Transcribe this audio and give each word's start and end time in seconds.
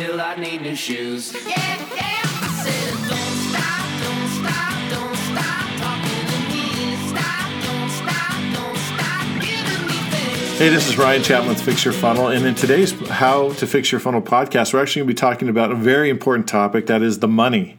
till 0.00 0.18
I 0.18 0.34
need 0.36 0.62
new 0.62 0.74
shoes. 0.74 1.34
Yeah, 1.34 1.50
yeah. 1.50 2.22
I 2.24 2.48
said, 2.64 2.94
don't 3.06 3.36
stop, 3.50 3.84
don't 4.00 4.28
stop, 4.40 4.72
don't 4.88 5.16
stop 5.28 5.66
talking 5.76 6.24
to 6.30 6.38
me. 6.48 6.96
Stop, 7.06 7.48
don't 7.66 7.90
stop, 7.90 8.32
don't 8.54 8.78
stop 8.78 9.26
giving 9.42 9.86
me 9.86 9.98
things. 10.10 10.58
Hey, 10.58 10.70
this 10.70 10.88
is 10.88 10.96
Ryan 10.96 11.22
Chapman 11.22 11.50
with 11.50 11.60
Fix 11.60 11.84
Your 11.84 11.92
Funnel, 11.92 12.28
and 12.28 12.46
in 12.46 12.54
today's 12.54 12.92
How 13.08 13.52
to 13.52 13.66
Fix 13.66 13.92
Your 13.92 14.00
Funnel 14.00 14.22
podcast, 14.22 14.72
we're 14.72 14.80
actually 14.80 15.00
going 15.00 15.08
to 15.08 15.14
be 15.14 15.20
talking 15.20 15.50
about 15.50 15.70
a 15.70 15.74
very 15.74 16.08
important 16.08 16.48
topic 16.48 16.86
that 16.86 17.02
is 17.02 17.18
the 17.18 17.28
money. 17.28 17.76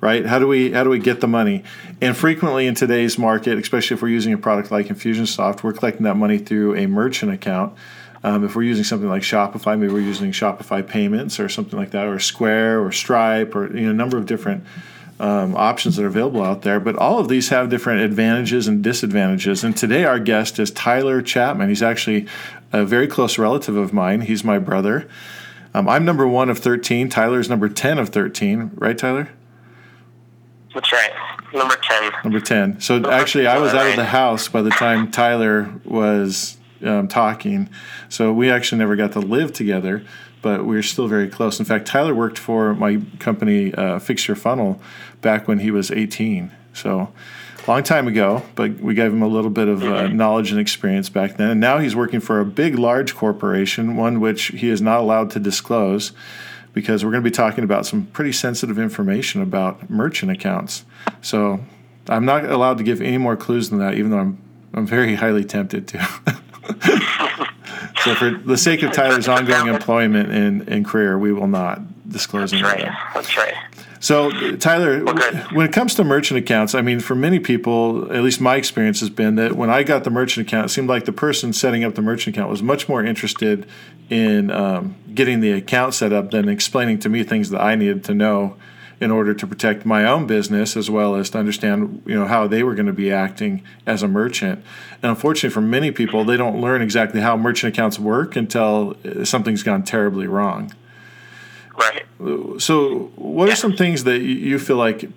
Right? 0.00 0.26
How 0.26 0.38
do 0.40 0.48
we 0.48 0.72
how 0.72 0.82
do 0.82 0.88
we 0.90 0.98
get 0.98 1.20
the 1.20 1.28
money? 1.28 1.62
And 2.00 2.16
frequently 2.16 2.66
in 2.66 2.74
today's 2.74 3.18
market, 3.18 3.58
especially 3.58 3.94
if 3.94 4.02
we're 4.02 4.08
using 4.08 4.32
a 4.32 4.38
product 4.38 4.72
like 4.72 4.86
Infusionsoft, 4.86 5.62
we're 5.62 5.74
collecting 5.74 6.04
that 6.04 6.16
money 6.16 6.38
through 6.38 6.74
a 6.74 6.86
merchant 6.86 7.32
account. 7.32 7.74
Um, 8.22 8.44
if 8.44 8.54
we're 8.54 8.64
using 8.64 8.84
something 8.84 9.08
like 9.08 9.22
Shopify, 9.22 9.78
maybe 9.78 9.92
we're 9.92 10.00
using 10.00 10.30
Shopify 10.30 10.86
payments 10.86 11.40
or 11.40 11.48
something 11.48 11.78
like 11.78 11.90
that, 11.90 12.06
or 12.06 12.18
Square 12.18 12.84
or 12.84 12.92
Stripe, 12.92 13.54
or 13.54 13.74
you 13.74 13.84
know, 13.84 13.90
a 13.90 13.94
number 13.94 14.18
of 14.18 14.26
different 14.26 14.64
um, 15.18 15.54
options 15.54 15.96
that 15.96 16.04
are 16.04 16.08
available 16.08 16.42
out 16.42 16.62
there. 16.62 16.80
But 16.80 16.96
all 16.96 17.18
of 17.18 17.28
these 17.28 17.48
have 17.50 17.70
different 17.70 18.00
advantages 18.02 18.68
and 18.68 18.82
disadvantages. 18.82 19.64
And 19.64 19.76
today, 19.76 20.04
our 20.04 20.18
guest 20.18 20.58
is 20.58 20.70
Tyler 20.70 21.22
Chapman. 21.22 21.68
He's 21.68 21.82
actually 21.82 22.26
a 22.72 22.84
very 22.84 23.06
close 23.06 23.38
relative 23.38 23.76
of 23.76 23.92
mine. 23.92 24.22
He's 24.22 24.44
my 24.44 24.58
brother. 24.58 25.08
Um, 25.72 25.88
I'm 25.88 26.04
number 26.04 26.26
one 26.26 26.50
of 26.50 26.58
13. 26.58 27.08
Tyler's 27.08 27.48
number 27.48 27.68
10 27.68 27.98
of 27.98 28.08
13. 28.08 28.72
Right, 28.74 28.98
Tyler? 28.98 29.28
That's 30.74 30.92
right. 30.92 31.12
Number 31.52 31.76
10. 31.76 32.12
Number 32.24 32.40
10. 32.40 32.80
So 32.80 33.10
actually, 33.10 33.46
I 33.46 33.58
was 33.58 33.74
out 33.74 33.88
of 33.88 33.96
the 33.96 34.04
house 34.04 34.48
by 34.48 34.62
the 34.62 34.70
time 34.70 35.10
Tyler 35.10 35.72
was 35.84 36.56
um, 36.84 37.08
talking. 37.08 37.68
So 38.08 38.32
we 38.32 38.50
actually 38.50 38.78
never 38.78 38.96
got 38.96 39.12
to 39.12 39.20
live 39.20 39.52
together, 39.52 40.04
but 40.42 40.64
we 40.64 40.76
are 40.76 40.82
still 40.82 41.08
very 41.08 41.28
close. 41.28 41.58
In 41.58 41.64
fact, 41.64 41.86
Tyler 41.86 42.14
worked 42.14 42.38
for 42.38 42.74
my 42.74 43.00
company, 43.18 43.74
uh, 43.74 43.98
Fix 43.98 44.28
Your 44.28 44.36
Funnel, 44.36 44.80
back 45.20 45.48
when 45.48 45.60
he 45.60 45.70
was 45.70 45.90
18. 45.90 46.50
So 46.72 47.12
long 47.66 47.82
time 47.82 48.08
ago, 48.08 48.42
but 48.54 48.80
we 48.80 48.94
gave 48.94 49.12
him 49.12 49.22
a 49.22 49.28
little 49.28 49.50
bit 49.50 49.68
of 49.68 49.82
uh, 49.82 50.08
knowledge 50.08 50.50
and 50.50 50.60
experience 50.60 51.08
back 51.08 51.36
then. 51.36 51.50
And 51.50 51.60
now 51.60 51.78
he's 51.78 51.94
working 51.94 52.20
for 52.20 52.40
a 52.40 52.44
big, 52.44 52.78
large 52.78 53.14
corporation, 53.14 53.96
one 53.96 54.20
which 54.20 54.46
he 54.46 54.68
is 54.68 54.80
not 54.80 55.00
allowed 55.00 55.30
to 55.32 55.40
disclose 55.40 56.12
because 56.72 57.04
we're 57.04 57.10
going 57.10 57.22
to 57.22 57.28
be 57.30 57.34
talking 57.34 57.64
about 57.64 57.86
some 57.86 58.06
pretty 58.06 58.32
sensitive 58.32 58.78
information 58.78 59.42
about 59.42 59.90
merchant 59.90 60.30
accounts. 60.30 60.84
So 61.20 61.60
I'm 62.08 62.24
not 62.24 62.44
allowed 62.44 62.78
to 62.78 62.84
give 62.84 63.00
any 63.00 63.18
more 63.18 63.36
clues 63.36 63.70
than 63.70 63.78
that, 63.80 63.94
even 63.94 64.10
though 64.10 64.18
I'm 64.18 64.38
I'm 64.72 64.86
very 64.86 65.16
highly 65.16 65.44
tempted 65.44 65.88
to. 65.88 66.08
so 68.04 68.14
for 68.14 68.30
the 68.30 68.56
sake 68.56 68.82
of 68.82 68.92
Tyler's 68.92 69.28
ongoing 69.28 69.68
employment 69.72 70.30
and, 70.30 70.68
and 70.68 70.84
career, 70.86 71.18
we 71.18 71.32
will 71.32 71.46
not 71.46 71.80
disclose 72.08 72.52
any 72.52 72.62
That's 72.62 72.74
right. 72.74 72.84
that. 72.84 73.10
That's 73.14 73.36
right. 73.36 73.54
So, 74.02 74.30
Tyler, 74.56 75.04
when 75.52 75.66
it 75.66 75.72
comes 75.72 75.94
to 75.96 76.04
merchant 76.04 76.38
accounts, 76.38 76.74
I 76.74 76.80
mean, 76.80 77.00
for 77.00 77.14
many 77.14 77.38
people, 77.38 78.10
at 78.10 78.22
least 78.22 78.40
my 78.40 78.56
experience 78.56 79.00
has 79.00 79.10
been 79.10 79.34
that 79.34 79.56
when 79.56 79.68
I 79.68 79.82
got 79.82 80.04
the 80.04 80.10
merchant 80.10 80.48
account, 80.48 80.66
it 80.66 80.68
seemed 80.70 80.88
like 80.88 81.04
the 81.04 81.12
person 81.12 81.52
setting 81.52 81.84
up 81.84 81.96
the 81.96 82.02
merchant 82.02 82.34
account 82.34 82.50
was 82.50 82.62
much 82.62 82.88
more 82.88 83.04
interested 83.04 83.68
in 84.08 84.50
um, 84.50 84.96
getting 85.14 85.40
the 85.40 85.52
account 85.52 85.92
set 85.92 86.14
up 86.14 86.30
than 86.30 86.48
explaining 86.48 86.98
to 87.00 87.10
me 87.10 87.22
things 87.24 87.50
that 87.50 87.60
I 87.60 87.74
needed 87.74 88.02
to 88.04 88.14
know 88.14 88.56
in 89.00 89.10
order 89.10 89.32
to 89.32 89.46
protect 89.46 89.86
my 89.86 90.04
own 90.04 90.26
business 90.26 90.76
as 90.76 90.90
well 90.90 91.14
as 91.14 91.30
to 91.30 91.38
understand 91.38 92.02
you 92.06 92.14
know 92.14 92.26
how 92.26 92.46
they 92.46 92.62
were 92.62 92.74
going 92.74 92.86
to 92.86 92.92
be 92.92 93.10
acting 93.10 93.62
as 93.86 94.02
a 94.02 94.08
merchant. 94.08 94.62
And 95.02 95.10
unfortunately 95.10 95.50
for 95.50 95.62
many 95.62 95.90
people 95.90 96.24
they 96.24 96.36
don't 96.36 96.60
learn 96.60 96.82
exactly 96.82 97.20
how 97.20 97.36
merchant 97.36 97.74
accounts 97.74 97.98
work 97.98 98.36
until 98.36 98.96
uh, 99.04 99.24
something's 99.24 99.62
gone 99.62 99.82
terribly 99.84 100.26
wrong. 100.26 100.72
Right. 101.76 102.04
so, 102.60 103.10
what 103.16 103.48
are 103.48 103.56
some 103.56 103.74
things 103.74 104.04
that 104.04 104.18
you- 104.20 104.36
you 104.50 104.58
feel 104.58 104.76
like 104.76 105.08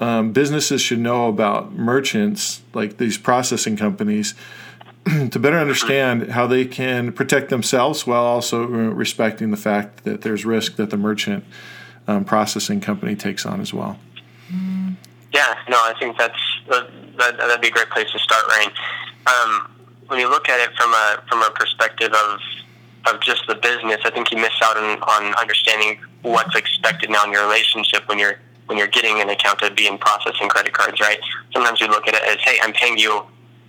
um, 0.00 0.32
businesses 0.32 0.80
should 0.80 0.98
know 0.98 1.28
about 1.28 1.72
merchants, 1.74 2.60
like 2.74 2.96
these 2.98 3.16
processing 3.18 3.76
companies, 3.76 4.34
to 5.30 5.38
better 5.38 5.58
understand 5.58 6.30
how 6.32 6.46
they 6.46 6.64
can 6.64 7.12
protect 7.12 7.50
themselves 7.50 8.06
while 8.06 8.24
also 8.24 8.64
uh, 8.64 8.66
respecting 8.92 9.50
the 9.52 9.56
fact 9.56 10.02
that 10.04 10.22
there's 10.22 10.44
risk 10.44 10.74
that 10.76 10.90
the 10.90 10.96
merchant 10.96 11.44
um, 12.08 12.24
processing 12.24 12.80
company 12.80 13.14
takes 13.14 13.46
on 13.46 13.60
as 13.60 13.72
well? 13.72 13.98
Yeah, 15.32 15.54
no, 15.68 15.76
I 15.76 15.94
think 16.00 16.16
that's 16.16 16.40
that, 16.70 16.88
that, 17.18 17.36
that'd 17.36 17.60
be 17.60 17.68
a 17.68 17.70
great 17.70 17.90
place 17.90 18.10
to 18.10 18.18
start, 18.18 18.44
Ryan. 18.48 18.70
Um, 19.26 19.70
when 20.06 20.18
you 20.18 20.28
look 20.28 20.48
at 20.48 20.58
it 20.58 20.74
from 20.76 20.90
a 20.90 21.22
from 21.28 21.42
a 21.42 21.50
perspective 21.50 22.12
of 22.12 22.40
of 23.06 23.20
just 23.20 23.46
the 23.46 23.54
business, 23.54 24.00
I 24.04 24.10
think 24.10 24.30
you 24.30 24.38
miss 24.38 24.54
out 24.62 24.76
on, 24.76 25.02
on 25.02 25.34
understanding 25.34 26.00
what's 26.22 26.56
expected 26.56 27.10
now 27.10 27.24
in 27.24 27.32
your 27.32 27.42
relationship 27.42 28.08
when 28.08 28.18
you're 28.18 28.36
when 28.66 28.78
you're 28.78 28.88
getting 28.88 29.20
an 29.20 29.28
account 29.28 29.60
to 29.60 29.70
be 29.70 29.86
in 29.86 29.98
processing 29.98 30.48
credit 30.48 30.72
cards, 30.72 31.00
right? 31.00 31.18
Sometimes 31.52 31.80
you 31.80 31.88
look 31.88 32.06
at 32.06 32.14
it 32.14 32.22
as, 32.22 32.36
hey, 32.42 32.58
I'm 32.62 32.72
paying 32.72 32.98
you 32.98 33.24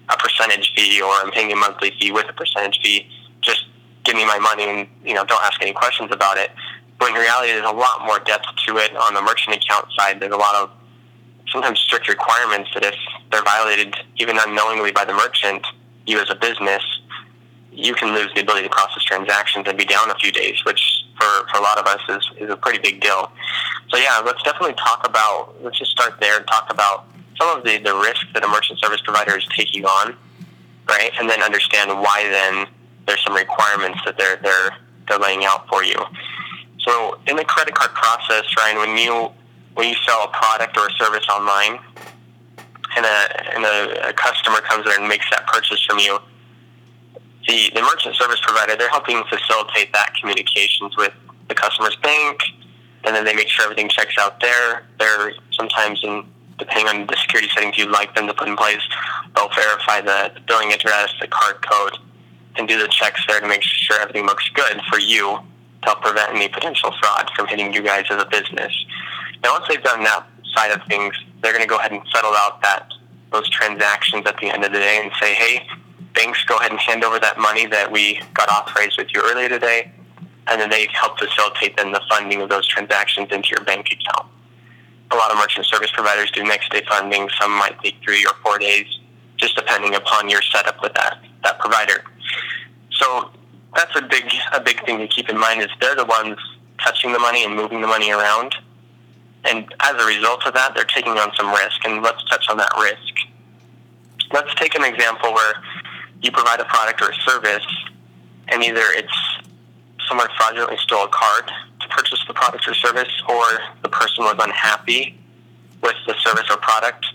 a 0.10 0.18
percentage 0.18 0.74
fee, 0.76 1.02
or 1.02 1.10
I'm 1.10 1.32
paying 1.32 1.50
you 1.50 1.56
a 1.56 1.60
monthly 1.60 1.92
fee 2.00 2.12
with 2.12 2.28
a 2.30 2.34
percentage 2.34 2.80
fee. 2.82 3.08
Just 3.42 3.66
give 4.04 4.16
me 4.16 4.26
my 4.26 4.40
money, 4.40 4.64
and 4.64 4.88
you 5.04 5.14
know, 5.14 5.26
don't 5.26 5.44
ask 5.44 5.62
any 5.62 5.74
questions 5.74 6.10
about 6.12 6.38
it. 6.38 6.52
But 7.00 7.10
in 7.10 7.16
reality, 7.16 7.54
there's 7.54 7.66
a 7.66 7.74
lot 7.74 8.06
more 8.06 8.20
depth 8.20 8.46
to 8.68 8.78
it 8.78 8.96
on 8.96 9.14
the 9.14 9.22
merchant 9.22 9.56
account 9.56 9.88
side. 9.98 10.20
There's 10.20 10.34
a 10.34 10.38
lot 10.38 10.56
of 10.56 10.70
sometimes 11.52 11.80
strict 11.80 12.08
requirements 12.08 12.70
that 12.74 12.84
if 12.84 12.96
they're 13.32 13.44
violated 13.44 13.96
even 14.18 14.38
unknowingly 14.38 14.92
by 14.92 15.06
the 15.06 15.14
merchant, 15.14 15.66
you 16.06 16.20
as 16.20 16.30
a 16.30 16.36
business, 16.36 16.84
you 17.72 17.94
can 17.94 18.14
lose 18.14 18.30
the 18.36 18.42
ability 18.42 18.68
to 18.68 18.70
process 18.70 19.04
transactions 19.04 19.66
and 19.68 19.78
be 19.78 19.86
down 19.86 20.10
a 20.12 20.16
few 20.16 20.32
days, 20.32 20.64
which 20.66 21.06
for, 21.18 21.48
for 21.50 21.60
a 21.60 21.62
lot 21.62 21.78
of 21.78 21.86
us 21.86 22.02
is, 22.10 22.30
is 22.38 22.50
a 22.50 22.58
pretty 22.58 22.80
big 22.80 23.00
deal. 23.00 23.32
So 23.90 23.98
yeah, 23.98 24.22
let's 24.26 24.42
definitely 24.44 24.76
talk 24.76 25.08
about, 25.08 25.56
let's 25.64 25.80
just 25.80 25.92
start 25.92 26.20
there 26.20 26.38
and 26.38 26.48
talk 26.48 26.72
about 26.72 27.06
some 27.40 27.58
of 27.58 27.64
the, 27.64 27.78
the 27.78 27.96
risk 27.96 28.26
that 28.34 28.44
a 28.44 28.48
merchant 28.48 28.80
service 28.80 29.02
provider 29.02 29.38
is 29.38 29.46
taking 29.56 29.86
on, 29.86 30.16
right? 30.88 31.12
And 31.20 31.30
then 31.30 31.42
understand 31.42 31.90
why 31.92 32.28
then 32.30 32.68
there's 33.08 33.24
some 33.24 33.36
requirements 33.36 34.00
that 34.06 34.18
they're, 34.18 34.38
they're, 34.44 34.76
they're 35.08 35.20
laying 35.20 35.46
out 35.46 35.68
for 35.70 35.84
you. 35.84 35.96
So 36.82 37.20
in 37.28 37.36
the 37.36 37.46
credit 37.46 37.76
card 37.76 37.94
process, 37.94 38.44
Ryan, 38.58 38.78
when 38.78 38.98
you 38.98 39.30
when 39.76 39.88
you 39.90 39.96
sell 40.06 40.24
a 40.24 40.28
product 40.30 40.78
or 40.78 40.88
a 40.88 40.92
service 40.92 41.28
online, 41.30 41.80
and 42.96 43.06
a 43.06 43.56
and 43.56 43.66
a, 43.66 44.10
a 44.10 44.14
customer 44.14 44.62
comes 44.62 44.86
there 44.86 45.00
and 45.00 45.08
makes 45.08 45.30
that 45.32 45.46
purchase 45.48 45.84
from 45.84 46.00
you, 46.00 46.20
the 47.48 47.72
the 47.74 47.82
merchant 47.82 48.16
service 48.16 48.40
provider 48.42 48.76
they're 48.76 48.90
helping 48.90 49.22
facilitate 49.30 49.92
that 49.94 50.14
communications 50.20 50.96
with 50.98 51.14
the 51.48 51.56
customer's 51.56 51.96
bank, 51.98 52.40
and 53.04 53.16
then 53.16 53.26
they 53.26 53.36
make 53.36 53.48
sure 53.48 53.66
everything 53.66 53.90
checks 53.90 54.16
out 54.20 54.40
there. 54.40 54.86
They're 55.00 55.34
sometimes 55.52 56.02
in 56.04 56.24
depending 56.58 56.88
on 56.88 57.08
the 57.08 57.16
security 57.16 57.50
settings 57.54 57.78
you'd 57.78 57.90
like 57.90 58.14
them 58.16 58.28
to 58.28 58.34
put 58.34 58.46
in 58.46 58.58
place, 58.58 58.82
they'll 59.34 59.50
verify 59.56 60.02
the, 60.02 60.30
the 60.36 60.42
billing 60.42 60.74
address, 60.74 61.10
the 61.22 61.28
card 61.28 61.56
code, 61.66 61.98
and 62.58 62.68
do 62.68 62.78
the 62.78 62.90
checks 62.90 63.22
there 63.30 63.40
to 63.40 63.48
make 63.48 63.64
sure 63.64 63.98
everything 64.02 64.26
looks 64.26 64.50
good 64.50 64.82
for 64.90 65.00
you 65.00 65.40
to 65.82 65.86
help 65.88 66.02
prevent 66.02 66.34
any 66.34 66.48
potential 66.48 66.94
fraud 67.02 67.30
from 67.36 67.48
hitting 67.48 67.74
you 67.74 67.82
guys 67.82 68.06
as 68.10 68.22
a 68.22 68.26
business. 68.26 68.74
Now, 69.44 69.54
once 69.54 69.66
they've 69.70 69.84
done 69.84 70.04
that 70.04 70.28
side 70.54 70.72
of 70.72 70.82
things, 70.88 71.14
they're 71.42 71.54
going 71.54 71.64
to 71.64 71.70
go 71.70 71.78
ahead 71.78 71.92
and 71.92 72.02
settle 72.14 72.34
out 72.36 72.62
that 72.62 72.92
those 73.32 73.50
transactions 73.50 74.26
at 74.26 74.38
the 74.38 74.48
end 74.48 74.66
of 74.66 74.74
the 74.74 74.80
day 74.80 75.00
and 75.02 75.12
say, 75.22 75.34
"Hey, 75.34 75.68
banks, 76.14 76.44
go 76.46 76.58
ahead 76.58 76.72
and 76.72 76.80
hand 76.80 77.04
over 77.04 77.20
that 77.20 77.38
money 77.38 77.66
that 77.68 77.92
we 77.92 78.22
got 78.34 78.50
authorized 78.50 78.98
with 78.98 79.14
you 79.14 79.22
earlier 79.24 79.48
today," 79.48 79.92
and 80.48 80.60
then 80.60 80.70
they 80.70 80.88
help 80.92 81.20
facilitate 81.20 81.78
then 81.78 81.92
the 81.92 82.02
funding 82.10 82.42
of 82.42 82.50
those 82.50 82.68
transactions 82.68 83.30
into 83.32 83.50
your 83.50 83.64
bank 83.64 83.88
account. 83.92 84.28
A 85.12 85.16
lot 85.16 85.32
of 85.32 85.38
merchant 85.38 85.66
service 85.66 85.92
providers 85.92 86.32
do 86.32 86.44
next 86.44 86.72
day 86.72 86.84
funding. 86.90 87.30
Some 87.40 87.52
might 87.52 87.80
take 87.82 87.96
three 88.04 88.26
or 88.26 88.34
four 88.44 88.58
days, 88.58 88.86
just 89.38 89.56
depending 89.56 89.96
upon 89.96 90.30
your 90.30 90.42
setup 90.42 90.82
with 90.82 90.94
that 90.94 91.20
that 91.44 91.60
provider. 91.60 92.04
That's 93.80 93.96
a 93.96 94.02
big 94.02 94.26
a 94.52 94.60
big 94.60 94.86
thing 94.86 94.98
to 94.98 95.08
keep 95.08 95.30
in 95.30 95.40
mind 95.40 95.62
is 95.62 95.70
they're 95.80 95.96
the 95.96 96.04
ones 96.04 96.38
touching 96.84 97.14
the 97.14 97.20
money 97.20 97.46
and 97.46 97.56
moving 97.56 97.80
the 97.80 97.88
money 97.88 98.12
around. 98.12 98.54
And 99.46 99.74
as 99.80 99.96
a 99.96 100.06
result 100.06 100.46
of 100.46 100.54
that, 100.54 100.76
they're 100.76 100.84
taking 100.84 101.14
on 101.14 101.32
some 101.38 101.50
risk. 101.50 101.86
And 101.86 102.04
let's 102.04 102.22
touch 102.26 102.48
on 102.50 102.58
that 102.58 102.74
risk. 102.78 103.14
Let's 104.34 104.54
take 104.56 104.76
an 104.76 104.84
example 104.84 105.34
where 105.34 105.54
you 106.22 106.30
provide 106.30 106.60
a 106.60 106.66
product 106.66 107.02
or 107.02 107.12
a 107.12 107.16
service, 107.26 107.66
and 108.50 108.62
either 108.62 108.84
it's 108.84 109.18
someone 110.10 110.28
fraudulently 110.36 110.78
stole 110.82 111.06
a 111.06 111.08
card 111.08 111.50
to 111.80 111.88
purchase 111.88 112.22
the 112.28 112.34
product 112.34 112.68
or 112.68 112.74
service, 112.74 113.24
or 113.30 113.46
the 113.82 113.90
person 113.90 114.26
was 114.26 114.36
unhappy 114.44 115.18
with 115.82 115.96
the 116.06 116.16
service 116.20 116.52
or 116.52 116.58
product, 116.58 117.06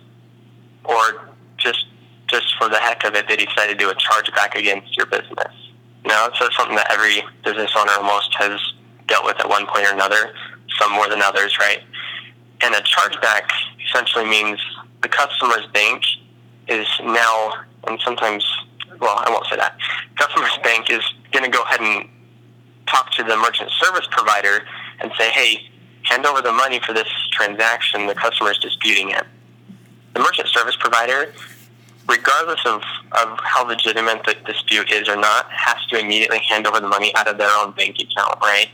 or 0.86 1.28
just 1.58 1.84
just 2.28 2.54
for 2.56 2.70
the 2.70 2.78
heck 2.78 3.04
of 3.04 3.14
it, 3.14 3.28
they 3.28 3.36
decided 3.36 3.78
to 3.78 3.84
do 3.84 3.90
a 3.90 3.94
chargeback 3.96 4.54
against 4.54 4.96
your 4.96 5.04
business. 5.04 5.63
Now, 6.06 6.28
that's 6.28 6.56
something 6.56 6.76
that 6.76 6.90
every 6.92 7.22
business 7.44 7.70
owner 7.76 7.92
almost 7.92 8.34
has 8.38 8.60
dealt 9.06 9.24
with 9.24 9.38
at 9.40 9.48
one 9.48 9.66
point 9.66 9.86
or 9.86 9.92
another, 9.92 10.34
some 10.78 10.92
more 10.92 11.08
than 11.08 11.22
others, 11.22 11.58
right? 11.58 11.80
And 12.62 12.74
a 12.74 12.80
chargeback 12.80 13.48
essentially 13.88 14.24
means 14.24 14.58
the 15.02 15.08
customer's 15.08 15.66
bank 15.72 16.02
is 16.68 16.86
now, 17.02 17.52
and 17.86 18.00
sometimes, 18.04 18.44
well, 19.00 19.16
I 19.18 19.30
won't 19.30 19.46
say 19.46 19.56
that. 19.56 19.76
Customer's 20.16 20.58
bank 20.62 20.90
is 20.90 21.02
going 21.32 21.44
to 21.44 21.50
go 21.50 21.62
ahead 21.62 21.80
and 21.80 22.08
talk 22.86 23.10
to 23.12 23.22
the 23.22 23.36
merchant 23.36 23.70
service 23.70 24.06
provider 24.10 24.64
and 25.00 25.10
say, 25.18 25.30
hey, 25.30 25.68
hand 26.04 26.26
over 26.26 26.42
the 26.42 26.52
money 26.52 26.80
for 26.86 26.92
this 26.92 27.08
transaction. 27.32 28.06
The 28.06 28.14
customer 28.14 28.50
is 28.50 28.58
disputing 28.58 29.10
it. 29.10 29.24
The 30.14 30.20
merchant 30.20 30.48
service 30.48 30.76
provider, 30.76 31.32
regardless 32.08 32.60
of, 32.66 32.82
of 33.12 33.38
how 33.42 33.66
legitimate 33.66 34.24
the 34.24 34.34
dispute 34.46 34.90
is 34.90 35.08
or 35.08 35.16
not, 35.16 35.50
has 35.50 35.84
to 35.88 35.98
immediately 35.98 36.38
hand 36.38 36.66
over 36.66 36.80
the 36.80 36.88
money 36.88 37.14
out 37.14 37.28
of 37.28 37.38
their 37.38 37.50
own 37.50 37.72
bank 37.72 37.96
account, 38.00 38.38
right? 38.40 38.68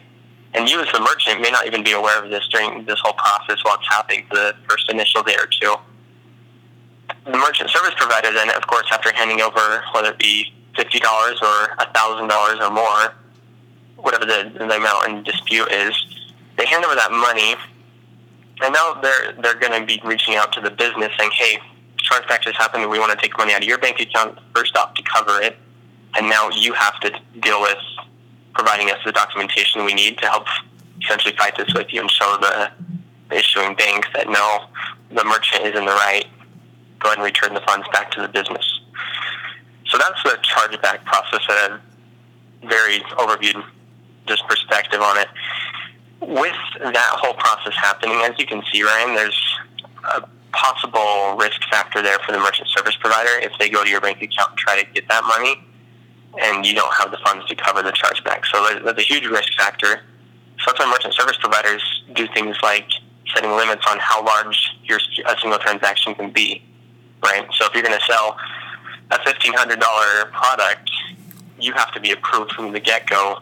And 0.55 0.69
you, 0.69 0.81
as 0.81 0.91
the 0.93 1.01
merchant, 1.01 1.41
may 1.41 1.51
not 1.51 1.67
even 1.67 1.85
be 1.85 1.93
aware 1.93 2.23
of 2.23 2.31
this 2.31 2.47
during 2.49 2.85
this 2.85 2.99
whole 3.01 3.13
process 3.13 3.63
while 3.65 3.77
it's 3.77 3.89
happening 3.89 4.25
for 4.29 4.37
the 4.37 4.55
first 4.69 4.91
initial 4.91 5.23
day 5.23 5.37
or 5.39 5.47
two. 5.47 5.77
The 7.25 7.39
merchant 7.39 7.71
service 7.71 7.95
provider 7.97 8.33
then, 8.33 8.51
of 8.51 8.67
course, 8.67 8.87
after 8.93 9.13
handing 9.15 9.41
over, 9.41 9.83
whether 9.95 10.11
it 10.11 10.19
be 10.19 10.53
$50 10.77 11.01
or 11.43 11.77
$1,000 11.77 12.61
or 12.61 12.71
more, 12.71 13.15
whatever 13.97 14.25
the, 14.25 14.53
the 14.57 14.77
amount 14.77 15.09
in 15.09 15.23
dispute 15.23 15.71
is, 15.71 15.95
they 16.57 16.67
hand 16.67 16.85
over 16.85 16.95
that 16.95 17.11
money, 17.11 17.55
and 18.63 18.75
now 18.75 18.95
they're 19.01 19.33
they're 19.41 19.59
going 19.59 19.81
to 19.81 19.87
be 19.87 20.01
reaching 20.05 20.35
out 20.37 20.53
to 20.53 20.61
the 20.61 20.71
business 20.71 21.11
saying, 21.19 21.31
"Hey, 21.33 21.59
chargeback 22.11 22.43
just 22.43 22.57
happened. 22.57 22.89
We 22.91 22.99
want 22.99 23.13
to 23.13 23.19
take 23.19 23.37
money 23.39 23.53
out 23.53 23.63
of 23.63 23.69
your 23.69 23.79
bank 23.79 24.01
account 24.01 24.39
first 24.55 24.77
off 24.77 24.95
to 24.95 25.03
cover 25.03 25.41
it, 25.41 25.57
and 26.17 26.29
now 26.29 26.49
you 26.51 26.73
have 26.75 26.99
to 27.01 27.13
deal 27.41 27.61
with 27.61 27.79
providing 28.55 28.91
us 28.91 28.99
the 29.05 29.13
documentation 29.13 29.85
we 29.85 29.95
need 29.95 30.19
to 30.19 30.27
help 30.27 30.47
essentially 31.03 31.35
fight 31.37 31.57
this 31.57 31.73
with 31.75 31.93
you 31.93 32.01
and 32.01 32.11
show 32.11 32.37
the, 32.41 32.71
issuing 33.33 33.77
bank 33.77 34.05
that 34.13 34.29
no, 34.29 34.65
the 35.13 35.23
merchant 35.23 35.65
is 35.65 35.79
in 35.79 35.85
the 35.85 35.93
right. 35.93 36.27
Go 36.99 37.11
ahead 37.11 37.19
and 37.19 37.25
return 37.25 37.55
the 37.55 37.61
funds 37.61 37.87
back 37.93 38.11
to 38.11 38.21
the 38.21 38.27
business." 38.27 38.81
So 39.87 39.99
that's 39.99 40.21
the 40.25 40.37
chargeback 40.43 41.05
process 41.05 41.41
a 41.49 41.81
very 42.67 42.99
overviewed 43.19 43.65
just 44.27 44.45
perspective 44.49 45.01
on 45.01 45.17
it 45.17 45.29
with 46.21 46.57
that 46.81 47.11
whole 47.19 47.35
process 47.35 47.75
happening, 47.77 48.21
as 48.23 48.39
you 48.39 48.47
can 48.47 48.63
see, 48.73 48.83
Ryan, 48.83 49.15
there's 49.15 49.57
a 50.15 50.23
possible 50.53 51.37
risk 51.37 51.61
factor 51.71 52.03
there 52.03 52.19
for 52.27 52.33
the 52.33 52.39
merchant 52.39 52.69
service 52.69 52.97
provider 52.97 53.31
if 53.41 53.53
they 53.59 53.69
go 53.69 53.85
to 53.85 53.91
your 53.91 54.01
bank 54.01 54.23
account 54.23 54.51
and 54.51 54.59
try 54.59 54.83
to 54.83 54.93
get 54.93 55.09
that 55.09 55.25
money 55.25 55.63
and 56.41 56.65
you 56.65 56.75
don't 56.75 56.93
have 56.95 57.11
the 57.11 57.19
funds 57.19 57.47
to 57.47 57.55
cover 57.55 57.83
the 57.83 57.93
chargeback. 57.93 58.45
So 58.47 58.81
there's 58.85 58.99
a 58.99 59.03
huge 59.03 59.27
risk 59.27 59.53
factor. 59.57 60.03
So 60.61 60.67
that's 60.67 60.79
why 60.79 60.91
merchant 60.91 61.15
service 61.15 61.37
providers 61.41 61.83
do 62.15 62.27
things 62.35 62.57
like 62.63 62.89
setting 63.35 63.51
limits 63.51 63.85
on 63.91 63.99
how 64.01 64.25
large 64.25 64.71
your 64.85 64.99
a 65.27 65.37
single 65.41 65.59
transaction 65.59 66.15
can 66.15 66.31
be, 66.31 66.63
right? 67.23 67.47
So 67.55 67.67
if 67.67 67.75
you're 67.75 67.83
going 67.83 67.99
to 67.99 68.05
sell 68.05 68.37
a 69.11 69.19
$1,500 69.19 70.31
product, 70.31 70.91
you 71.59 71.73
have 71.73 71.93
to 71.93 72.01
be 72.01 72.13
approved 72.13 72.53
from 72.53 72.73
the 72.73 72.81
get-go 72.81 73.41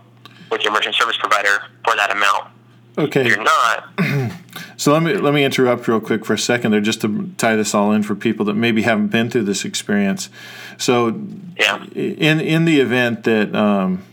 with 0.51 0.63
your 0.63 0.73
merchant 0.73 0.95
service 0.95 1.17
provider 1.19 1.59
for 1.85 1.95
that 1.97 2.11
amount. 2.11 2.49
Okay. 2.97 3.21
If 3.21 3.29
you're 3.29 3.43
not, 3.43 3.89
So 4.79 4.93
let 4.93 5.03
me 5.03 5.15
let 5.15 5.35
me 5.35 5.45
interrupt 5.45 5.89
real 5.89 6.01
quick 6.01 6.25
for 6.25 6.35
a 6.35 6.39
second 6.39 6.71
there, 6.71 6.81
just 6.81 7.01
to 7.01 7.33
tie 7.37 7.57
this 7.57 7.75
all 7.75 7.91
in 7.91 8.05
for 8.05 8.15
people 8.15 8.47
that 8.47 8.55
maybe 8.55 8.83
haven't 8.83 9.09
been 9.09 9.29
through 9.29 9.43
this 9.43 9.65
experience. 9.65 10.31
So, 10.79 11.21
yeah. 11.59 11.85
in 11.95 12.41
in 12.41 12.65
the 12.65 12.79
event 12.81 13.25
that 13.25 13.53
um, 13.57 14.05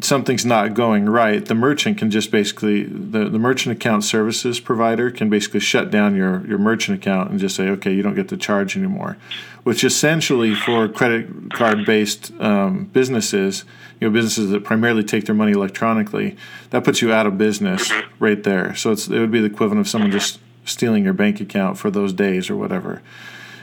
something's 0.00 0.46
not 0.46 0.74
going 0.74 1.08
right, 1.08 1.44
the 1.44 1.56
merchant 1.56 1.98
can 1.98 2.12
just 2.12 2.30
basically 2.30 2.84
the, 2.84 3.28
the 3.28 3.40
merchant 3.40 3.76
account 3.76 4.04
services 4.04 4.60
provider 4.60 5.10
can 5.10 5.28
basically 5.28 5.58
shut 5.58 5.90
down 5.90 6.14
your 6.14 6.46
your 6.46 6.58
merchant 6.58 6.96
account 6.96 7.30
and 7.30 7.40
just 7.40 7.56
say, 7.56 7.68
okay, 7.68 7.92
you 7.92 8.02
don't 8.02 8.14
get 8.14 8.28
to 8.28 8.36
charge 8.36 8.76
anymore. 8.76 9.16
Which 9.64 9.82
essentially 9.82 10.54
for 10.54 10.88
credit 10.88 11.52
card 11.54 11.84
based 11.84 12.32
um, 12.38 12.84
businesses, 12.92 13.64
you 14.02 14.08
know, 14.08 14.12
businesses 14.12 14.50
that 14.50 14.64
primarily 14.64 15.04
take 15.04 15.26
their 15.26 15.34
money 15.34 15.52
electronically, 15.52 16.36
that 16.70 16.82
puts 16.82 17.00
you 17.00 17.12
out 17.12 17.24
of 17.24 17.38
business 17.38 17.92
right 18.18 18.42
there. 18.42 18.74
So 18.74 18.90
it's 18.90 19.06
it 19.06 19.20
would 19.20 19.30
be 19.30 19.38
the 19.38 19.46
equivalent 19.46 19.80
of 19.80 19.88
someone 19.88 20.10
just 20.10 20.40
stealing 20.64 21.04
your 21.04 21.12
bank 21.12 21.40
account 21.40 21.78
for 21.78 21.88
those 21.88 22.12
days 22.12 22.50
or 22.50 22.56
whatever. 22.56 23.00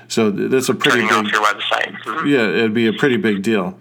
So 0.08 0.32
that's 0.32 0.70
a 0.70 0.74
pretty 0.74 1.06
turning 1.06 1.26
big 1.26 1.34
your 1.34 1.42
website. 1.44 1.94
Mhm. 2.04 2.32
yeah, 2.32 2.48
it'd 2.48 2.74
be 2.74 2.88
a 2.88 2.94
pretty 2.94 3.18
big 3.18 3.44
deal. 3.44 3.78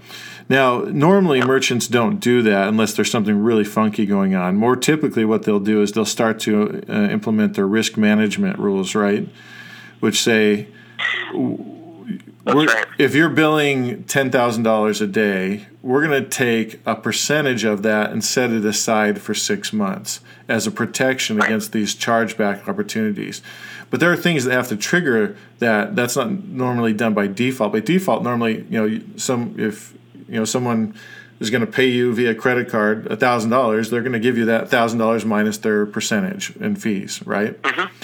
Now, 0.48 0.80
normally 0.80 1.40
merchants 1.42 1.86
don't 1.86 2.18
do 2.18 2.42
that 2.42 2.66
unless 2.66 2.94
there's 2.94 3.10
something 3.10 3.40
really 3.40 3.64
funky 3.64 4.04
going 4.04 4.34
on. 4.34 4.56
More 4.56 4.74
typically, 4.74 5.24
what 5.24 5.44
they'll 5.44 5.60
do 5.60 5.80
is 5.80 5.92
they'll 5.92 6.04
start 6.04 6.40
to 6.40 6.82
uh, 6.88 7.08
implement 7.10 7.54
their 7.54 7.68
risk 7.68 7.96
management 7.96 8.58
rules, 8.58 8.96
right? 8.96 9.28
Which 10.00 10.20
say, 10.20 10.66
right. 12.54 12.86
if 12.98 13.14
you're 13.14 13.28
billing 13.28 14.04
ten 14.04 14.30
thousand 14.30 14.62
dollars 14.62 15.00
a 15.00 15.06
day, 15.06 15.66
we're 15.82 16.06
going 16.06 16.22
to 16.22 16.28
take 16.28 16.80
a 16.86 16.94
percentage 16.94 17.64
of 17.64 17.82
that 17.82 18.10
and 18.10 18.24
set 18.24 18.50
it 18.50 18.64
aside 18.64 19.20
for 19.20 19.34
six 19.34 19.72
months 19.72 20.20
as 20.48 20.66
a 20.66 20.70
protection 20.70 21.40
against 21.40 21.72
these 21.72 21.94
chargeback 21.94 22.68
opportunities. 22.68 23.42
But 23.90 24.00
there 24.00 24.12
are 24.12 24.16
things 24.16 24.44
that 24.44 24.52
have 24.52 24.68
to 24.68 24.76
trigger 24.76 25.36
that. 25.60 25.96
That's 25.96 26.16
not 26.16 26.30
normally 26.30 26.92
done 26.92 27.14
by 27.14 27.26
default. 27.26 27.72
By 27.72 27.80
default, 27.80 28.22
normally, 28.22 28.66
you 28.68 28.88
know, 28.88 29.00
some 29.16 29.54
if 29.58 29.94
you 30.28 30.34
know 30.34 30.44
someone 30.44 30.94
is 31.40 31.50
going 31.50 31.64
to 31.64 31.70
pay 31.70 31.86
you 31.86 32.12
via 32.12 32.34
credit 32.34 32.68
card 32.68 33.18
thousand 33.18 33.50
dollars, 33.50 33.90
they're 33.90 34.02
going 34.02 34.12
to 34.12 34.20
give 34.20 34.36
you 34.36 34.44
that 34.46 34.68
thousand 34.68 34.98
dollars 34.98 35.24
minus 35.24 35.58
their 35.58 35.86
percentage 35.86 36.54
and 36.56 36.80
fees, 36.80 37.24
right? 37.26 37.60
Mm-hmm. 37.62 37.94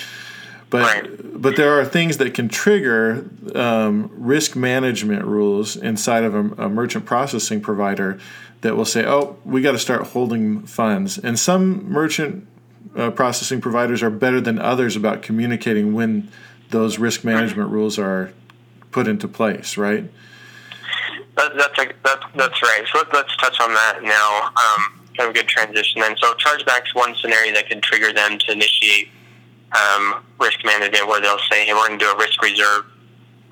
But 0.75 0.82
Right. 0.82 1.41
but 1.41 1.55
there 1.55 1.79
are 1.79 1.85
things 1.85 2.17
that 2.17 2.35
can 2.35 2.49
trigger 2.49 3.25
um, 3.55 4.11
risk 4.12 4.56
management 4.56 5.25
rules 5.25 5.76
inside 5.76 6.25
of 6.25 6.35
a, 6.35 6.65
a 6.65 6.69
merchant 6.69 7.06
processing 7.06 7.61
provider 7.61 8.19
that 8.62 8.76
will 8.76 8.85
say, 8.85 9.05
"Oh, 9.06 9.37
we 9.44 9.62
got 9.62 9.71
to 9.71 9.79
start 9.79 10.03
holding 10.09 10.67
funds." 10.67 11.17
And 11.17 11.38
some 11.38 11.88
merchant 11.88 12.49
uh, 12.97 13.12
processing 13.12 13.61
providers 13.61 14.03
are 14.03 14.11
better 14.11 14.41
than 14.41 14.59
others 14.59 14.97
about 14.97 15.23
communicating 15.23 15.94
when 15.94 16.29
those 16.71 16.99
risk 16.99 17.23
management 17.23 17.70
rules 17.70 17.97
are 17.97 18.32
put 18.91 19.06
into 19.06 19.29
place. 19.29 19.77
Right? 19.77 20.11
That, 21.37 21.53
that's 21.56 21.79
a, 21.79 21.87
that, 22.03 22.19
that's 22.35 22.62
right. 22.62 22.82
So 22.93 22.99
let, 22.99 23.15
let's 23.15 23.37
touch 23.37 23.61
on 23.61 23.73
that 23.75 24.00
now. 24.03 24.47
Um, 24.47 25.06
kind 25.17 25.31
of 25.31 25.37
a 25.37 25.38
good 25.38 25.47
transition 25.47 26.00
then. 26.00 26.17
So 26.17 26.35
chargeback's 26.35 26.97
one 26.97 27.15
scenario 27.15 27.55
that 27.55 27.69
can 27.69 27.81
trigger 27.81 28.12
them 28.12 28.41
to 28.41 28.50
initiate 28.50 29.11
um, 29.75 30.25
risk 30.41 30.65
management, 30.65 31.06
where 31.06 31.21
they'll 31.21 31.38
say, 31.50 31.67
"Hey, 31.67 31.75
we're 31.75 31.87
going 31.88 31.99
to 31.99 32.05
do 32.05 32.11
a 32.11 32.17
risk 32.17 32.43
reserve, 32.43 32.85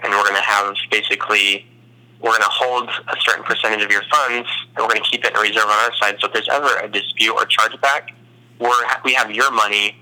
and 0.03 0.13
we're 0.13 0.25
going 0.25 0.37
to 0.37 0.49
have 0.49 0.75
basically." 0.91 1.67
We're 2.23 2.39
going 2.39 2.43
to 2.43 2.51
hold 2.51 2.89
a 2.89 3.17
certain 3.19 3.43
percentage 3.43 3.83
of 3.83 3.91
your 3.91 4.05
funds, 4.09 4.49
and 4.77 4.79
we're 4.79 4.87
going 4.87 5.03
to 5.03 5.11
keep 5.11 5.25
it 5.25 5.35
in 5.35 5.41
reserve 5.41 5.65
on 5.65 5.73
our 5.73 5.93
side. 5.97 6.19
So 6.21 6.29
if 6.29 6.33
there's 6.33 6.49
ever 6.53 6.79
a 6.79 6.89
dispute 6.89 7.35
or 7.35 7.47
chargeback, 7.47 8.11
we're, 8.61 8.71
we 9.05 9.13
have 9.15 9.33
your 9.33 9.51
money 9.51 9.97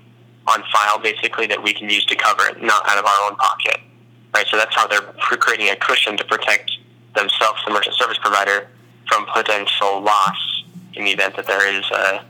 on 0.45 0.63
file, 0.71 0.99
basically, 0.99 1.47
that 1.47 1.63
we 1.63 1.73
can 1.73 1.89
use 1.89 2.05
to 2.05 2.15
cover 2.15 2.43
it, 2.45 2.61
not 2.61 2.87
out 2.87 2.99
of 2.99 3.05
our 3.05 3.29
own 3.29 3.35
pocket. 3.37 3.79
Right. 4.35 4.45
So 4.51 4.57
that's 4.57 4.75
how 4.75 4.85
they're 4.85 5.01
creating 5.01 5.69
a 5.69 5.75
cushion 5.75 6.15
to 6.17 6.23
protect 6.23 6.71
themselves, 7.15 7.59
the 7.65 7.73
merchant 7.73 7.95
service 7.95 8.17
provider, 8.21 8.67
from 9.07 9.25
potential 9.33 10.01
loss 10.01 10.63
in 10.93 11.05
the 11.05 11.11
event 11.11 11.35
that 11.35 11.47
there 11.47 11.67
is 11.73 11.83
a, 11.91 12.23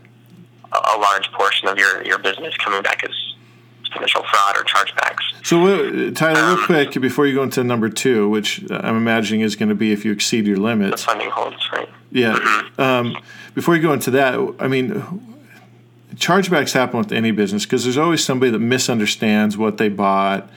a 0.72 0.98
large 0.98 1.30
portion 1.34 1.68
of 1.68 1.78
your, 1.78 2.04
your 2.04 2.18
business 2.18 2.56
coming 2.58 2.82
back 2.82 3.04
as 3.04 3.12
potential 3.92 4.24
fraud 4.24 4.58
or 4.58 4.64
chargebacks. 4.64 5.46
So, 5.46 5.66
uh, 5.66 6.12
Tyler, 6.12 6.56
real 6.56 6.66
quick 6.66 7.00
before 7.02 7.26
you 7.28 7.36
go 7.36 7.44
into 7.44 7.64
number 7.64 7.90
two, 7.90 8.30
which 8.30 8.64
I'm 8.72 8.96
imagining 8.98 9.42
is 9.42 9.56
going 9.56 9.70
to 9.70 9.76
be 9.76 9.92
if 9.92 10.06
you 10.06 10.12
exceed 10.12 10.46
your 10.48 10.58
The 10.58 10.62
limits. 10.62 11.04
funding 11.04 11.30
holds, 11.30 11.70
right? 11.72 11.90
Yeah. 12.12 12.38
Um, 12.78 13.18
before 13.54 13.76
you 13.76 13.82
go 13.82 13.94
into 13.94 14.12
that, 14.12 14.36
I 14.60 14.68
mean, 14.68 15.02
chargebacks 16.16 16.74
happen 16.74 17.00
with 17.00 17.12
any 17.12 17.32
business 17.32 17.66
because 17.66 17.84
there's 17.84 17.98
always 17.98 18.24
somebody 18.24 18.52
that 18.52 18.60
misunderstands 18.60 19.58
what 19.58 19.78
they 19.78 19.90
bought, 19.90 20.50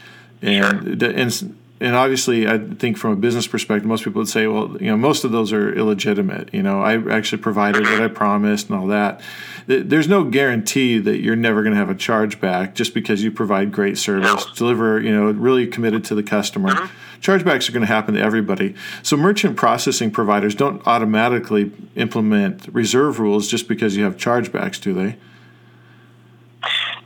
and 0.43 1.03
and 1.03 1.57
and 1.81 1.95
obviously, 1.97 2.49
I 2.49 2.59
think 2.59 2.97
from 2.97 3.13
a 3.13 3.17
business 3.17 3.47
perspective, 3.47 3.87
most 3.87 4.05
people 4.05 4.21
would 4.21 4.29
say, 4.29 4.47
well, 4.47 4.77
you 4.81 4.87
know, 4.87 4.97
most 4.97 5.25
of 5.25 5.33
those 5.33 5.53
are 5.53 5.73
illegitimate. 5.75 6.51
You 6.53 6.63
know, 6.63 6.81
I 6.83 6.97
actually 7.13 7.43
provided 7.43 7.83
what 7.83 8.01
I 8.01 8.09
promised 8.09 8.71
and 8.71 8.79
all 8.79 8.87
that. 8.89 9.21
Th- 9.67 9.85
There's 9.87 10.09
no 10.09 10.25
guarantee 10.25 10.99
that 10.99 11.21
you're 11.21 11.37
never 11.37 11.63
going 11.63 11.73
to 11.73 11.79
have 11.79 11.91
a 11.91 11.95
chargeback 11.95 12.75
just 12.75 12.95
because 12.95 13.23
you 13.23 13.31
provide 13.31 13.73
great 13.73 13.99
service, 13.99 14.47
deliver, 14.57 15.01
you 15.01 15.15
know, 15.15 15.31
really 15.31 15.67
committed 15.67 16.05
to 16.05 16.15
the 16.15 16.23
customer. 16.23 16.71
Mm-hmm. 16.71 17.21
Chargebacks 17.21 17.69
are 17.69 17.73
going 17.73 17.81
to 17.81 17.87
happen 17.87 18.15
to 18.15 18.21
everybody. 18.21 18.75
So 19.03 19.17
merchant 19.17 19.57
processing 19.57 20.11
providers 20.11 20.55
don't 20.55 20.87
automatically 20.87 21.73
implement 21.97 22.69
reserve 22.69 23.19
rules 23.19 23.49
just 23.49 23.67
because 23.67 23.97
you 23.97 24.05
have 24.05 24.17
chargebacks, 24.17 24.81
do 24.81 24.93
they? 24.93 25.17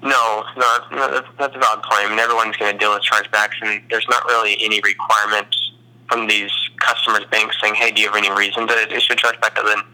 No, 0.02 0.44
no, 0.56 0.78
that's, 1.12 1.26
that's 1.38 1.56
a 1.56 1.58
valid 1.58 1.82
point. 1.82 2.06
I 2.06 2.08
mean, 2.08 2.18
everyone's 2.18 2.56
going 2.56 2.72
to 2.72 2.78
deal 2.78 2.92
with 2.92 3.02
chargebacks, 3.02 3.54
and 3.62 3.82
there's 3.90 4.06
not 4.08 4.24
really 4.26 4.56
any 4.60 4.80
requirement 4.80 5.54
from 6.08 6.26
these 6.26 6.50
customers' 6.78 7.24
banks 7.30 7.56
saying, 7.60 7.74
"Hey, 7.74 7.90
do 7.90 8.00
you 8.00 8.06
have 8.06 8.16
any 8.16 8.30
reason 8.30 8.66
to 8.66 8.94
issue 8.94 9.12
a 9.12 9.16
chargeback?" 9.16 9.58
Other 9.58 9.70
than, 9.70 9.78
"Hey, 9.80 9.84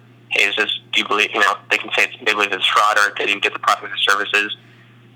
is 0.41 0.57
this? 0.57 0.81
Do 0.93 1.00
you 1.00 1.09
believe? 1.09 1.31
You 1.33 1.41
know, 1.41 1.57
they 1.71 1.79
can 1.79 1.91
say 1.97 2.11
they 2.25 2.33
believe 2.33 2.53
it's 2.53 2.67
fraud 2.67 2.99
or 2.99 3.14
they 3.19 3.26
didn't 3.26 3.43
get 3.43 3.53
the 3.53 3.59
product 3.59 3.93
or 3.93 3.97
services." 3.97 4.57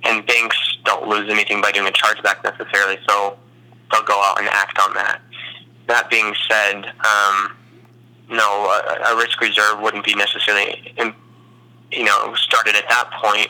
And 0.05 0.25
banks 0.27 0.57
don't 0.85 1.09
lose 1.09 1.29
anything 1.31 1.61
by 1.61 1.73
doing 1.73 1.89
a 1.89 1.91
chargeback 1.91 2.45
necessarily, 2.45 2.99
so 3.09 3.37
they'll 3.91 4.05
go 4.05 4.21
out 4.25 4.39
and 4.39 4.49
act 4.49 4.79
on 4.79 4.95
that. 4.95 5.21
That 5.89 6.09
being 6.09 6.35
said, 6.49 6.85
um, 6.87 7.57
no, 8.31 8.67
a, 8.67 9.13
a 9.13 9.17
risk 9.17 9.41
reserve 9.41 9.81
wouldn't 9.81 10.05
be 10.05 10.15
necessarily, 10.15 10.95
you 11.91 12.05
know, 12.05 12.35
started 12.35 12.77
at 12.77 12.89
that 12.89 13.11
point 13.23 13.49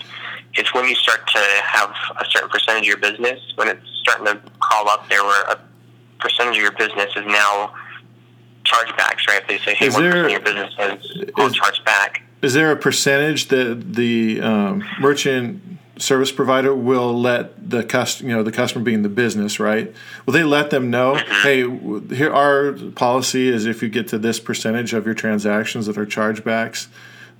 It's 0.54 0.72
when 0.72 0.88
you 0.88 0.94
start 0.94 1.26
to 1.28 1.38
have 1.62 1.90
a 2.20 2.24
certain 2.30 2.48
percentage 2.48 2.82
of 2.82 2.86
your 2.86 2.96
business, 2.96 3.40
when 3.56 3.68
it's 3.68 3.86
starting 4.02 4.26
to 4.26 4.40
crawl 4.60 4.88
up 4.88 5.08
there 5.08 5.22
where 5.22 5.42
a 5.44 5.58
percentage 6.20 6.56
of 6.56 6.62
your 6.62 6.72
business 6.72 7.10
is 7.16 7.26
now 7.26 7.72
chargebacks, 8.68 9.26
right? 9.28 9.40
If 9.42 9.48
they 9.48 9.58
say, 9.58 9.74
hey, 9.74 9.86
Is 9.86 9.94
1% 9.94 9.98
there- 10.12 10.24
of 10.26 10.30
your 10.30 10.40
business 10.40 10.72
is 10.78 11.30
all 11.36 11.46
is- 11.46 11.54
charged 11.54 11.84
back. 11.84 12.22
Is 12.40 12.54
there 12.54 12.70
a 12.70 12.76
percentage 12.76 13.48
that 13.48 13.94
the 13.94 14.40
um, 14.40 14.84
merchant 15.00 15.60
service 15.96 16.30
provider 16.30 16.72
will 16.72 17.20
let 17.20 17.68
the 17.70 17.82
cust- 17.82 18.20
you 18.20 18.28
know 18.28 18.44
the 18.44 18.52
customer 18.52 18.84
being 18.84 19.02
the 19.02 19.08
business, 19.08 19.58
right? 19.58 19.92
Will 20.24 20.32
they 20.34 20.44
let 20.44 20.70
them 20.70 20.88
know, 20.88 21.16
hey, 21.42 21.62
here 22.14 22.32
our 22.32 22.72
policy 22.94 23.48
is 23.48 23.66
if 23.66 23.82
you 23.82 23.88
get 23.88 24.06
to 24.08 24.18
this 24.18 24.38
percentage 24.38 24.92
of 24.92 25.04
your 25.04 25.16
transactions 25.16 25.86
that 25.86 25.98
are 25.98 26.06
chargebacks, 26.06 26.86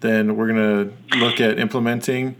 then 0.00 0.36
we're 0.36 0.48
going 0.52 0.90
to 1.10 1.16
look 1.18 1.40
at 1.40 1.60
implementing 1.60 2.34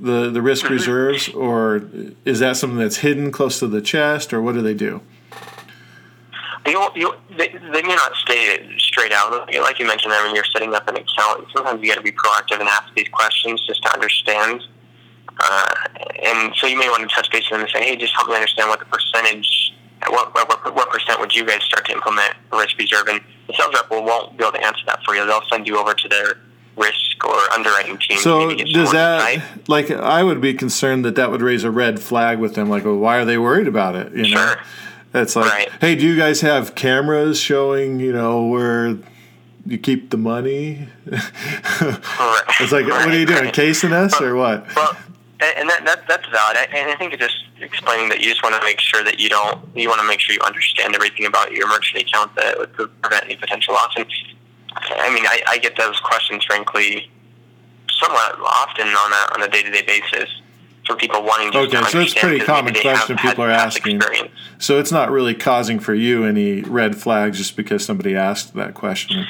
the 0.00 0.30
the 0.30 0.40
risk 0.40 0.70
reserves, 0.70 1.28
or 1.30 1.82
is 2.24 2.38
that 2.38 2.56
something 2.56 2.78
that's 2.78 2.98
hidden 2.98 3.32
close 3.32 3.58
to 3.58 3.66
the 3.66 3.82
chest, 3.82 4.32
or 4.32 4.40
what 4.40 4.54
do 4.54 4.62
they 4.62 4.74
do? 4.74 5.00
You, 6.66 6.88
you, 6.94 7.14
they, 7.36 7.48
they 7.48 7.82
may 7.82 7.94
not 7.94 8.14
state 8.14 8.60
it 8.60 8.80
straight 8.80 9.12
out. 9.12 9.48
Like 9.52 9.78
you 9.78 9.86
mentioned, 9.86 10.12
there 10.12 10.24
when 10.24 10.34
you're 10.34 10.44
setting 10.44 10.74
up 10.74 10.88
an 10.88 10.96
account, 10.96 11.46
sometimes 11.54 11.82
you 11.82 11.88
got 11.88 11.96
to 11.96 12.02
be 12.02 12.12
proactive 12.12 12.58
and 12.60 12.68
ask 12.68 12.92
these 12.94 13.08
questions 13.08 13.64
just 13.66 13.82
to 13.82 13.92
understand. 13.92 14.62
Uh, 15.38 15.74
and 16.22 16.54
so 16.56 16.66
you 16.66 16.78
may 16.78 16.88
want 16.88 17.08
to 17.08 17.14
touch 17.14 17.30
base 17.30 17.42
with 17.50 17.58
them 17.58 17.60
and 17.60 17.70
say, 17.70 17.84
hey, 17.84 17.96
just 17.96 18.14
help 18.14 18.28
me 18.28 18.34
understand 18.34 18.70
what 18.70 18.78
the 18.78 18.86
percentage, 18.86 19.74
what, 20.08 20.32
what, 20.34 20.74
what 20.74 20.90
percent 20.90 21.20
would 21.20 21.34
you 21.34 21.44
guys 21.44 21.62
start 21.64 21.84
to 21.86 21.92
implement 21.92 22.34
risk 22.52 22.78
reserve? 22.78 23.08
And 23.08 23.20
the 23.46 23.54
sales 23.54 23.74
rep 23.74 23.90
will, 23.90 24.04
won't 24.04 24.38
be 24.38 24.44
able 24.44 24.52
to 24.52 24.64
answer 24.64 24.84
that 24.86 25.02
for 25.04 25.14
you. 25.14 25.26
They'll 25.26 25.46
send 25.50 25.66
you 25.66 25.78
over 25.78 25.92
to 25.92 26.08
their 26.08 26.34
risk 26.76 27.24
or 27.24 27.34
underwriting 27.52 27.98
team. 27.98 28.18
So 28.18 28.46
maybe 28.46 28.64
get 28.64 28.66
some 28.68 28.84
does 28.84 28.92
that 28.92 29.34
insight. 29.34 29.68
like 29.68 29.90
I 29.90 30.22
would 30.22 30.40
be 30.40 30.54
concerned 30.54 31.04
that 31.04 31.14
that 31.16 31.30
would 31.30 31.42
raise 31.42 31.64
a 31.64 31.70
red 31.70 32.00
flag 32.00 32.38
with 32.38 32.54
them? 32.54 32.68
Like, 32.68 32.84
well, 32.84 32.96
why 32.96 33.18
are 33.18 33.24
they 33.24 33.38
worried 33.38 33.68
about 33.68 33.96
it? 33.96 34.12
You 34.12 34.34
know, 34.34 34.46
Sure. 34.46 34.56
It's 35.14 35.36
like, 35.36 35.50
Right. 35.50 35.68
hey, 35.80 35.94
do 35.94 36.06
you 36.06 36.16
guys 36.16 36.40
have 36.40 36.74
cameras 36.74 37.38
showing 37.38 38.00
you 38.00 38.12
know 38.12 38.42
where 38.46 38.96
you 39.66 39.78
keep 39.78 40.10
the 40.10 40.16
money? 40.16 40.88
Right. 41.06 41.22
it's 42.60 42.72
like, 42.72 42.86
what 42.86 43.08
are 43.08 43.16
you 43.16 43.26
doing, 43.26 43.44
Right. 43.44 43.54
casing 43.54 43.92
us 43.92 44.20
or 44.20 44.34
what? 44.34 44.66
Well, 44.74 44.96
and 45.40 45.68
that, 45.68 45.84
that 45.84 46.08
that's 46.08 46.26
valid. 46.28 46.56
I- 46.56 46.68
And 46.72 46.90
I 46.90 46.96
think 46.96 47.18
just 47.18 47.36
explaining 47.60 48.08
that 48.08 48.20
you 48.20 48.28
just 48.28 48.42
want 48.42 48.54
to 48.56 48.62
make 48.62 48.80
sure 48.80 49.02
that 49.04 49.18
you 49.20 49.28
don't, 49.28 49.58
you 49.76 49.88
want 49.88 50.00
to 50.00 50.06
make 50.06 50.20
sure 50.20 50.34
you 50.34 50.40
understand 50.42 50.94
everything 50.94 51.26
about 51.26 51.52
your 51.52 51.68
merchant 51.68 52.02
account 52.02 52.34
that 52.36 52.58
would 52.58 52.72
prevent 52.72 53.24
any 53.24 53.36
potential 53.36 53.74
loss. 53.74 53.92
And 53.96 54.06
I 54.96 55.12
mean, 55.12 55.24
I, 55.26 55.42
I 55.46 55.58
get 55.58 55.76
those 55.76 55.98
questions, 56.00 56.44
frankly, 56.44 57.10
somewhat 57.90 58.38
often 58.40 58.88
on 58.88 59.12
a 59.12 59.34
on 59.34 59.42
a 59.42 59.48
day 59.48 59.62
to 59.62 59.70
day 59.70 59.82
basis 59.82 60.28
for 60.86 60.96
people 60.96 61.22
wanting 61.22 61.52
to. 61.52 61.58
Okay, 61.58 61.82
so 61.84 62.00
it's 62.00 62.14
pretty 62.14 62.40
common 62.40 62.72
maybe 62.72 62.82
they 62.82 62.88
have 62.90 63.06
question 63.06 63.16
people 63.16 63.44
are 63.44 63.50
asking. 63.50 63.96
Experience. 63.96 64.32
So 64.58 64.78
it's 64.78 64.92
not 64.92 65.10
really 65.10 65.34
causing 65.34 65.78
for 65.78 65.94
you 65.94 66.24
any 66.24 66.62
red 66.62 66.96
flags 66.96 67.38
just 67.38 67.56
because 67.56 67.84
somebody 67.84 68.14
asked 68.14 68.54
that 68.54 68.74
question. 68.74 69.26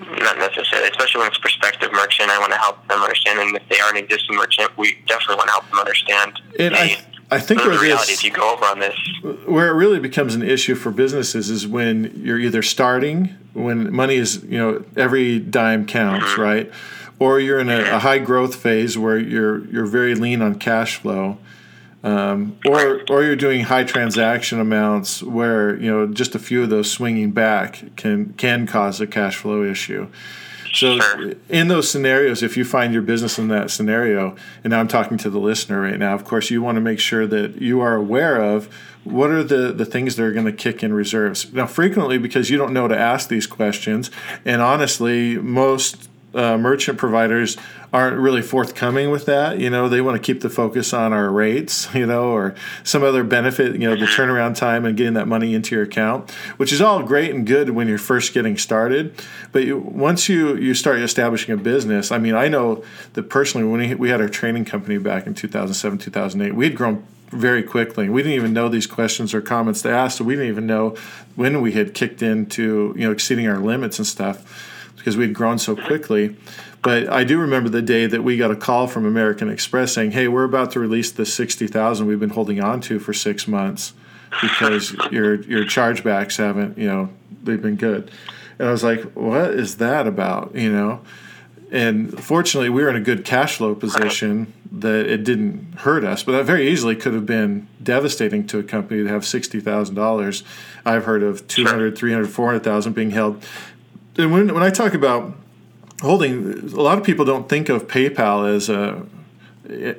Not 0.00 0.38
necessarily, 0.38 0.88
especially 0.90 1.20
when 1.20 1.28
it's 1.28 1.38
prospective 1.38 1.92
merchant. 1.92 2.30
I 2.30 2.38
want 2.38 2.52
to 2.52 2.58
help 2.58 2.86
them 2.88 3.00
understand, 3.00 3.38
and 3.40 3.56
if 3.56 3.62
they 3.68 3.80
are 3.80 3.90
an 3.90 3.96
existing 3.96 4.36
merchant, 4.36 4.76
we 4.76 4.98
definitely 5.06 5.36
want 5.36 5.48
to 5.48 5.52
help 5.52 5.70
them 5.70 5.78
understand. 5.78 6.40
And 6.58 6.74
I, 6.74 6.98
I 7.30 7.40
think 7.40 7.62
the 7.62 7.70
where 7.70 7.80
reality 7.80 8.12
this 8.12 8.18
is 8.18 8.24
you 8.24 8.30
go 8.30 8.52
over 8.52 8.64
on 8.66 8.78
this. 8.78 8.94
where 9.46 9.68
it 9.68 9.72
really 9.72 9.98
becomes 9.98 10.34
an 10.34 10.42
issue 10.42 10.74
for 10.74 10.90
businesses 10.90 11.48
is 11.48 11.66
when 11.66 12.12
you're 12.14 12.38
either 12.38 12.62
starting 12.62 13.34
when 13.54 13.92
money 13.92 14.16
is 14.16 14.44
you 14.44 14.58
know 14.58 14.84
every 14.96 15.38
dime 15.38 15.86
counts 15.86 16.26
mm-hmm. 16.26 16.40
right 16.40 16.72
or 17.22 17.38
you're 17.38 17.60
in 17.60 17.70
a, 17.70 17.80
a 17.94 17.98
high 18.00 18.18
growth 18.18 18.56
phase 18.56 18.98
where 18.98 19.18
you're 19.18 19.64
you're 19.66 19.86
very 19.86 20.14
lean 20.14 20.42
on 20.42 20.56
cash 20.56 20.96
flow 20.96 21.38
um, 22.02 22.58
or 22.66 23.02
or 23.08 23.22
you're 23.22 23.36
doing 23.36 23.62
high 23.62 23.84
transaction 23.84 24.58
amounts 24.58 25.22
where 25.22 25.76
you 25.76 25.90
know 25.90 26.06
just 26.06 26.34
a 26.34 26.38
few 26.38 26.62
of 26.62 26.70
those 26.70 26.90
swinging 26.90 27.30
back 27.30 27.96
can 27.96 28.32
can 28.34 28.66
cause 28.66 29.00
a 29.00 29.06
cash 29.06 29.36
flow 29.36 29.62
issue 29.62 30.08
so 30.72 30.98
Sure. 30.98 31.32
in 31.50 31.68
those 31.68 31.90
scenarios, 31.90 32.42
if 32.42 32.56
you 32.56 32.64
find 32.64 32.94
your 32.94 33.02
business 33.02 33.38
in 33.38 33.48
that 33.48 33.70
scenario, 33.70 34.34
and 34.64 34.74
I'm 34.74 34.88
talking 34.88 35.18
to 35.18 35.28
the 35.28 35.38
listener 35.38 35.82
right 35.82 35.98
now, 35.98 36.14
of 36.14 36.24
course, 36.24 36.50
you 36.50 36.62
want 36.62 36.76
to 36.76 36.80
make 36.80 36.98
sure 36.98 37.26
that 37.26 37.60
you 37.60 37.80
are 37.80 37.94
aware 37.94 38.40
of 38.40 38.72
what 39.04 39.30
are 39.30 39.42
the, 39.44 39.72
the 39.72 39.84
things 39.84 40.16
that 40.16 40.24
are 40.24 40.32
going 40.32 40.46
to 40.46 40.52
kick 40.52 40.82
in 40.82 40.94
reserves. 40.94 41.52
Now, 41.52 41.66
frequently, 41.66 42.16
because 42.16 42.48
you 42.48 42.56
don't 42.56 42.72
know 42.72 42.88
to 42.88 42.98
ask 42.98 43.28
these 43.28 43.46
questions, 43.46 44.10
and 44.44 44.62
honestly, 44.62 45.36
most 45.36 46.08
uh, 46.34 46.56
merchant 46.56 46.98
providers 46.98 47.56
aren't 47.92 48.16
really 48.16 48.40
forthcoming 48.40 49.10
with 49.10 49.26
that. 49.26 49.58
You 49.58 49.68
know, 49.68 49.88
they 49.88 50.00
want 50.00 50.16
to 50.16 50.22
keep 50.22 50.40
the 50.40 50.48
focus 50.48 50.94
on 50.94 51.12
our 51.12 51.30
rates, 51.30 51.88
you 51.94 52.06
know, 52.06 52.30
or 52.30 52.54
some 52.84 53.02
other 53.02 53.22
benefit, 53.22 53.74
you 53.74 53.88
know, 53.88 53.96
the 53.96 54.06
turnaround 54.06 54.56
time 54.56 54.84
and 54.84 54.96
getting 54.96 55.14
that 55.14 55.28
money 55.28 55.54
into 55.54 55.74
your 55.74 55.84
account, 55.84 56.30
which 56.56 56.72
is 56.72 56.80
all 56.80 57.02
great 57.02 57.34
and 57.34 57.46
good 57.46 57.70
when 57.70 57.88
you're 57.88 57.98
first 57.98 58.32
getting 58.32 58.56
started. 58.56 59.14
But 59.52 59.64
you, 59.64 59.78
once 59.78 60.28
you, 60.28 60.56
you 60.56 60.74
start 60.74 61.00
establishing 61.00 61.52
a 61.54 61.58
business, 61.58 62.10
I 62.10 62.18
mean, 62.18 62.34
I 62.34 62.48
know 62.48 62.82
that 63.12 63.24
personally, 63.24 63.66
when 63.66 63.80
we, 63.80 63.94
we 63.94 64.08
had 64.08 64.20
our 64.20 64.28
training 64.28 64.64
company 64.64 64.98
back 64.98 65.26
in 65.26 65.34
2007, 65.34 65.98
2008, 65.98 66.54
we 66.54 66.64
had 66.64 66.76
grown 66.76 67.04
very 67.28 67.62
quickly. 67.62 68.08
We 68.08 68.22
didn't 68.22 68.36
even 68.36 68.52
know 68.52 68.68
these 68.68 68.86
questions 68.86 69.32
or 69.32 69.40
comments 69.40 69.82
to 69.82 69.90
ask, 69.90 70.18
so 70.18 70.24
we 70.24 70.34
didn't 70.34 70.50
even 70.50 70.66
know 70.66 70.96
when 71.34 71.62
we 71.62 71.72
had 71.72 71.94
kicked 71.94 72.22
into, 72.22 72.94
you 72.96 73.06
know, 73.06 73.12
exceeding 73.12 73.48
our 73.48 73.58
limits 73.58 73.98
and 73.98 74.06
stuff 74.06 74.70
because 75.02 75.16
we 75.16 75.24
had 75.24 75.34
grown 75.34 75.58
so 75.58 75.74
quickly. 75.74 76.36
But 76.80 77.08
I 77.12 77.24
do 77.24 77.38
remember 77.38 77.68
the 77.68 77.82
day 77.82 78.06
that 78.06 78.22
we 78.22 78.36
got 78.36 78.52
a 78.52 78.56
call 78.56 78.86
from 78.86 79.04
American 79.04 79.48
Express 79.48 79.92
saying, 79.92 80.12
"Hey, 80.12 80.28
we're 80.28 80.44
about 80.44 80.70
to 80.72 80.80
release 80.80 81.10
the 81.10 81.26
sixty 81.26 81.66
thousand 81.66 82.06
we've 82.06 82.20
been 82.20 82.30
holding 82.30 82.62
on 82.62 82.80
to 82.82 82.98
for 82.98 83.12
six 83.12 83.48
months 83.48 83.92
because 84.40 84.94
your 85.10 85.42
your 85.42 85.64
chargebacks 85.64 86.38
haven't, 86.38 86.78
you 86.78 86.86
know, 86.86 87.08
they've 87.42 87.62
been 87.62 87.76
good." 87.76 88.10
And 88.58 88.68
I 88.68 88.70
was 88.70 88.84
like, 88.84 89.02
"What 89.12 89.50
is 89.50 89.76
that 89.76 90.06
about?" 90.06 90.54
You 90.54 90.72
know. 90.72 91.00
And 91.72 92.22
fortunately, 92.22 92.68
we 92.68 92.82
were 92.82 92.90
in 92.90 92.96
a 92.96 93.00
good 93.00 93.24
cash 93.24 93.56
flow 93.56 93.74
position 93.74 94.52
that 94.70 95.06
it 95.06 95.24
didn't 95.24 95.74
hurt 95.78 96.04
us. 96.04 96.22
But 96.22 96.32
that 96.32 96.44
very 96.44 96.68
easily 96.68 96.94
could 96.94 97.14
have 97.14 97.24
been 97.24 97.66
devastating 97.82 98.46
to 98.48 98.58
a 98.58 98.62
company 98.62 99.02
to 99.02 99.08
have 99.08 99.24
sixty 99.24 99.60
thousand 99.60 99.94
dollars. 99.94 100.42
I've 100.84 101.04
heard 101.04 101.22
of 101.22 101.46
200, 101.46 101.96
300, 101.96 102.28
400,000 102.28 102.92
being 102.92 103.12
held. 103.12 103.44
And 104.16 104.32
when 104.32 104.52
when 104.52 104.62
I 104.62 104.70
talk 104.70 104.94
about 104.94 105.34
holding, 106.00 106.72
a 106.72 106.80
lot 106.80 106.98
of 106.98 107.04
people 107.04 107.24
don't 107.24 107.48
think 107.48 107.68
of 107.68 107.86
PayPal 107.88 108.54
as 108.54 108.68
a 108.68 109.06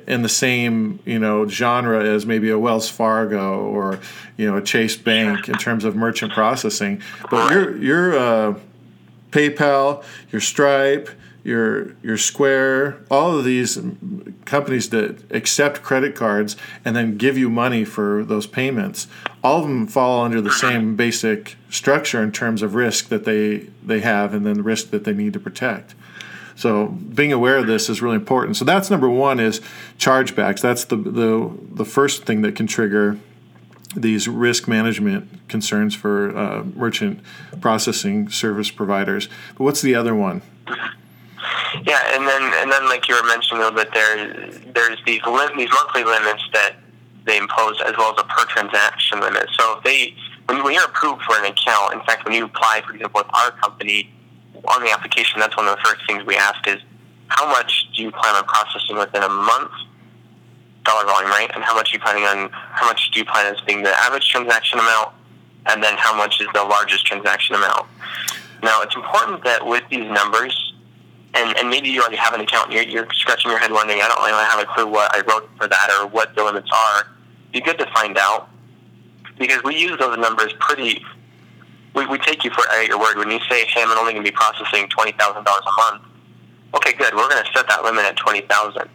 in 0.06 0.22
the 0.22 0.28
same 0.28 1.00
you 1.04 1.18
know 1.18 1.48
genre 1.48 2.04
as 2.04 2.26
maybe 2.26 2.50
a 2.50 2.58
Wells 2.58 2.88
Fargo 2.88 3.60
or 3.60 3.98
you 4.36 4.50
know 4.50 4.58
a 4.58 4.62
Chase 4.62 4.96
Bank 4.96 5.48
in 5.48 5.56
terms 5.56 5.84
of 5.84 5.96
merchant 5.96 6.32
processing. 6.32 7.02
But 7.30 7.52
your 7.52 7.76
your 7.76 8.18
uh, 8.18 8.54
PayPal, 9.30 10.04
your 10.30 10.40
Stripe, 10.40 11.10
your 11.42 11.96
your 12.02 12.16
Square, 12.16 12.98
all 13.10 13.36
of 13.36 13.44
these 13.44 13.78
companies 14.44 14.90
that 14.90 15.30
accept 15.32 15.82
credit 15.82 16.14
cards 16.14 16.56
and 16.84 16.94
then 16.94 17.16
give 17.16 17.36
you 17.36 17.50
money 17.50 17.84
for 17.84 18.24
those 18.24 18.46
payments, 18.46 19.08
all 19.44 19.58
of 19.60 19.64
them 19.64 19.86
fall 19.86 20.24
under 20.24 20.40
the 20.40 20.50
same 20.50 20.96
basic 20.96 21.56
structure 21.68 22.22
in 22.22 22.32
terms 22.32 22.62
of 22.62 22.74
risk 22.74 23.08
that 23.10 23.24
they 23.26 23.58
they 23.84 24.00
have 24.00 24.32
and 24.32 24.46
then 24.46 24.54
the 24.54 24.62
risk 24.62 24.90
that 24.90 25.04
they 25.04 25.12
need 25.12 25.34
to 25.34 25.38
protect. 25.38 25.94
So 26.56 26.86
being 26.86 27.32
aware 27.32 27.58
of 27.58 27.66
this 27.66 27.90
is 27.90 28.00
really 28.00 28.16
important. 28.16 28.56
So 28.56 28.64
that's 28.64 28.90
number 28.90 29.10
one 29.10 29.38
is 29.38 29.60
chargebacks. 29.98 30.62
That's 30.62 30.84
the 30.84 30.96
the 30.96 31.52
the 31.74 31.84
first 31.84 32.24
thing 32.24 32.40
that 32.40 32.56
can 32.56 32.66
trigger 32.66 33.18
these 33.94 34.26
risk 34.26 34.66
management 34.66 35.48
concerns 35.48 35.94
for 35.94 36.36
uh, 36.36 36.64
merchant 36.74 37.20
processing 37.60 38.30
service 38.30 38.70
providers. 38.70 39.28
But 39.56 39.64
what's 39.64 39.82
the 39.82 39.94
other 39.94 40.14
one? 40.14 40.40
Yeah, 41.82 42.00
and 42.14 42.26
then 42.26 42.42
and 42.62 42.72
then 42.72 42.86
like 42.86 43.08
you 43.08 43.14
were 43.14 43.26
mentioning 43.28 43.62
a 43.62 43.66
little 43.66 43.78
bit 43.78 43.92
there, 43.92 44.50
there's 44.72 44.98
these 45.04 45.20
lim- 45.26 45.58
these 45.58 45.70
monthly 45.70 46.04
limits 46.04 46.42
that 46.54 46.76
they 47.24 47.38
impose 47.38 47.80
as 47.86 47.94
well 47.96 48.12
as 48.12 48.18
a 48.18 48.24
per 48.24 48.44
transaction 48.46 49.20
limit. 49.20 49.48
So 49.58 49.78
if 49.78 49.84
they 49.84 50.14
when, 50.46 50.74
you're 50.74 50.84
approved 50.84 51.22
for 51.22 51.36
an 51.38 51.46
account, 51.46 51.94
in 51.94 52.00
fact, 52.00 52.24
when 52.24 52.34
you 52.34 52.44
apply, 52.44 52.82
for 52.86 52.92
example, 52.92 53.22
with 53.24 53.34
our 53.34 53.50
company 53.52 54.10
on 54.68 54.82
the 54.82 54.90
application, 54.90 55.40
that's 55.40 55.56
one 55.56 55.66
of 55.66 55.76
the 55.76 55.82
first 55.82 56.06
things 56.06 56.24
we 56.24 56.36
ask 56.36 56.66
is 56.68 56.80
how 57.28 57.48
much 57.48 57.88
do 57.96 58.02
you 58.02 58.10
plan 58.10 58.34
on 58.34 58.44
processing 58.44 58.98
within 58.98 59.22
a 59.22 59.28
month 59.28 59.70
dollar 60.84 61.06
volume, 61.06 61.30
right? 61.30 61.50
And 61.54 61.64
how 61.64 61.74
much 61.74 61.92
are 61.92 61.96
you 61.96 62.00
planning 62.00 62.24
on 62.24 62.50
how 62.52 62.86
much 62.86 63.10
do 63.10 63.18
you 63.18 63.24
plan 63.24 63.52
as 63.52 63.60
being 63.62 63.82
the 63.82 63.94
average 64.00 64.28
transaction 64.28 64.78
amount, 64.78 65.14
and 65.66 65.82
then 65.82 65.94
how 65.96 66.14
much 66.14 66.40
is 66.40 66.48
the 66.52 66.62
largest 66.62 67.06
transaction 67.06 67.54
amount? 67.56 67.86
Now, 68.62 68.82
it's 68.82 68.94
important 68.94 69.44
that 69.44 69.64
with 69.66 69.82
these 69.90 70.10
numbers, 70.10 70.74
and, 71.34 71.56
and 71.58 71.68
maybe 71.68 71.88
you 71.88 72.00
already 72.00 72.16
have 72.16 72.34
an 72.34 72.40
account 72.40 72.70
you're, 72.70 72.84
you're 72.84 73.08
scratching 73.12 73.50
your 73.50 73.58
head 73.58 73.72
wondering, 73.72 74.00
I 74.00 74.08
don't 74.08 74.24
really 74.24 74.44
have 74.44 74.60
a 74.60 74.66
clue 74.66 74.86
what 74.86 75.14
I 75.14 75.20
wrote 75.26 75.50
for 75.56 75.66
that 75.66 75.90
or 75.98 76.06
what 76.06 76.34
the 76.36 76.44
limits 76.44 76.70
are. 76.72 77.08
Be 77.54 77.60
good 77.60 77.78
to 77.78 77.86
find 77.94 78.18
out 78.18 78.48
because 79.38 79.62
we 79.62 79.78
use 79.78 79.96
those 80.00 80.18
numbers 80.18 80.52
pretty. 80.58 81.04
We, 81.94 82.04
we 82.06 82.18
take 82.18 82.42
you 82.42 82.50
for 82.50 82.68
at 82.68 82.88
your 82.88 82.98
word 82.98 83.16
when 83.16 83.30
you 83.30 83.38
say, 83.48 83.64
"Hey, 83.66 83.80
I'm 83.80 83.96
only 83.96 84.12
going 84.12 84.24
to 84.24 84.30
be 84.30 84.34
processing 84.34 84.88
twenty 84.88 85.12
thousand 85.12 85.44
dollars 85.44 85.62
a 85.62 85.92
month." 85.92 86.02
Okay, 86.74 86.92
good. 86.94 87.14
We're 87.14 87.28
going 87.28 87.44
to 87.44 87.52
set 87.52 87.68
that 87.68 87.84
limit 87.84 88.04
at 88.04 88.16
twenty 88.16 88.40
thousand. 88.40 88.90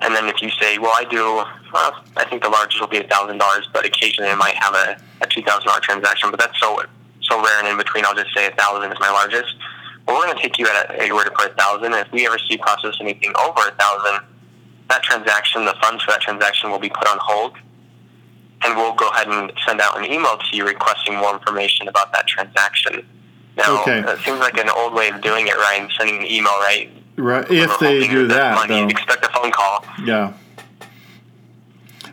And 0.00 0.14
then 0.14 0.26
if 0.26 0.42
you 0.42 0.50
say, 0.60 0.78
well, 0.78 0.94
I 0.96 1.04
do, 1.10 1.42
well, 1.72 2.04
I 2.16 2.24
think 2.28 2.42
the 2.42 2.48
largest 2.48 2.80
will 2.80 2.86
be 2.86 3.00
$1,000, 3.00 3.40
but 3.72 3.84
occasionally 3.84 4.30
I 4.30 4.36
might 4.36 4.54
have 4.54 4.72
a, 4.72 4.96
a 5.22 5.26
$2,000 5.26 5.82
transaction, 5.82 6.30
but 6.30 6.38
that's 6.38 6.56
so 6.60 6.80
so 7.20 7.42
rare 7.42 7.58
and 7.58 7.66
in 7.66 7.76
between, 7.76 8.04
I'll 8.04 8.14
just 8.14 8.32
say 8.32 8.46
a 8.46 8.50
1000 8.50 8.92
is 8.92 8.98
my 9.00 9.10
largest. 9.10 9.56
Well, 10.06 10.16
we're 10.16 10.26
going 10.26 10.36
to 10.36 10.42
take 10.42 10.56
you 10.56 10.68
at 10.68 10.94
a, 11.00 11.12
word 11.12 11.24
to 11.24 11.32
put 11.32 11.56
1000 11.56 11.92
If 11.94 12.12
we 12.12 12.26
ever 12.26 12.38
see 12.38 12.56
process 12.58 12.94
anything 13.00 13.32
over 13.36 13.58
a 13.58 13.74
1000 13.74 14.20
that 14.88 15.02
transaction, 15.02 15.64
the 15.64 15.74
funds 15.82 16.02
for 16.02 16.12
that 16.12 16.20
transaction 16.20 16.70
will 16.70 16.78
be 16.78 16.88
put 16.88 17.06
on 17.08 17.18
hold, 17.20 17.56
and 18.64 18.76
we'll 18.76 18.94
go 18.94 19.08
ahead 19.10 19.28
and 19.28 19.52
send 19.66 19.80
out 19.80 19.96
an 19.98 20.04
email 20.04 20.36
to 20.38 20.56
you 20.56 20.66
requesting 20.66 21.16
more 21.16 21.32
information 21.32 21.88
about 21.88 22.12
that 22.12 22.26
transaction. 22.26 23.06
Now, 23.56 23.82
Okay. 23.82 24.00
it 24.00 24.18
seems 24.20 24.38
like 24.40 24.56
an 24.58 24.68
old 24.70 24.94
way 24.94 25.08
of 25.08 25.20
doing 25.20 25.46
it, 25.48 25.56
Ryan, 25.56 25.88
sending 25.96 26.18
an 26.18 26.26
email, 26.26 26.52
right? 26.60 26.90
Right. 27.16 27.50
If 27.50 27.78
they 27.80 28.06
do 28.06 28.28
that, 28.28 28.54
money, 28.54 28.90
expect 28.90 29.24
a 29.24 29.28
phone 29.30 29.50
call. 29.50 29.84
Yeah. 30.04 30.32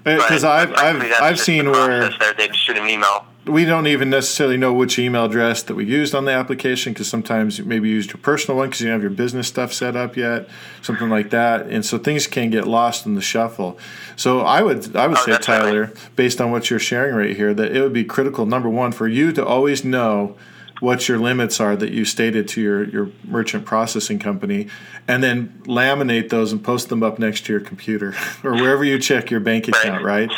Because 0.04 0.44
uh, 0.44 0.50
I've 0.52 0.74
I've 0.76 1.14
I've 1.22 1.40
seen 1.40 1.72
where 1.72 2.10
there 2.20 2.34
they'd 2.34 2.56
shoot 2.56 2.78
an 2.78 2.88
email. 2.90 3.26
We 3.46 3.64
don't 3.66 3.88
even 3.88 4.10
necessarily 4.10 4.58
know 4.58 4.74
which 4.74 4.98
email 4.98 5.26
address 5.26 5.62
that 5.64 5.76
we 5.76 5.86
used 5.86 6.16
on 6.16 6.26
the 6.26 6.32
application 6.32 6.94
because 6.94 7.08
sometimes 7.08 7.60
you 7.60 7.66
maybe 7.66 7.88
used 7.90 8.10
your 8.10 8.18
personal 8.18 8.58
one 8.58 8.68
because 8.70 8.82
you 8.82 8.88
don't 8.88 8.94
have 8.96 9.02
your 9.04 9.12
business 9.12 9.48
stuff 9.48 9.72
set 9.72 9.96
up 9.96 10.18
yet, 10.18 10.48
something 10.82 11.10
like 11.10 11.30
that, 11.30 11.68
and 11.68 11.86
so 11.86 11.98
things 11.98 12.26
can 12.28 12.50
get 12.50 12.66
lost 12.68 13.06
in 13.06 13.14
the 13.16 13.22
shuffle. 13.22 13.78
So 14.16 14.42
I 14.42 14.62
would 14.64 14.96
I 14.96 15.08
would 15.08 15.18
Oh, 15.18 15.26
say 15.26 15.32
that's 15.34 15.48
right. 15.48 15.60
Tyler, 15.62 15.94
based 16.16 16.42
on 16.42 16.52
what 16.52 16.70
you're 16.70 16.80
sharing 16.80 17.14
right 17.16 17.36
here, 17.36 17.54
that 17.54 17.76
it 17.76 17.82
would 17.82 17.94
be 17.94 18.04
critical 18.04 18.46
number 18.46 18.70
one 18.70 18.92
for 18.92 19.08
you 19.08 19.32
to 19.34 19.46
always 19.46 19.84
know 19.86 20.36
what 20.82 21.08
your 21.08 21.18
limits 21.18 21.60
are 21.62 21.76
that 21.78 21.92
you 21.92 22.04
stated 22.04 22.48
to 22.50 22.62
your, 22.62 22.84
your 22.84 23.10
merchant 23.24 23.64
processing 23.66 24.20
company 24.20 24.68
and 25.08 25.24
then 25.24 25.48
laminate 25.66 26.28
those 26.30 26.52
and 26.52 26.62
post 26.64 26.90
them 26.90 27.02
up 27.02 27.18
next 27.18 27.46
to 27.46 27.54
your 27.54 27.62
computer 27.62 28.14
or 28.44 28.52
wherever 28.56 28.84
you 28.84 29.00
check 29.00 29.32
your 29.32 29.40
bank 29.40 29.68
Right. 29.68 29.76
account 29.86 30.04
right 30.04 30.30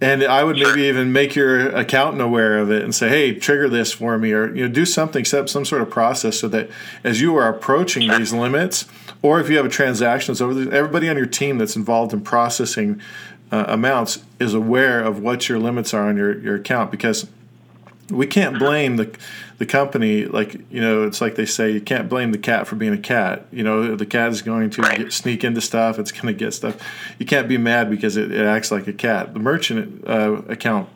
and 0.00 0.24
I 0.24 0.44
would 0.44 0.56
maybe 0.56 0.82
even 0.82 1.12
make 1.12 1.34
your 1.34 1.68
accountant 1.68 2.20
aware 2.20 2.58
of 2.58 2.70
it 2.70 2.82
and 2.82 2.94
say, 2.94 3.08
"Hey, 3.08 3.34
trigger 3.34 3.68
this 3.68 3.92
for 3.92 4.18
me," 4.18 4.32
or 4.32 4.54
you 4.54 4.66
know, 4.66 4.72
do 4.72 4.84
something, 4.84 5.24
set 5.24 5.40
up 5.40 5.48
some 5.48 5.64
sort 5.64 5.82
of 5.82 5.90
process 5.90 6.38
so 6.38 6.48
that 6.48 6.68
as 7.02 7.20
you 7.20 7.36
are 7.36 7.48
approaching 7.48 8.08
these 8.08 8.32
limits, 8.32 8.86
or 9.22 9.40
if 9.40 9.48
you 9.48 9.56
have 9.56 9.66
a 9.66 9.70
transaction 9.70 10.32
that's 10.32 10.40
over, 10.40 10.60
everybody 10.72 11.08
on 11.08 11.16
your 11.16 11.26
team 11.26 11.58
that's 11.58 11.76
involved 11.76 12.12
in 12.12 12.20
processing 12.20 13.00
uh, 13.52 13.64
amounts 13.68 14.22
is 14.40 14.52
aware 14.52 15.00
of 15.00 15.20
what 15.20 15.48
your 15.48 15.58
limits 15.58 15.94
are 15.94 16.08
on 16.08 16.16
your, 16.16 16.38
your 16.40 16.56
account 16.56 16.90
because 16.90 17.26
we 18.10 18.26
can't 18.26 18.58
blame 18.58 18.96
the 18.96 19.10
the 19.58 19.66
company 19.66 20.24
like 20.26 20.54
you 20.70 20.80
know 20.80 21.04
it's 21.04 21.20
like 21.20 21.36
they 21.36 21.46
say 21.46 21.70
you 21.70 21.80
can't 21.80 22.08
blame 22.08 22.32
the 22.32 22.38
cat 22.38 22.66
for 22.66 22.76
being 22.76 22.92
a 22.92 22.98
cat. 22.98 23.46
You 23.50 23.62
know 23.62 23.96
the 23.96 24.06
cat 24.06 24.30
is 24.32 24.42
going 24.42 24.70
to 24.70 24.82
Right. 24.82 24.98
get, 24.98 25.12
sneak 25.12 25.44
into 25.44 25.60
stuff 25.60 25.98
it's 25.98 26.12
going 26.12 26.26
to 26.26 26.32
get 26.34 26.52
stuff. 26.52 26.76
You 27.18 27.26
can't 27.26 27.48
be 27.48 27.56
mad 27.56 27.88
because 27.90 28.16
it, 28.16 28.30
it 28.32 28.44
acts 28.46 28.70
like 28.70 28.86
a 28.88 28.92
cat. 28.92 29.32
The 29.32 29.40
merchant 29.40 30.06
uh, 30.08 30.42
account 30.48 30.88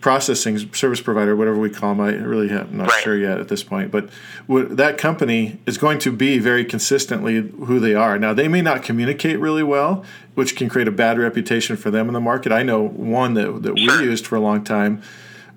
processing 0.00 0.72
service 0.72 1.00
provider 1.02 1.36
whatever 1.36 1.58
we 1.58 1.68
call 1.68 1.94
them 1.94 2.00
i 2.00 2.10
really 2.14 2.50
I'm 2.50 2.74
not 2.74 2.88
Right. 2.88 3.02
sure 3.02 3.18
yet 3.18 3.38
at 3.38 3.48
this 3.48 3.62
point 3.62 3.90
but 3.90 4.08
what, 4.46 4.78
that 4.78 4.96
company 4.96 5.60
is 5.66 5.76
going 5.76 5.98
to 5.98 6.10
be 6.10 6.38
very 6.38 6.64
consistently 6.64 7.36
who 7.66 7.78
they 7.78 7.94
are. 7.94 8.18
Now 8.18 8.32
they 8.32 8.48
may 8.48 8.62
not 8.62 8.82
communicate 8.82 9.38
really 9.38 9.62
well 9.62 10.02
which 10.34 10.56
can 10.56 10.70
create 10.70 10.88
a 10.88 10.92
bad 10.92 11.18
reputation 11.18 11.76
for 11.76 11.90
them 11.90 12.08
in 12.08 12.14
the 12.14 12.20
market. 12.20 12.50
I 12.50 12.62
know 12.62 12.80
one 12.82 13.34
that, 13.34 13.62
that 13.62 13.74
we 13.74 13.82
used 13.82 14.26
for 14.26 14.36
a 14.36 14.40
long 14.40 14.64
time 14.64 15.02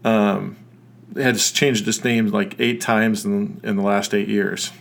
Um, 0.04 0.58
has 1.16 1.52
changed 1.52 1.88
its 1.88 2.04
name 2.04 2.28
like 2.28 2.60
eight 2.60 2.82
times 2.82 3.24
in, 3.24 3.62
in 3.64 3.76
the 3.76 3.84
last 3.84 4.14
eight 4.16 4.28
years. 4.28 4.72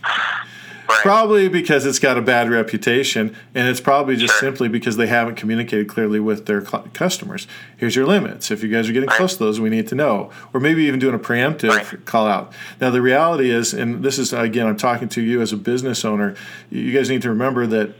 Right. 0.89 0.99
Probably 1.01 1.47
because 1.47 1.85
it's 1.85 1.99
got 1.99 2.17
a 2.17 2.21
bad 2.21 2.49
reputation, 2.49 3.35
and 3.53 3.67
it's 3.67 3.79
probably 3.79 4.15
just 4.15 4.33
Sure. 4.39 4.49
simply 4.49 4.67
because 4.67 4.97
they 4.97 5.07
haven't 5.07 5.35
communicated 5.35 5.87
clearly 5.87 6.19
with 6.19 6.45
their 6.45 6.65
cl- 6.65 6.87
customers. 6.93 7.47
Here's 7.77 7.95
your 7.95 8.05
limits. 8.07 8.49
If 8.51 8.63
you 8.63 8.69
guys 8.69 8.89
are 8.89 8.93
getting 8.93 9.09
Right. 9.09 9.17
close 9.17 9.33
to 9.37 9.43
those, 9.43 9.59
we 9.59 9.69
need 9.69 9.87
to 9.89 9.95
know. 9.95 10.29
Or 10.53 10.59
maybe 10.59 10.83
even 10.85 10.99
doing 10.99 11.13
a 11.15 11.19
preemptive 11.19 11.69
Right. 11.69 12.05
call 12.05 12.27
out. 12.27 12.51
Now, 12.81 12.89
the 12.89 13.01
reality 13.01 13.49
is, 13.51 13.73
and 13.73 14.03
this 14.03 14.17
is, 14.19 14.33
again, 14.33 14.65
I'm 14.67 14.75
talking 14.77 15.07
to 15.09 15.21
you 15.21 15.39
as 15.41 15.53
a 15.53 15.57
business 15.57 16.03
owner, 16.03 16.33
you 16.71 16.91
guys 16.91 17.09
need 17.09 17.21
to 17.21 17.29
remember 17.29 17.65
that 17.67 17.91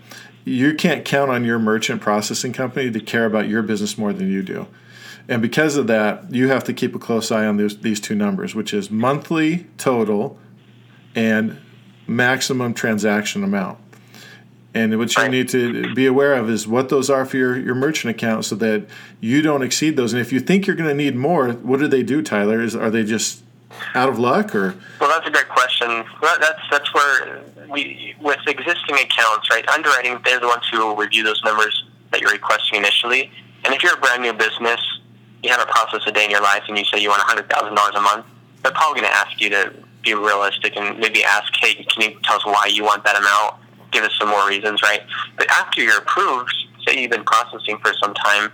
you 0.43 0.73
can't 0.73 1.05
count 1.05 1.29
on 1.31 1.45
your 1.45 1.59
merchant 1.59 2.01
processing 2.01 2.51
company 2.51 2.89
to 2.91 2.99
care 2.99 3.25
about 3.25 3.47
your 3.47 3.61
business 3.61 3.97
more 3.97 4.11
than 4.11 4.29
you 4.29 4.41
do. 4.41 4.67
And 5.27 5.41
because 5.41 5.77
of 5.77 5.87
that, 5.87 6.31
you 6.33 6.49
have 6.49 6.63
to 6.65 6.73
keep 6.73 6.95
a 6.95 6.99
close 6.99 7.31
eye 7.31 7.45
on 7.45 7.57
these, 7.57 7.77
these 7.77 7.99
two 7.99 8.15
numbers, 8.15 8.53
which 8.53 8.73
is 8.73 8.91
monthly 8.91 9.67
total 9.77 10.37
and 11.15 11.59
maximum 12.07 12.73
transaction 12.73 13.43
amount. 13.43 13.79
And 14.73 14.97
what 14.97 15.15
you 15.15 15.29
need 15.29 15.49
to 15.49 15.93
be 15.93 16.07
aware 16.07 16.33
of 16.33 16.49
is 16.49 16.67
what 16.67 16.89
those 16.89 17.09
are 17.09 17.25
for 17.25 17.37
your, 17.37 17.55
your 17.57 17.75
merchant 17.75 18.09
account 18.09 18.45
so 18.45 18.55
that 18.55 18.87
you 19.21 19.43
don't 19.43 19.61
exceed 19.61 19.95
those. 19.95 20.13
And 20.13 20.21
if 20.21 20.33
you 20.33 20.39
think 20.39 20.65
you're 20.65 20.75
going 20.75 20.89
to 20.89 20.95
need 20.95 21.15
more, 21.15 21.51
what 21.53 21.79
do 21.79 21.87
they 21.87 22.01
do, 22.01 22.23
Tyler? 22.23 22.59
Is, 22.59 22.75
are 22.75 22.89
they 22.89 23.03
just 23.03 23.43
out 23.93 24.09
of 24.09 24.17
luck 24.17 24.55
or? 24.55 24.75
Well, 24.99 25.09
that's 25.09 25.27
a 25.27 25.31
great 25.31 25.47
question. 25.47 25.87
Well, 26.21 26.37
that's 26.39 26.59
that's 26.71 26.91
where 26.93 27.43
we 27.69 28.15
with 28.19 28.39
existing 28.47 28.95
accounts, 28.95 29.49
right? 29.51 29.67
Underwriting, 29.69 30.19
they're 30.25 30.39
the 30.39 30.47
ones 30.47 30.63
who 30.71 30.79
will 30.79 30.95
review 30.95 31.23
those 31.23 31.41
numbers 31.43 31.85
that 32.11 32.21
you're 32.21 32.31
requesting 32.31 32.79
initially. 32.79 33.31
And 33.65 33.73
if 33.75 33.83
you're 33.83 33.93
a 33.93 33.97
brand 33.97 34.23
new 34.23 34.33
business, 34.33 34.79
you 35.43 35.49
haven't 35.49 35.69
processed 35.69 36.07
a 36.07 36.11
day 36.11 36.25
in 36.25 36.31
your 36.31 36.41
life, 36.41 36.63
and 36.67 36.77
you 36.77 36.85
say 36.85 36.99
you 36.99 37.09
want 37.09 37.21
hundred 37.21 37.49
thousand 37.49 37.75
dollars 37.75 37.93
a 37.95 38.01
month, 38.01 38.25
they're 38.63 38.71
probably 38.71 39.01
going 39.01 39.11
to 39.11 39.17
ask 39.17 39.39
you 39.41 39.49
to 39.49 39.73
be 40.03 40.13
realistic 40.13 40.75
and 40.77 40.97
maybe 40.99 41.23
ask, 41.23 41.53
hey, 41.59 41.75
can 41.75 42.01
you 42.01 42.19
tell 42.23 42.37
us 42.37 42.45
why 42.45 42.69
you 42.71 42.83
want 42.83 43.03
that 43.03 43.17
amount? 43.17 43.55
Give 43.91 44.03
us 44.03 44.11
some 44.17 44.29
more 44.29 44.47
reasons, 44.47 44.81
right? 44.81 45.01
But 45.37 45.49
after 45.51 45.81
you're 45.81 45.97
approved, 45.97 46.53
say 46.87 46.99
you've 46.99 47.11
been 47.11 47.23
processing 47.23 47.77
for 47.79 47.93
some 48.01 48.13
time, 48.13 48.51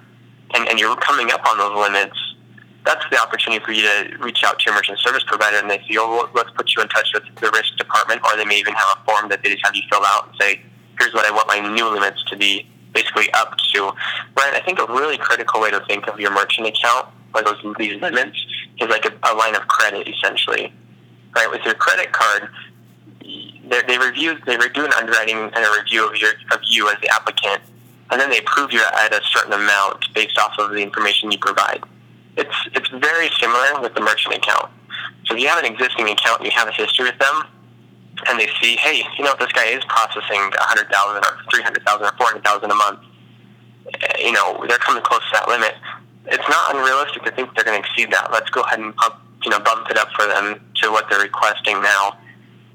and, 0.54 0.68
and 0.68 0.80
you're 0.80 0.96
coming 0.98 1.32
up 1.32 1.46
on 1.48 1.58
those 1.58 1.78
limits, 1.78 2.18
that's 2.86 3.06
the 3.12 3.22
opportunity 3.22 3.64
for 3.64 3.72
you 3.72 3.84
to 3.84 4.18
reach 4.20 4.44
out 4.44 4.58
to 4.60 4.66
your 4.66 4.74
merchant 4.74 4.98
service 5.00 5.24
provider 5.28 5.58
and 5.58 5.70
they 5.70 5.78
say, 5.80 5.98
oh, 5.98 6.10
well, 6.10 6.30
let's 6.34 6.50
put 6.52 6.74
you 6.76 6.82
in 6.82 6.88
touch 6.88 7.12
with 7.14 7.24
the 7.40 7.52
risk 7.52 7.76
department, 7.78 8.22
or 8.26 8.36
they 8.36 8.46
may 8.46 8.58
even 8.58 8.74
have 8.74 8.98
a 8.98 9.06
form 9.06 9.30
that 9.30 9.44
they 9.44 9.50
just 9.50 9.64
have 9.64 9.76
you 9.76 9.84
fill 9.92 10.04
out 10.06 10.28
and 10.28 10.36
say, 10.40 10.62
here's 11.00 11.14
what 11.14 11.26
I 11.26 11.32
want 11.32 11.48
my 11.48 11.60
new 11.60 11.88
limits 11.88 12.24
to 12.26 12.38
be 12.38 12.68
basically 12.94 13.32
up 13.34 13.58
to. 13.74 13.92
Ryan, 14.38 14.56
I 14.56 14.62
think 14.66 14.80
a 14.80 14.86
really 14.88 15.18
critical 15.18 15.62
way 15.62 15.72
to 15.72 15.80
think 15.86 16.08
of 16.08 16.20
your 16.20 16.32
merchant 16.32 16.68
account, 16.68 17.08
or 17.34 17.44
those 17.44 17.58
these 17.78 18.02
limits, 18.02 18.38
is 18.80 18.90
like 18.90 19.06
a, 19.06 19.14
a 19.32 19.34
line 19.36 19.56
of 19.56 19.68
credit, 19.68 20.08
essentially. 20.08 20.74
Right, 21.36 21.50
with 21.50 21.64
your 21.64 21.76
credit 21.76 22.12
card, 22.12 22.50
they, 23.22 23.82
they 23.88 23.98
review 23.98 24.38
they 24.46 24.58
do 24.58 24.86
an 24.86 24.94
underwriting 24.94 25.38
and 25.38 25.58
a 25.58 25.72
review 25.80 26.10
of 26.10 26.16
your 26.18 26.32
of 26.52 26.60
you 26.64 26.90
as 26.90 26.98
the 27.02 27.10
applicant, 27.10 27.62
and 28.12 28.20
then 28.20 28.30
they 28.30 28.40
approve 28.40 28.72
you 28.72 28.82
at 28.98 29.14
a 29.14 29.22
certain 29.26 29.54
amount 29.54 30.06
based 30.14 30.38
off 30.40 30.54
of 30.58 30.72
the 30.72 30.82
information 30.82 31.32
you 31.32 31.38
provide. 31.38 31.84
It's 32.36 32.56
it's 32.74 32.90
very 32.90 33.30
similar 33.40 33.82
with 33.82 33.94
the 33.94 34.02
merchant 34.02 34.36
account. 34.36 34.72
So 35.26 35.36
if 35.36 35.42
you 35.42 35.48
have 35.48 35.64
an 35.64 35.72
existing 35.72 36.10
account 36.10 36.42
and 36.42 36.52
you 36.52 36.58
have 36.58 36.68
a 36.68 36.72
history 36.72 37.06
with 37.06 37.20
them, 37.20 37.44
and 38.28 38.40
they 38.40 38.48
see, 38.62 38.76
hey, 38.78 39.04
you 39.18 39.24
know, 39.24 39.34
this 39.40 39.52
guy 39.54 39.66
is 39.66 39.84
processing 39.86 40.40
a 40.58 40.64
hundred 40.68 40.90
thousand 40.92 41.24
or 41.26 41.38
three 41.52 41.64
hundred 41.64 41.84
thousand 41.86 42.08
or 42.08 42.12
four 42.18 42.28
hundred 42.28 42.44
thousand 42.44 42.72
a 42.72 42.76
month. 42.76 43.00
eh, 44.02 44.26
You 44.28 44.32
know, 44.34 44.64
they're 44.68 44.78
coming 44.80 45.04
close 45.04 45.22
to 45.22 45.34
that 45.34 45.48
limit. 45.48 45.76
It's 46.28 46.48
not 46.50 46.76
unrealistic 46.76 47.24
to 47.24 47.32
think 47.32 47.56
they're 47.56 47.64
going 47.66 47.82
to 47.82 47.88
exceed 47.88 48.12
that. 48.12 48.32
Let's 48.32 48.50
go 48.52 48.62
ahead 48.62 48.80
and 48.80 48.94
you 49.44 49.50
know, 49.52 49.60
bump 49.60 49.90
it 49.90 49.98
up 49.98 50.10
for 50.12 50.28
them 50.28 50.60
to 50.84 50.92
what 50.92 51.10
they're 51.10 51.22
requesting 51.22 51.82
now. 51.82 52.18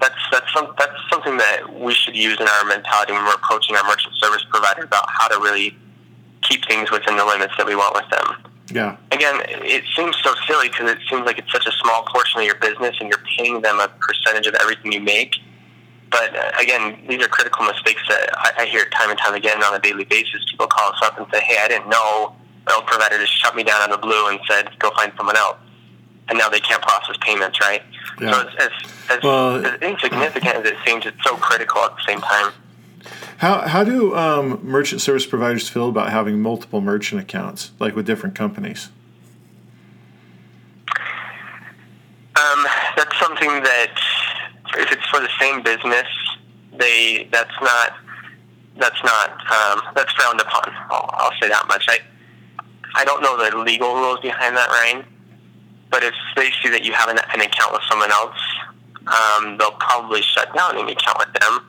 That's 0.01 0.15
that's 0.31 0.51
some, 0.53 0.73
that's 0.77 0.93
something 1.09 1.37
that 1.37 1.73
we 1.79 1.93
should 1.93 2.15
use 2.15 2.39
in 2.39 2.47
our 2.47 2.65
mentality 2.65 3.13
when 3.13 3.23
we're 3.23 3.35
approaching 3.35 3.75
our 3.75 3.83
merchant 3.85 4.13
service 4.15 4.43
provider 4.49 4.83
about 4.83 5.05
how 5.07 5.27
to 5.29 5.39
really 5.39 5.77
keep 6.41 6.65
things 6.67 6.91
within 6.91 7.15
the 7.17 7.25
limits 7.25 7.53
that 7.57 7.65
we 7.65 7.75
want 7.75 7.95
with 7.95 8.09
them 8.11 8.54
Yeah. 8.75 8.97
again, 9.11 9.41
it 9.47 9.85
seems 9.95 10.17
so 10.21 10.35
silly 10.45 10.67
because 10.67 10.91
it 10.91 10.97
seems 11.09 11.25
like 11.25 11.37
it's 11.39 11.49
such 11.49 11.65
a 11.65 11.71
small 11.71 12.03
portion 12.03 12.41
of 12.41 12.45
your 12.45 12.55
business 12.59 12.93
and 12.99 13.07
you're 13.09 13.23
paying 13.37 13.61
them 13.61 13.79
a 13.79 13.87
percentage 13.87 14.47
of 14.47 14.55
everything 14.61 14.91
you 14.91 14.99
make. 14.99 15.37
But 16.11 16.35
uh, 16.35 16.51
again, 16.61 16.99
these 17.07 17.23
are 17.23 17.29
critical 17.29 17.65
mistakes 17.65 18.01
that 18.09 18.29
I, 18.37 18.63
I 18.63 18.65
hear 18.65 18.83
time 18.89 19.09
and 19.09 19.17
time 19.17 19.33
again 19.33 19.63
on 19.63 19.73
a 19.73 19.79
daily 19.79 20.03
basis. 20.03 20.43
People 20.51 20.67
call 20.67 20.91
us 20.91 20.99
up 21.03 21.17
and 21.17 21.25
say, 21.33 21.39
hey, 21.41 21.57
I 21.63 21.69
didn't 21.69 21.87
know. 21.87 22.35
My 22.67 22.73
old 22.75 22.85
provider 22.85 23.17
just 23.17 23.33
shut 23.41 23.55
me 23.55 23.63
down 23.63 23.81
out 23.81 23.91
of 23.91 24.01
the 24.01 24.05
blue 24.05 24.27
and 24.27 24.39
said, 24.49 24.67
go 24.79 24.91
find 24.91 25.13
someone 25.15 25.37
else. 25.37 25.57
And 26.27 26.37
now 26.37 26.49
they 26.49 26.59
can't 26.59 26.81
process 26.81 27.15
payments, 27.21 27.61
right? 27.61 27.81
Yeah. 28.19 28.31
So 28.31 28.41
it's, 28.41 28.55
as, 28.59 29.17
as, 29.17 29.23
Well- 29.23 29.65
as 29.65 29.79
insignificant 29.81 30.55
as 30.55 30.65
it 30.65 30.75
seems, 30.85 31.05
it's 31.05 31.23
so 31.23 31.37
critical 31.37 31.81
at 31.81 31.95
the 31.95 32.03
same 32.05 32.19
time. 32.19 32.51
How, 33.37 33.67
how 33.67 33.83
do 33.83 34.15
um, 34.15 34.59
merchant 34.63 35.01
service 35.01 35.25
providers 35.25 35.67
feel 35.67 35.89
about 35.89 36.09
having 36.09 36.41
multiple 36.41 36.79
merchant 36.79 37.21
accounts, 37.21 37.71
like 37.79 37.95
with 37.95 38.05
different 38.05 38.35
companies? 38.35 38.89
Um, 42.37 42.65
that's 42.95 43.17
something 43.19 43.49
that 43.49 43.91
if 44.77 44.91
it's 44.91 45.05
for 45.07 45.19
the 45.19 45.29
same 45.39 45.61
business, 45.63 46.07
they 46.77 47.27
that's 47.31 47.53
not 47.61 47.93
that's 48.77 49.01
not 49.03 49.29
um, 49.31 49.93
that's 49.95 50.11
frowned 50.13 50.41
upon. 50.41 50.73
I'll, 50.89 51.09
I'll 51.13 51.31
say 51.41 51.47
that 51.47 51.65
much. 51.67 51.85
I 51.87 51.99
I 52.95 53.05
don't 53.05 53.21
know 53.21 53.37
the 53.37 53.57
legal 53.57 53.95
rules 53.95 54.19
behind 54.19 54.55
that, 54.55 54.69
Ryan. 54.69 55.05
But 55.91 56.03
if 56.03 56.13
they 56.35 56.51
see 56.61 56.69
that 56.69 56.83
you 56.83 56.93
have 56.93 57.09
an, 57.09 57.19
an 57.33 57.41
account 57.41 57.71
with 57.71 57.83
someone 57.87 58.11
else, 58.11 58.39
um, 59.07 59.57
they'll 59.57 59.71
probably 59.71 60.21
shut 60.21 60.53
down 60.55 60.77
an 60.77 60.89
account 60.89 61.19
with 61.19 61.33
them. 61.39 61.65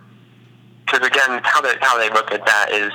Because 0.86 1.06
again, 1.06 1.40
how 1.42 1.60
they 1.60 1.74
how 1.80 1.98
they 1.98 2.08
look 2.10 2.32
at 2.32 2.46
that 2.46 2.70
is 2.70 2.92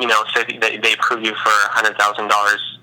you 0.00 0.06
know, 0.06 0.24
say 0.34 0.44
they, 0.58 0.78
they 0.78 0.94
approve 0.94 1.22
you 1.24 1.34
for 1.34 1.50
hundred 1.70 1.96
thousand 1.98 2.28
dollars. 2.28 2.78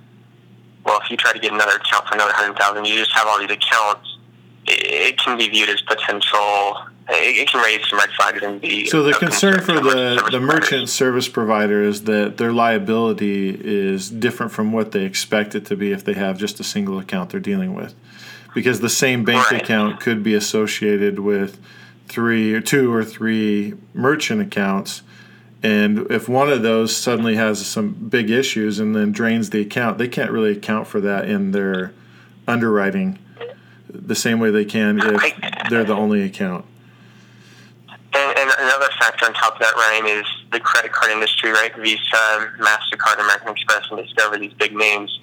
Well, 0.86 1.00
if 1.04 1.10
you 1.12 1.18
try 1.18 1.34
to 1.34 1.40
get 1.40 1.52
another 1.52 1.76
account 1.76 2.08
for 2.08 2.14
another 2.14 2.34
hundred 2.34 2.58
thousand, 2.58 2.86
you 2.86 2.96
just 2.96 3.12
have 3.14 3.28
all 3.28 3.40
these 3.40 3.52
accounts. 3.52 4.18
It, 4.66 4.86
it 4.86 5.18
can 5.18 5.38
be 5.38 5.50
viewed 5.50 5.70
as 5.70 5.82
potential. 5.82 6.78
It, 7.10 7.38
it 7.38 7.50
can 7.50 7.62
raise 7.64 7.88
some 7.90 8.00
red 8.00 8.10
flags 8.12 8.44
and 8.44 8.62
be. 8.62 8.86
So 8.86 9.04
the 9.04 9.12
of 9.12 9.20
concern 9.20 9.62
for 9.62 9.74
the, 9.74 9.80
the 9.82 10.16
providers. 10.18 10.42
merchant 10.42 10.90
service 10.90 11.28
provider 11.28 11.82
is 11.82 12.04
that 12.04 12.38
their 12.38 12.54
liability 12.54 13.50
is 13.50 14.10
different 14.10 14.52
from 14.52 14.72
what 14.72 14.92
they 14.92 15.04
expect 15.04 15.56
it 15.56 15.66
to 15.66 15.76
be 15.76 15.92
if 15.92 16.04
they 16.04 16.14
have 16.14 16.38
just 16.38 16.60
a 16.60 16.64
single 16.64 17.00
account 17.00 17.32
they're 17.32 17.40
dealing 17.40 17.74
with. 17.74 17.96
Because 18.54 18.80
the 18.80 18.90
same 18.90 19.24
bank 19.24 19.52
Right. 19.52 19.62
account 19.62 20.00
could 20.00 20.24
be 20.24 20.34
associated 20.34 21.20
with 21.20 21.60
three 22.08 22.54
or 22.54 22.62
two 22.62 22.94
or 22.94 23.04
three 23.04 23.74
merchant 23.94 24.42
accounts. 24.42 25.02
And 25.64 26.10
if 26.12 26.30
one 26.30 26.50
of 26.50 26.62
those 26.62 26.96
suddenly 26.96 27.36
has 27.36 27.66
some 27.66 27.94
big 27.94 28.30
issues 28.30 28.80
and 28.80 28.96
then 28.96 29.12
drains 29.12 29.50
the 29.50 29.62
account, 29.62 29.98
they 29.98 30.08
can't 30.08 30.32
really 30.32 30.52
account 30.52 30.88
for 30.88 31.02
that 31.02 31.28
in 31.28 31.52
their 31.52 31.94
underwriting 32.48 33.20
the 33.90 34.16
same 34.16 34.40
way 34.40 34.52
they 34.52 34.66
can 34.66 35.00
if 35.00 35.70
they're 35.70 35.84
the 35.84 35.96
only 35.96 36.24
account. 36.24 36.66
And, 37.90 38.38
and 38.38 38.52
another 38.60 38.88
factor 39.00 39.26
on 39.26 39.34
top 39.34 39.54
of 39.54 39.60
that, 39.60 39.76
Ryan, 39.76 40.20
is 40.20 40.26
the 40.52 40.60
credit 40.60 40.92
card 40.92 41.12
industry, 41.12 41.52
right? 41.52 41.76
Visa, 41.76 42.52
MasterCard, 42.60 43.20
American 43.20 43.50
Express, 43.50 43.84
and 43.92 44.00
Discover, 44.00 44.40
these 44.40 44.54
big 44.54 44.76
names, 44.76 45.20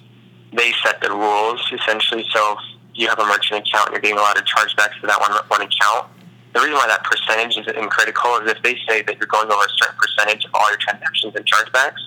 they 0.53 0.71
set 0.83 1.01
the 1.01 1.09
rules, 1.09 1.61
essentially. 1.73 2.25
So 2.31 2.53
if 2.53 2.59
you 2.93 3.07
have 3.07 3.19
a 3.19 3.25
merchant 3.25 3.67
account 3.67 3.91
you're 3.91 3.99
getting 3.99 4.17
a 4.17 4.21
lot 4.21 4.37
of 4.37 4.45
chargebacks 4.45 4.99
to 5.01 5.07
that 5.07 5.19
one, 5.19 5.31
one 5.47 5.61
account, 5.61 6.07
the 6.55 6.61
reason 6.61 6.73
why 6.73 6.87
that 6.87 7.03
percentage 7.03 7.57
is 7.57 7.67
in 7.67 7.89
critical 7.89 8.37
is 8.39 8.49
if 8.49 8.63
they 8.63 8.79
say 8.87 9.03
that 9.03 9.17
you're 9.19 9.27
going 9.27 9.51
over 9.51 9.65
a 9.65 9.75
certain 9.75 9.97
percentage 9.99 10.45
of 10.45 10.51
all 10.55 10.67
your 10.69 10.79
transactions 10.79 11.35
and 11.35 11.45
chargebacks, 11.45 11.99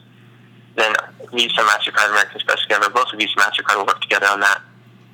then 0.74 0.94
Visa, 1.34 1.60
MasterCard, 1.60 2.08
American 2.08 2.36
Express, 2.36 2.62
together, 2.62 2.88
both 2.88 3.12
of 3.12 3.18
Visa, 3.18 3.34
MasterCard 3.36 3.76
will 3.76 3.86
work 3.86 4.00
together 4.00 4.26
on 4.26 4.40
that. 4.40 4.62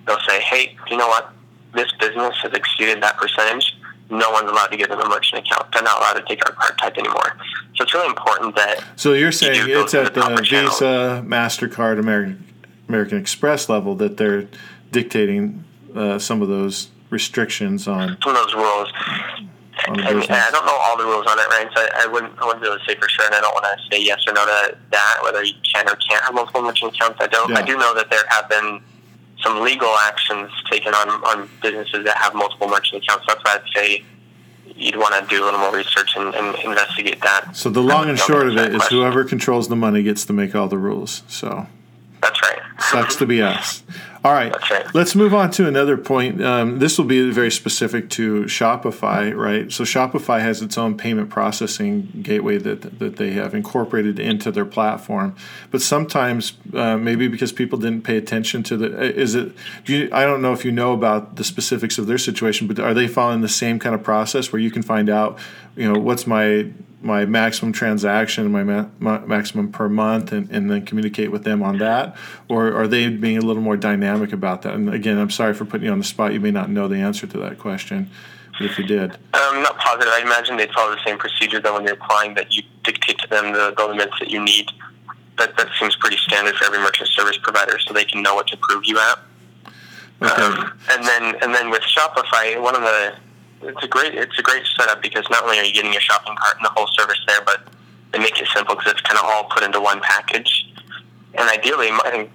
They'll 0.07 0.21
say, 0.29 0.41
hey, 0.41 0.77
you 0.89 0.97
know 0.97 1.09
what? 1.09 1.33
This 1.75 1.91
business 1.99 2.37
has 2.43 2.53
exceeded 2.53 3.03
that 3.03 3.17
percentage 3.17 3.75
no 4.11 4.31
one's 4.31 4.51
allowed 4.51 4.67
to 4.69 4.77
give 4.77 4.89
them 4.89 5.01
a 5.01 5.09
merchant 5.09 5.47
account. 5.47 5.73
They're 5.73 5.83
not 5.83 5.99
allowed 5.99 6.15
to 6.15 6.23
take 6.23 6.45
our 6.47 6.55
card 6.55 6.79
type 6.79 6.97
anymore. 6.99 7.37
So 7.75 7.85
it's 7.85 7.95
really 7.95 8.09
important 8.09 8.55
that 8.57 8.85
So 8.97 9.15
you're 9.15 9.33
saying 9.33 9.67
go 9.67 9.83
it's 9.83 9.95
at 9.95 10.15
the 10.15 10.21
the. 10.21 10.43
Visa, 10.43 11.25
Mastercard, 11.27 11.99
American 11.99 12.45
American 12.89 13.19
Express 13.19 13.69
level 13.69 13.95
that 13.97 14.17
they're 14.17 14.47
dictating 14.93 15.65
uh, 15.95 16.19
some 16.19 16.43
of 16.43 16.49
those 16.49 16.91
restrictions 17.15 17.87
on 17.87 18.19
some 18.23 18.35
of 18.35 18.43
those 18.43 18.55
rules. 18.55 18.93
on 19.89 19.97
the 19.97 20.03
and 20.05 20.21
business. 20.21 20.31
I 20.31 20.51
don't 20.51 20.67
know 20.67 20.77
all 20.77 20.99
the 20.99 21.05
rules 21.05 21.27
on 21.27 21.39
it, 21.39 21.49
right? 21.49 21.69
So 21.75 21.81
I, 21.81 22.05
I 22.05 22.07
wouldn't, 22.13 22.33
I 22.41 22.45
wouldn't 22.45 22.63
be 22.63 22.69
able 22.69 22.79
to 22.79 22.85
say 22.85 22.97
for 22.97 23.09
sure, 23.09 23.25
and 23.25 23.35
I 23.35 23.41
don't 23.41 23.55
want 23.55 23.65
to 23.65 23.77
say 23.91 24.03
yes 24.03 24.27
or 24.27 24.33
no 24.35 24.45
to 24.45 24.77
that, 24.91 25.21
whether 25.23 25.43
you 25.43 25.55
can 25.63 25.89
or 25.89 25.97
can't 25.97 26.23
have 26.25 26.35
multiple 26.35 26.63
merchant 26.63 26.95
accounts. 26.95 27.19
I 27.21 27.29
don't. 27.29 27.51
Yeah. 27.51 27.61
I 27.61 27.63
do 27.63 27.79
know 27.79 27.95
that 27.95 28.11
there 28.11 28.27
have 28.29 28.49
been 28.51 28.81
some 29.43 29.63
legal 29.63 29.95
actions 30.03 30.51
taken 30.71 30.93
on 30.95 31.09
on 31.25 31.49
businesses 31.63 32.05
that 32.05 32.17
have 32.19 32.35
multiple 32.35 32.69
merchant 32.69 33.03
accounts. 33.03 33.25
That's 33.27 33.43
why 33.45 33.61
I'd 33.63 33.71
say 33.75 34.05
you'd 34.77 34.97
want 34.97 35.15
to 35.15 35.35
do 35.35 35.43
a 35.43 35.45
little 35.45 35.61
more 35.61 35.75
research 35.75 36.17
and, 36.17 36.35
and 36.35 36.57
investigate 36.65 37.21
that. 37.23 37.55
So 37.55 37.71
the 37.71 37.81
long 37.83 38.09
and 38.09 38.19
short 38.19 38.49
of 38.49 38.55
it 38.55 38.57
that 38.57 38.71
is 38.71 38.77
question. 38.77 38.99
whoever 38.99 39.25
controls 39.25 39.69
the 39.69 39.77
money 39.77 40.03
gets 40.03 40.25
to 40.27 40.33
make 40.33 40.55
all 40.55 40.69
the 40.69 40.79
rules. 40.79 41.23
So 41.29 41.67
That's 42.21 42.41
right. 42.43 42.59
sucks 42.81 43.17
to 43.17 43.27
be 43.27 43.41
us. 43.43 43.83
All 44.25 44.33
right, 44.33 44.55
right. 44.71 44.95
let's 44.95 45.15
move 45.15 45.35
on 45.35 45.51
to 45.51 45.69
another 45.69 45.99
point. 45.99 46.43
Um, 46.43 46.79
this 46.79 46.97
will 46.97 47.05
be 47.05 47.31
very 47.31 47.51
specific 47.51 48.09
to 48.11 48.45
Shopify, 48.45 49.37
right? 49.37 49.71
So 49.71 49.85
Shopify 49.85 50.41
has 50.41 50.63
its 50.63 50.79
own 50.79 50.97
payment 50.97 51.29
processing 51.29 52.09
gateway 52.23 52.57
that 52.57 52.99
that 53.01 53.17
they 53.17 53.33
have 53.33 53.55
incorporated 53.55 54.19
into 54.19 54.51
their 54.51 54.65
platform. 54.65 55.37
But 55.71 55.83
sometimes, 55.83 56.55
uh, 56.73 56.97
maybe 56.97 57.29
because 57.29 57.53
people 57.53 57.79
didn't 57.79 58.05
pay 58.05 58.17
attention 58.17 58.63
to 58.63 58.79
the, 58.79 58.99
uh, 58.99 59.03
is 59.03 59.35
it? 59.35 59.53
Do 59.85 59.95
you, 59.95 60.09
I 60.11 60.25
don't 60.25 60.41
know 60.41 60.55
if 60.55 60.65
you 60.65 60.73
know 60.73 60.95
about 60.95 61.37
the 61.37 61.45
specifics 61.45 61.99
of 61.99 62.07
their 62.07 62.17
situation, 62.17 62.67
but 62.67 62.79
are 62.79 62.95
they 62.95 63.07
following 63.07 63.43
the 63.43 63.49
same 63.51 63.79
kind 63.79 63.95
of 63.95 64.03
process 64.03 64.51
where 64.51 64.61
you 64.61 64.71
can 64.71 64.83
find 64.83 65.11
out, 65.11 65.39
you 65.77 65.93
know, 65.93 66.01
what's 66.01 66.27
my 66.27 66.73
my 67.05 67.27
maximum 67.27 67.73
transaction, 67.73 68.51
my, 68.51 68.65
ma- 68.65 68.87
ma- 68.99 69.21
maximum 69.21 69.71
per 69.71 69.89
month, 69.89 70.33
and, 70.33 70.51
and 70.51 70.71
then 70.71 70.85
communicate 70.85 71.31
with 71.31 71.45
them 71.45 71.63
on 71.63 71.79
that? 71.79 72.17
Or 72.49 72.73
are 72.75 72.89
they 72.89 73.09
being 73.11 73.37
a 73.37 73.43
little 73.43 73.63
more 73.63 73.77
dynamic 73.77 74.33
about 74.33 74.63
that? 74.63 74.75
And 74.75 74.93
again, 74.93 75.19
I'm 75.19 75.31
sorry 75.31 75.55
for 75.55 75.65
putting 75.65 75.87
you 75.87 75.93
on 75.93 75.99
the 75.99 76.05
spot. 76.05 76.33
You 76.33 76.41
may 76.41 76.51
not 76.51 76.71
know 76.71 76.89
the 76.89 76.97
answer 76.97 77.27
to 77.27 77.39
that 77.39 77.59
question, 77.59 78.11
but 78.53 78.63
if 78.63 78.79
you 78.79 78.85
did, 78.85 79.17
I'm 79.35 79.63
not 79.63 79.77
positive. 79.79 80.13
I 80.13 80.21
imagine 80.23 80.57
they'd 80.57 80.73
follow 80.73 80.95
the 80.95 81.05
same 81.05 81.19
procedure 81.19 81.61
that 81.61 81.73
when 81.73 81.85
you're 81.85 81.95
applying 81.95 82.35
that 82.35 82.53
you 82.55 82.63
dictate 82.83 83.19
to 83.19 83.29
them 83.29 83.53
the, 83.53 83.75
the 83.77 83.87
limits 83.87 84.15
that 84.21 84.31
you 84.31 84.43
need. 84.43 84.71
That 85.37 85.57
that 85.57 85.69
seems 85.81 85.97
pretty 85.97 86.17
standard 86.19 86.55
for 86.55 86.65
every 86.65 86.79
merchant 86.79 87.09
service 87.09 87.37
provider, 87.43 87.79
so 87.81 87.93
they 87.93 88.05
can 88.05 88.23
know 88.23 88.37
what 88.37 88.47
to 88.47 88.57
prove 88.57 88.85
you 88.85 89.01
at. 89.01 89.19
okay. 90.23 90.43
Um, 90.43 90.79
and 90.93 91.05
then 91.05 91.35
and 91.43 91.53
then 91.53 91.71
with 91.71 91.83
Shopify, 91.83 92.61
one 92.63 92.77
of 92.77 92.83
the 92.83 93.17
it's 93.65 93.83
a 93.83 93.89
great 93.89 94.15
it's 94.15 94.39
a 94.39 94.43
great 94.43 94.65
setup 94.77 95.03
because 95.03 95.25
not 95.31 95.43
only 95.45 95.59
are 95.59 95.65
you 95.65 95.73
getting 95.73 95.93
your 95.93 96.01
shopping 96.01 96.35
cart 96.37 96.57
and 96.57 96.65
the 96.65 96.71
whole 96.71 96.87
service 96.89 97.21
there, 97.27 97.41
but 97.45 97.67
they 98.13 98.19
make 98.19 98.41
it 98.41 98.49
simple 98.55 98.75
because 98.75 98.93
it's 98.93 99.01
kind 99.03 99.19
of 99.19 99.25
all 99.27 99.45
put 99.45 99.63
into 99.63 99.81
one 99.81 100.01
package. 100.01 100.73
And 101.35 101.49
ideally, 101.49 101.91
think 102.11 102.31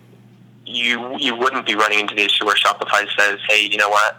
you 0.65 1.18
you 1.18 1.36
wouldn't 1.36 1.65
be 1.65 1.76
running 1.76 2.00
into 2.00 2.15
the 2.15 2.24
issue 2.24 2.46
where 2.46 2.56
Shopify 2.56 3.08
says, 3.18 3.39
"Hey, 3.48 3.65
you 3.65 3.78
know 3.78 3.89
what? 3.89 4.18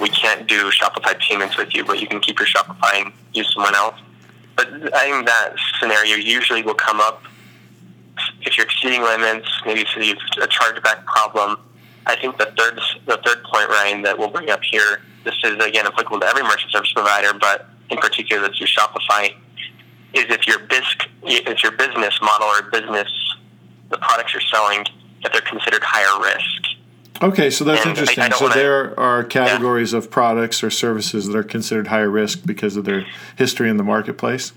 We 0.00 0.08
can't 0.08 0.46
do 0.46 0.70
Shopify 0.70 1.18
payments 1.18 1.56
with 1.56 1.74
you, 1.74 1.84
but 1.84 2.00
you 2.00 2.06
can 2.06 2.20
keep 2.20 2.38
your 2.38 2.48
Shopify 2.48 3.02
and 3.02 3.12
use 3.32 3.52
someone 3.54 3.74
else." 3.74 3.96
But 4.56 4.68
I 4.94 5.10
think 5.10 5.26
that 5.26 5.54
scenario 5.80 6.16
usually 6.16 6.62
will 6.62 6.74
come 6.74 7.00
up 7.00 7.22
if 8.42 8.56
you're 8.56 8.66
exceeding 8.66 9.02
limits, 9.02 9.48
maybe 9.64 9.82
if 9.82 9.96
you 9.96 10.14
have 10.14 10.42
a 10.42 10.48
chargeback 10.48 11.04
problem. 11.06 11.58
I 12.06 12.16
think 12.16 12.38
the 12.38 12.52
third 12.56 12.80
the 13.06 13.18
third 13.24 13.42
point, 13.44 13.68
Ryan, 13.68 14.02
that 14.02 14.18
we'll 14.18 14.28
bring 14.28 14.50
up 14.50 14.62
here. 14.62 15.00
This 15.24 15.34
is 15.44 15.54
again 15.64 15.86
applicable 15.86 16.20
to 16.20 16.26
every 16.26 16.42
merchant 16.42 16.72
service 16.72 16.92
provider, 16.92 17.32
but 17.38 17.68
in 17.90 17.98
particular, 17.98 18.42
that's 18.42 18.56
through 18.58 18.66
Shopify. 18.68 19.34
Is 20.12 20.24
if 20.28 20.46
your 20.46 20.58
bisc, 20.60 21.06
if 21.22 21.62
your 21.62 21.72
business 21.72 22.18
model 22.22 22.48
or 22.48 22.62
business, 22.70 23.08
the 23.90 23.98
products 23.98 24.32
you're 24.32 24.40
selling, 24.42 24.84
that 25.22 25.32
they're 25.32 25.40
considered 25.42 25.82
higher 25.84 26.20
risk. 26.22 27.22
Okay, 27.22 27.50
so 27.50 27.64
that's 27.64 27.82
And 27.82 27.90
interesting. 27.90 28.24
I 28.24 28.28
don't 28.30 28.38
so 28.38 28.46
wanna- 28.46 28.54
there 28.56 28.98
are 28.98 29.22
categories 29.22 29.92
of 29.92 30.10
products 30.10 30.64
or 30.64 30.70
services 30.70 31.26
that 31.26 31.36
are 31.36 31.42
considered 31.44 31.88
higher 31.88 32.08
risk 32.10 32.40
because 32.46 32.76
of 32.76 32.86
their 32.86 33.04
history 33.36 33.68
in 33.68 33.76
the 33.76 33.84
marketplace. 33.84 34.52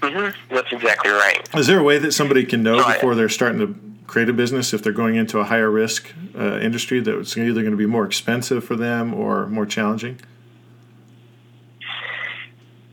Mm-hmm. 0.00 0.54
That's 0.54 0.72
exactly 0.72 1.10
right. 1.12 1.48
Is 1.54 1.66
there 1.66 1.78
a 1.78 1.82
way 1.82 1.98
that 1.98 2.12
somebody 2.12 2.44
can 2.44 2.62
know 2.62 2.78
So 2.80 2.84
I- 2.86 2.94
before 2.94 3.14
they're 3.14 3.28
starting 3.28 3.58
to 3.60 3.74
create 4.12 4.28
a 4.28 4.32
business 4.34 4.74
if 4.74 4.82
they're 4.82 4.92
going 4.92 5.14
into 5.14 5.38
a 5.38 5.44
higher 5.44 5.70
risk 5.70 6.12
uh, 6.38 6.58
industry 6.58 7.00
that 7.00 7.18
it's 7.18 7.34
either 7.34 7.62
going 7.62 7.70
to 7.70 7.78
be 7.78 7.86
more 7.86 8.04
expensive 8.04 8.62
for 8.62 8.76
them 8.76 9.14
or 9.14 9.46
more 9.46 9.64
challenging? 9.64 10.20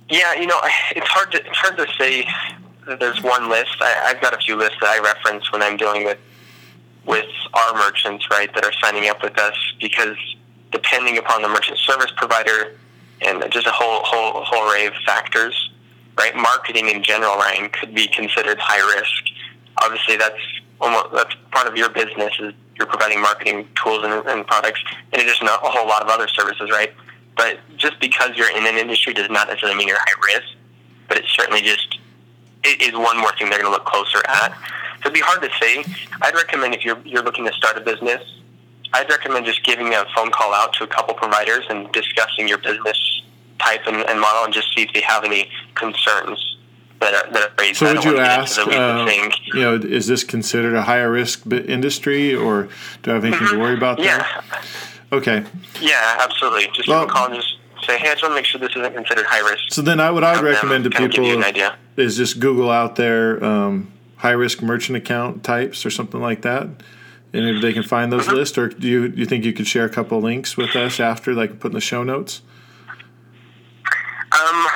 Yeah, 0.10 0.34
you 0.36 0.48
know, 0.48 0.58
it's 0.96 1.10
hard 1.10 1.30
to 1.34 1.46
it's 1.46 1.58
hard 1.58 1.76
to 1.78 1.86
say. 1.98 2.26
that 2.88 3.02
There's 3.02 3.22
one 3.22 3.50
list. 3.50 3.76
I, 3.82 4.06
I've 4.08 4.22
got 4.22 4.34
a 4.34 4.38
few 4.38 4.56
lists 4.56 4.78
that 4.80 4.90
I 4.90 5.00
reference 5.00 5.52
when 5.52 5.62
I'm 5.62 5.76
dealing 5.76 6.06
with 6.06 6.20
with 7.06 7.28
our 7.54 7.74
merchants, 7.74 8.26
right, 8.32 8.50
that 8.56 8.64
are 8.64 8.74
signing 8.82 9.10
up 9.10 9.22
with 9.22 9.38
us 9.38 9.58
because 9.82 10.16
depending 10.72 11.18
upon 11.18 11.42
the 11.42 11.50
merchant 11.50 11.80
service 11.80 12.14
provider 12.16 12.78
and 13.22 13.44
just 13.52 13.68
a 13.68 13.72
whole 13.72 14.04
whole 14.06 14.42
whole 14.46 14.72
array 14.72 14.86
of 14.86 14.94
factors, 15.06 15.70
right? 16.18 16.34
Marketing 16.34 16.88
in 16.88 17.04
general, 17.04 17.36
Ryan, 17.36 17.70
could 17.72 17.94
be 17.94 18.08
considered 18.08 18.58
high 18.58 18.84
risk. 18.96 19.24
Obviously, 19.84 20.16
that's 20.16 20.40
almost 20.82 21.12
that's 21.14 21.36
part 21.52 21.68
of 21.68 21.76
your 21.76 21.90
business 21.90 22.34
is 22.40 22.54
you're 22.76 22.88
providing 22.88 23.22
marketing 23.22 23.68
tools 23.82 24.04
and, 24.04 24.26
and 24.28 24.48
products, 24.48 24.82
in 25.12 25.20
addition 25.20 25.48
to 25.48 25.54
a 25.54 25.70
whole 25.70 25.88
lot 25.88 26.02
of 26.02 26.08
other 26.08 26.28
services, 26.28 26.70
right? 26.72 26.94
But 27.36 27.60
just 27.78 28.00
because 28.00 28.36
you're 28.36 28.50
in 28.56 28.66
an 28.66 28.78
industry 28.78 29.14
does 29.14 29.30
not 29.30 29.48
necessarily 29.48 29.78
mean 29.78 29.88
you're 29.88 29.98
high 30.00 30.34
risk. 30.34 30.48
But 31.08 31.18
it 31.18 31.26
certainly 31.28 31.62
just 31.62 32.00
it 32.64 32.82
is 32.82 32.94
one 32.94 33.18
more 33.18 33.32
thing 33.38 33.50
they're 33.50 33.60
going 33.60 33.72
to 33.72 33.78
look 33.78 33.86
closer 33.86 34.20
at. 34.28 34.52
So 34.52 35.02
it'd 35.06 35.14
be 35.14 35.22
hard 35.22 35.42
to 35.42 35.50
say. 35.60 35.84
I'd 36.22 36.36
recommend 36.36 36.76
if 36.76 36.86
you're 36.86 37.00
you're 37.04 37.24
looking 37.24 37.46
to 37.46 37.54
start 37.54 37.78
a 37.78 37.82
business, 37.82 38.22
I'd 38.94 39.10
recommend 39.10 39.46
just 39.46 39.64
giving 39.64 39.94
a 39.94 40.06
phone 40.16 40.32
call 40.32 40.54
out 40.54 40.74
to 40.74 40.84
a 40.84 40.88
couple 40.88 41.14
providers 41.16 41.66
and 41.70 41.92
discussing 41.92 42.48
your 42.48 42.58
business 42.58 43.22
type 43.60 43.82
and, 43.88 43.98
and 44.10 44.20
model, 44.20 44.46
and 44.46 44.54
just 44.54 44.74
see 44.74 44.84
if 44.84 44.94
they 44.94 45.02
have 45.02 45.24
any 45.24 45.50
concerns 45.76 46.58
that 47.00 47.14
are, 47.14 47.32
that 47.34 47.42
are 47.50 47.54
raised. 47.58 47.78
So 47.80 47.94
would 47.94 48.04
you 48.04 48.18
ask, 48.20 48.58
into 48.60 48.72
the 48.72 48.76
weeds 48.78 49.36
of 49.38 49.56
uh, 49.56 49.58
you 49.58 49.62
know, 49.62 49.76
is 49.76 50.08
this 50.08 50.24
considered 50.24 50.76
a 50.76 50.82
higher 50.84 51.12
risk 51.12 51.46
industry 51.52 52.36
or 52.36 52.70
do 53.04 53.12
I 53.12 53.14
have 53.16 53.26
anything 53.26 53.48
to 53.48 53.60
worry 53.60 53.76
about 53.78 53.98
there? 53.98 54.26
Okay. 55.12 55.44
yeah, 55.82 56.18
absolutely. 56.20 56.68
Just 56.74 56.88
Well- 56.88 57.06
give 57.06 57.08
them 57.08 57.10
a 57.10 57.20
call 57.20 57.26
and 57.28 57.36
just 57.36 57.56
say, 57.88 57.98
hey, 57.98 58.10
I 58.10 58.12
just 58.12 58.22
want 58.24 58.32
to 58.34 58.36
make 58.36 58.46
sure 58.46 58.60
this 58.60 58.76
isn't 58.76 58.94
considered 58.94 59.26
high 59.26 59.50
risk. 59.50 59.64
So 59.72 59.82
then 59.82 60.00
I, 60.00 60.12
what 60.12 60.24
I 60.24 60.36
would 60.36 60.44
recommend 60.44 60.84
to 60.84 60.90
kind 60.90 61.12
give 61.12 61.24
you 61.24 61.42
people 61.42 61.72
is 61.96 62.18
just 62.18 62.40
Google 62.40 62.70
out 62.70 62.96
there 62.98 63.44
um, 63.44 63.92
high 64.18 64.32
risk 64.32 64.62
merchant 64.62 64.98
account 64.98 65.44
types 65.44 65.86
or 65.86 65.90
something 65.90 66.20
like 66.22 66.42
that. 66.42 66.68
And 67.32 67.46
if 67.46 67.62
they 67.62 67.74
can 67.74 67.84
find 67.84 68.12
Mm-hmm. 68.12 68.28
those 68.28 68.36
lists, 68.36 68.58
or 68.58 68.68
do 68.68 68.88
you, 68.88 69.08
do 69.08 69.18
you 69.20 69.26
think 69.26 69.46
you 69.46 69.54
could 69.54 69.68
share 69.68 69.86
a 69.86 69.90
couple 69.90 70.20
links 70.20 70.58
with 70.58 70.76
us 70.76 71.00
after, 71.00 71.34
like 71.34 71.60
put 71.60 71.72
in 71.72 71.76
the 71.76 71.82
show 71.82 72.04
notes? 72.04 72.42
Um, 74.32 74.68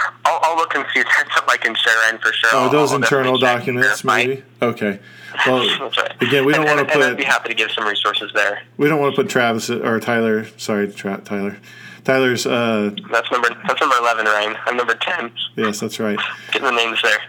I'll, 0.43 0.51
I'll 0.51 0.57
look 0.57 0.73
can 0.75 0.85
see 0.93 1.03
that's 1.03 1.37
up 1.37 1.45
I 1.47 1.57
can 1.57 1.73
share 1.75 1.93
Ryan 2.05 2.17
for 2.19 2.31
sure. 2.33 2.49
Oh, 2.53 2.63
I'll- 2.65 2.69
those 2.69 2.91
I'll 2.91 2.97
internal 2.97 3.33
and 3.33 3.41
documents, 3.41 4.03
maybe. 4.03 4.43
Okay. 4.61 4.99
Well, 5.47 5.59
right. 5.97 6.21
again, 6.21 6.45
we 6.45 6.53
don't 6.53 6.65
want 6.65 6.87
to 6.87 6.93
and 6.93 7.03
I'd 7.03 7.17
be 7.17 7.23
happy 7.23 7.49
to 7.49 7.55
give 7.55 7.71
some 7.71 7.87
resources 7.87 8.31
there. 8.35 8.61
we 8.77 8.87
don't 8.87 8.99
want 8.99 9.15
to 9.15 9.21
put 9.23 9.31
Travis 9.31 9.69
or 9.69 9.99
Tyler. 9.99 10.45
Sorry, 10.57 10.91
Tra- 10.91 11.21
Tyler. 11.25 11.57
Tyler's. 12.03 12.45
Uh, 12.45 12.93
That's 13.09 13.31
number 13.31 13.49
that's 13.67 13.79
number 13.81 13.95
eleven, 13.97 14.25
Ryan. 14.25 14.57
I'm 14.65 14.75
number 14.77 14.93
ten. 14.95 15.31
yes, 15.55 15.79
that's 15.79 15.99
right. 16.01 16.19
Getting 16.51 16.63
the 16.67 16.71
names 16.71 17.01
there. 17.01 17.19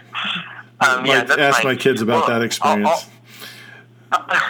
Um, 0.81 1.01
Might 1.03 1.07
yeah, 1.07 1.23
that's 1.23 1.39
ask 1.41 1.57
fine. 1.63 1.73
my 1.73 1.75
kids 1.75 2.01
about 2.01 2.27
Well, 2.27 2.27
that 2.27 2.33
I'll- 2.35 2.41
experience. 2.43 3.07
I'll, 4.11 4.25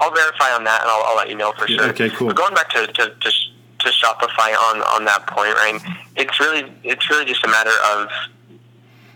I'll 0.00 0.14
verify 0.14 0.54
on 0.54 0.64
that, 0.64 0.80
and 0.82 0.90
I'll, 0.90 1.02
I'll 1.08 1.16
let 1.16 1.28
you 1.28 1.34
know 1.34 1.52
for 1.58 1.68
Yeah, 1.68 1.78
sure. 1.78 1.88
okay, 1.90 2.10
cool. 2.10 2.28
But 2.28 2.36
going 2.36 2.54
back 2.54 2.70
to, 2.70 2.86
to, 2.86 3.10
to, 3.14 3.32
to 3.80 3.88
Shopify 3.88 4.54
on, 4.70 4.82
on 4.82 5.04
that 5.04 5.26
point, 5.26 5.54
Ryan, 5.54 5.80
it's 6.16 6.38
really 6.40 6.72
it's 6.84 7.08
really 7.10 7.24
just 7.24 7.44
a 7.44 7.48
matter 7.48 7.72
of 7.92 8.08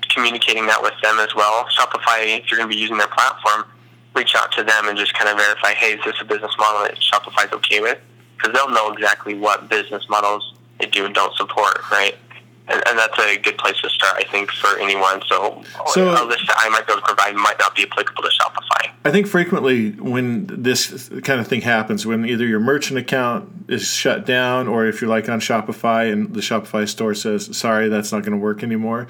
communicating 0.08 0.66
that 0.66 0.82
with 0.82 0.94
them 1.02 1.18
as 1.18 1.34
well. 1.34 1.66
Shopify, 1.66 2.38
if 2.38 2.50
you're 2.50 2.58
going 2.58 2.70
to 2.70 2.74
be 2.74 2.80
using 2.80 2.98
their 2.98 3.08
platform, 3.08 3.64
reach 4.14 4.34
out 4.36 4.52
to 4.52 4.62
them 4.62 4.88
and 4.88 4.96
just 4.96 5.12
kind 5.14 5.28
of 5.28 5.36
verify, 5.36 5.72
hey, 5.72 5.94
is 5.94 6.04
this 6.04 6.14
a 6.20 6.24
business 6.24 6.52
model 6.58 6.82
that 6.82 6.96
Shopify's 6.96 7.52
okay 7.52 7.80
with? 7.80 7.98
Because 8.36 8.52
they'll 8.52 8.70
know 8.70 8.92
exactly 8.92 9.34
what 9.34 9.68
business 9.68 10.08
models 10.08 10.54
they 10.78 10.86
do 10.86 11.04
and 11.04 11.14
don't 11.14 11.34
support, 11.36 11.78
right? 11.90 12.16
And, 12.66 12.82
and 12.86 12.98
that's 12.98 13.18
a 13.18 13.36
good 13.36 13.58
place 13.58 13.78
to 13.82 13.90
start, 13.90 14.16
I 14.16 14.24
think, 14.30 14.50
for 14.50 14.78
anyone. 14.78 15.20
So, 15.28 15.62
So- 15.88 16.10
a 16.10 16.24
list 16.24 16.46
that 16.46 16.56
I 16.58 16.68
might 16.70 16.86
be 16.86 16.92
able 16.92 17.02
to 17.02 17.06
provide 17.06 17.34
might 17.34 17.58
not 17.58 17.74
be 17.74 17.82
applicable 17.82 18.22
to 18.22 18.30
Shopify. 18.30 18.90
I 19.06 19.10
think 19.10 19.26
frequently 19.26 19.90
when 19.90 20.46
this 20.46 21.10
kind 21.24 21.38
of 21.38 21.46
thing 21.46 21.60
happens, 21.60 22.06
when 22.06 22.24
either 22.24 22.46
your 22.46 22.60
merchant 22.60 22.98
account 22.98 23.50
is 23.68 23.86
shut 23.86 24.24
down, 24.24 24.66
or 24.66 24.86
if 24.86 25.02
you're 25.02 25.10
like 25.10 25.28
on 25.28 25.40
Shopify 25.40 26.10
and 26.10 26.32
the 26.32 26.40
Shopify 26.40 26.88
store 26.88 27.14
says, 27.14 27.54
"Sorry, 27.54 27.90
that's 27.90 28.12
not 28.12 28.22
going 28.22 28.32
to 28.32 28.38
work 28.38 28.62
anymore," 28.62 29.06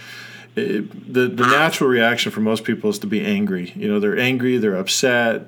it, 0.56 1.12
the 1.14 1.28
the 1.28 1.46
natural 1.46 1.88
reaction 1.88 2.32
for 2.32 2.40
most 2.40 2.64
people 2.64 2.90
is 2.90 2.98
to 3.00 3.06
be 3.06 3.24
angry. 3.24 3.72
You 3.76 3.86
know, 3.86 4.00
they're 4.00 4.18
angry, 4.18 4.58
they're 4.58 4.76
upset, 4.76 5.46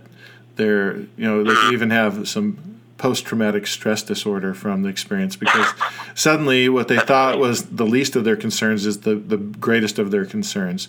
they're 0.54 0.96
you 0.96 1.08
know 1.18 1.42
they 1.42 1.50
mm-hmm. 1.50 1.72
even 1.72 1.90
have 1.90 2.28
some 2.28 2.75
post-traumatic 2.98 3.66
stress 3.66 4.02
disorder 4.02 4.54
from 4.54 4.82
the 4.82 4.88
experience 4.88 5.36
because 5.36 5.66
suddenly 6.14 6.68
what 6.68 6.88
they 6.88 6.98
thought 6.98 7.38
was 7.38 7.66
the 7.66 7.86
least 7.86 8.16
of 8.16 8.24
their 8.24 8.36
concerns 8.36 8.86
is 8.86 9.00
the 9.00 9.14
the 9.14 9.36
greatest 9.36 9.98
of 9.98 10.10
their 10.10 10.24
concerns. 10.24 10.88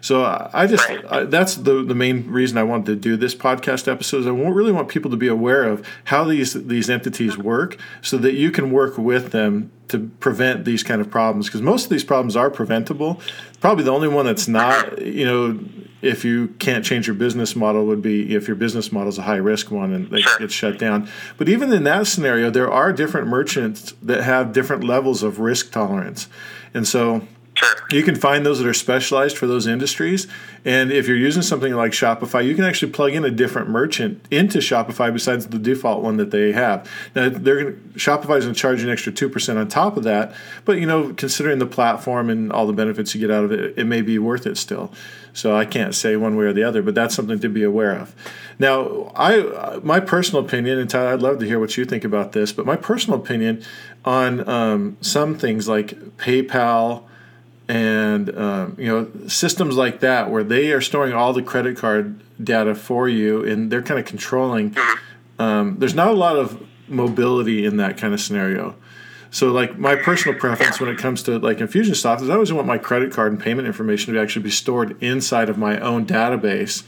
So 0.00 0.48
I 0.52 0.66
just 0.66 0.88
Right. 0.88 1.04
I, 1.08 1.24
that's 1.24 1.56
the 1.56 1.82
the 1.82 1.94
main 1.94 2.30
reason 2.30 2.58
I 2.58 2.62
wanted 2.62 2.86
to 2.86 2.96
do 2.96 3.16
this 3.16 3.34
podcast 3.34 3.90
episode. 3.90 4.20
Is 4.20 4.26
I 4.26 4.30
really 4.30 4.72
want 4.72 4.88
people 4.88 5.10
to 5.10 5.16
be 5.16 5.28
aware 5.28 5.64
of 5.64 5.86
how 6.04 6.24
these 6.24 6.54
these 6.54 6.90
entities 6.90 7.32
mm-hmm. 7.32 7.42
work, 7.42 7.78
so 8.02 8.16
that 8.18 8.34
you 8.34 8.50
can 8.50 8.70
work 8.70 8.98
with 8.98 9.32
them 9.32 9.70
to 9.88 10.10
prevent 10.20 10.64
these 10.64 10.82
kind 10.82 11.00
of 11.00 11.10
problems. 11.10 11.46
Because 11.46 11.62
most 11.62 11.84
of 11.84 11.90
these 11.90 12.04
problems 12.04 12.36
are 12.36 12.50
preventable. 12.50 13.20
Probably 13.60 13.84
the 13.84 13.92
only 13.92 14.08
one 14.08 14.26
that's 14.26 14.48
not, 14.48 15.00
you 15.00 15.24
know, 15.24 15.60
if 16.02 16.24
you 16.24 16.48
can't 16.58 16.84
change 16.84 17.06
your 17.06 17.14
business 17.14 17.54
model, 17.54 17.86
would 17.86 18.02
be 18.02 18.34
if 18.34 18.48
your 18.48 18.56
business 18.56 18.90
model 18.90 19.08
is 19.08 19.18
a 19.18 19.22
high 19.22 19.36
risk 19.36 19.70
one 19.70 19.92
and 19.92 20.10
they 20.10 20.22
Sure. 20.22 20.38
get 20.38 20.50
shut 20.50 20.78
down. 20.78 21.08
But 21.38 21.48
even 21.48 21.72
in 21.72 21.84
that 21.84 22.06
scenario, 22.06 22.50
there 22.50 22.70
are 22.70 22.92
different 22.92 23.28
merchants 23.28 23.94
that 24.02 24.22
have 24.24 24.52
different 24.52 24.84
levels 24.84 25.22
of 25.22 25.38
risk 25.38 25.70
tolerance, 25.70 26.28
and 26.74 26.86
so 26.86 27.22
Sure. 27.56 27.74
you 27.90 28.02
can 28.02 28.14
find 28.14 28.44
those 28.44 28.58
that 28.58 28.68
are 28.68 28.74
specialized 28.74 29.38
for 29.38 29.46
those 29.46 29.66
industries. 29.66 30.26
And 30.66 30.92
if 30.92 31.08
you're 31.08 31.16
using 31.16 31.40
something 31.40 31.72
like 31.72 31.92
Shopify, 31.92 32.44
you 32.44 32.54
can 32.54 32.64
actually 32.64 32.92
plug 32.92 33.14
in 33.14 33.24
a 33.24 33.30
different 33.30 33.70
merchant 33.70 34.22
into 34.30 34.58
Shopify 34.58 35.10
besides 35.10 35.46
the 35.46 35.58
default 35.58 36.02
one 36.02 36.18
that 36.18 36.30
they 36.32 36.52
have. 36.52 36.90
Now, 37.14 37.30
they're 37.30 37.64
gonna, 37.64 37.76
Shopify 37.94 38.38
is 38.38 38.44
going 38.44 38.54
to 38.54 38.60
charge 38.60 38.82
an 38.82 38.90
extra 38.90 39.10
two 39.10 39.30
percent 39.30 39.58
on 39.58 39.68
top 39.68 39.96
of 39.96 40.04
that. 40.04 40.34
But 40.66 40.78
you 40.78 40.86
know, 40.86 41.14
considering 41.14 41.58
the 41.58 41.66
platform 41.66 42.28
and 42.28 42.52
all 42.52 42.66
the 42.66 42.74
benefits 42.74 43.14
you 43.14 43.20
get 43.20 43.30
out 43.30 43.44
of 43.44 43.52
it, 43.52 43.78
it 43.78 43.84
may 43.84 44.02
be 44.02 44.18
worth 44.18 44.46
it 44.46 44.58
still. 44.58 44.92
So 45.32 45.56
I 45.56 45.64
can't 45.64 45.94
say 45.94 46.16
one 46.16 46.36
way 46.36 46.46
or 46.46 46.52
the 46.52 46.62
other, 46.62 46.82
but 46.82 46.94
that's 46.94 47.14
something 47.14 47.38
to 47.40 47.48
be 47.48 47.62
aware 47.62 47.92
of. 47.92 48.14
Now, 48.58 49.12
I 49.14 49.80
my 49.82 50.00
personal 50.00 50.44
opinion, 50.44 50.78
and 50.78 50.90
Tyler, 50.90 51.14
I'd 51.14 51.22
love 51.22 51.38
to 51.38 51.46
hear 51.46 51.58
what 51.58 51.76
you 51.76 51.86
think 51.86 52.04
about 52.04 52.32
this. 52.32 52.52
But 52.52 52.66
my 52.66 52.76
personal 52.76 53.18
opinion 53.18 53.62
on 54.04 54.46
um, 54.48 54.96
some 55.00 55.38
things 55.38 55.68
like 55.68 55.98
PayPal 56.16 57.04
and 57.68 58.36
um, 58.36 58.76
you 58.78 58.86
know 58.86 59.10
systems 59.28 59.76
like 59.76 60.00
that 60.00 60.30
where 60.30 60.44
they 60.44 60.72
are 60.72 60.80
storing 60.80 61.12
all 61.12 61.32
the 61.32 61.42
credit 61.42 61.76
card 61.76 62.20
data 62.42 62.74
for 62.74 63.08
you 63.08 63.44
and 63.44 63.72
they're 63.72 63.82
kind 63.82 63.98
of 63.98 64.06
controlling 64.06 64.76
um, 65.38 65.76
there's 65.78 65.94
not 65.94 66.08
a 66.08 66.12
lot 66.12 66.36
of 66.36 66.62
mobility 66.88 67.64
in 67.64 67.76
that 67.78 67.96
kind 67.96 68.14
of 68.14 68.20
scenario. 68.20 68.74
So 69.30 69.48
like 69.48 69.78
my 69.78 69.96
personal 69.96 70.38
preference 70.38 70.80
when 70.80 70.88
it 70.88 70.98
comes 70.98 71.22
to 71.24 71.38
like 71.38 71.58
infusionsoft 71.58 72.22
is 72.22 72.30
i 72.30 72.34
always 72.34 72.52
want 72.52 72.66
my 72.66 72.78
credit 72.78 73.12
card 73.12 73.32
and 73.32 73.40
payment 73.40 73.66
information 73.66 74.14
to 74.14 74.20
actually 74.20 74.42
be 74.42 74.50
stored 74.50 74.96
inside 75.02 75.48
of 75.48 75.58
my 75.58 75.78
own 75.80 76.06
database 76.06 76.84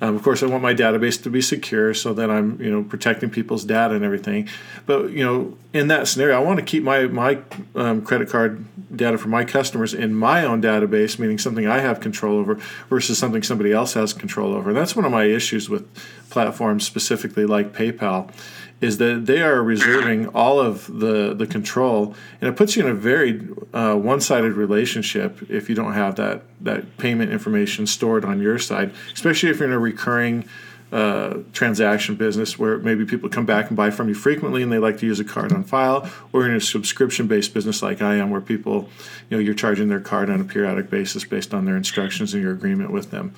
um, 0.00 0.16
of 0.16 0.22
course, 0.22 0.42
I 0.42 0.46
want 0.46 0.62
my 0.62 0.74
database 0.74 1.22
to 1.24 1.30
be 1.30 1.42
secure 1.42 1.92
so 1.92 2.14
that 2.14 2.30
I'm, 2.30 2.60
you 2.60 2.70
know, 2.70 2.82
protecting 2.82 3.28
people's 3.28 3.64
data 3.64 3.94
and 3.94 4.04
everything. 4.04 4.48
But 4.86 5.10
you 5.10 5.24
know, 5.24 5.58
in 5.74 5.88
that 5.88 6.08
scenario, 6.08 6.36
I 6.36 6.40
want 6.40 6.58
to 6.58 6.64
keep 6.64 6.82
my 6.82 7.06
my 7.06 7.38
um, 7.74 8.02
credit 8.02 8.30
card 8.30 8.64
data 8.96 9.18
for 9.18 9.28
my 9.28 9.44
customers 9.44 9.92
in 9.92 10.14
my 10.14 10.44
own 10.44 10.62
database, 10.62 11.18
meaning 11.18 11.38
something 11.38 11.66
I 11.66 11.80
have 11.80 12.00
control 12.00 12.38
over 12.38 12.54
versus 12.88 13.18
something 13.18 13.42
somebody 13.42 13.72
else 13.72 13.92
has 13.92 14.12
control 14.14 14.54
over. 14.54 14.70
And 14.70 14.78
that's 14.78 14.96
one 14.96 15.04
of 15.04 15.12
my 15.12 15.24
issues 15.24 15.68
with 15.68 15.86
platforms, 16.30 16.86
specifically 16.86 17.44
like 17.44 17.72
PayPal, 17.74 18.32
is 18.80 18.98
that 18.98 19.26
they 19.26 19.42
are 19.42 19.62
reserving 19.62 20.26
all 20.34 20.58
of 20.60 20.86
the 21.00 21.34
the 21.34 21.46
control, 21.46 22.14
and 22.40 22.48
it 22.48 22.56
puts 22.56 22.76
you 22.76 22.84
in 22.84 22.90
a 22.90 22.94
very 22.94 23.46
uh, 23.72 23.94
one-sided 23.94 24.52
relationship 24.52 25.50
if 25.50 25.68
you 25.68 25.74
don't 25.74 25.94
have 25.94 26.16
that 26.16 26.42
that 26.60 26.96
payment 26.98 27.32
information 27.32 27.86
stored 27.86 28.24
on 28.24 28.40
your 28.40 28.58
side, 28.58 28.92
especially 29.12 29.50
if 29.50 29.58
you're 29.58 29.68
in 29.68 29.74
a 29.74 29.78
recurring 29.78 30.44
uh, 30.92 31.38
transaction 31.52 32.16
business 32.16 32.58
where 32.58 32.78
maybe 32.78 33.04
people 33.04 33.28
come 33.28 33.46
back 33.46 33.68
and 33.68 33.76
buy 33.76 33.90
from 33.90 34.08
you 34.08 34.14
frequently 34.14 34.60
and 34.60 34.72
they 34.72 34.78
like 34.78 34.98
to 34.98 35.06
use 35.06 35.20
a 35.20 35.24
card 35.24 35.52
on 35.52 35.62
file, 35.62 36.10
or 36.32 36.46
in 36.46 36.54
a 36.54 36.60
subscription-based 36.60 37.54
business 37.54 37.82
like 37.82 38.02
I 38.02 38.16
am, 38.16 38.30
where 38.30 38.40
people, 38.40 38.88
you 39.28 39.36
know, 39.36 39.38
you're 39.38 39.54
charging 39.54 39.88
their 39.88 40.00
card 40.00 40.30
on 40.30 40.40
a 40.40 40.44
periodic 40.44 40.90
basis 40.90 41.24
based 41.24 41.54
on 41.54 41.64
their 41.64 41.76
instructions 41.76 42.34
and 42.34 42.42
your 42.42 42.52
agreement 42.52 42.90
with 42.90 43.12
them. 43.12 43.34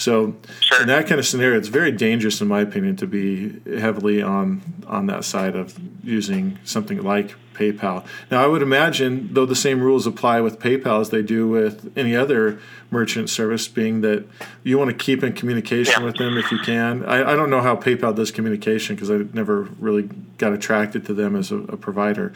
So 0.00 0.34
Sure. 0.60 0.80
in 0.80 0.88
that 0.88 1.06
kind 1.06 1.18
of 1.18 1.26
scenario, 1.26 1.58
it's 1.58 1.68
very 1.68 1.92
dangerous, 1.92 2.40
in 2.40 2.48
my 2.48 2.60
opinion, 2.62 2.96
to 2.96 3.06
be 3.06 3.52
heavily 3.78 4.22
on 4.22 4.62
on 4.86 5.06
that 5.06 5.24
side 5.24 5.54
of 5.54 5.78
using 6.02 6.58
something 6.64 7.02
like 7.02 7.34
PayPal. 7.54 8.04
Now, 8.30 8.42
I 8.42 8.46
would 8.46 8.62
imagine, 8.62 9.28
though 9.32 9.44
the 9.46 9.54
same 9.54 9.80
rules 9.82 10.06
apply 10.06 10.40
with 10.40 10.58
PayPal 10.58 11.00
as 11.02 11.10
they 11.10 11.22
do 11.22 11.46
with 11.46 11.92
any 11.96 12.16
other 12.16 12.58
merchant 12.90 13.28
service, 13.30 13.68
being 13.68 14.00
that 14.00 14.24
you 14.64 14.78
want 14.78 14.90
to 14.90 14.96
keep 14.96 15.22
in 15.22 15.32
communication 15.34 15.94
Yeah. 16.00 16.06
with 16.06 16.16
them 16.16 16.36
if 16.38 16.50
you 16.50 16.58
can. 16.58 17.04
I, 17.04 17.32
I 17.32 17.36
don't 17.36 17.50
know 17.50 17.60
how 17.60 17.76
PayPal 17.76 18.16
does 18.16 18.30
communication 18.32 18.96
because 18.96 19.10
I 19.10 19.18
never 19.34 19.68
really 19.78 20.08
got 20.38 20.52
attracted 20.54 21.04
to 21.06 21.14
them 21.14 21.36
as 21.36 21.52
a, 21.52 21.58
a 21.58 21.76
provider, 21.76 22.32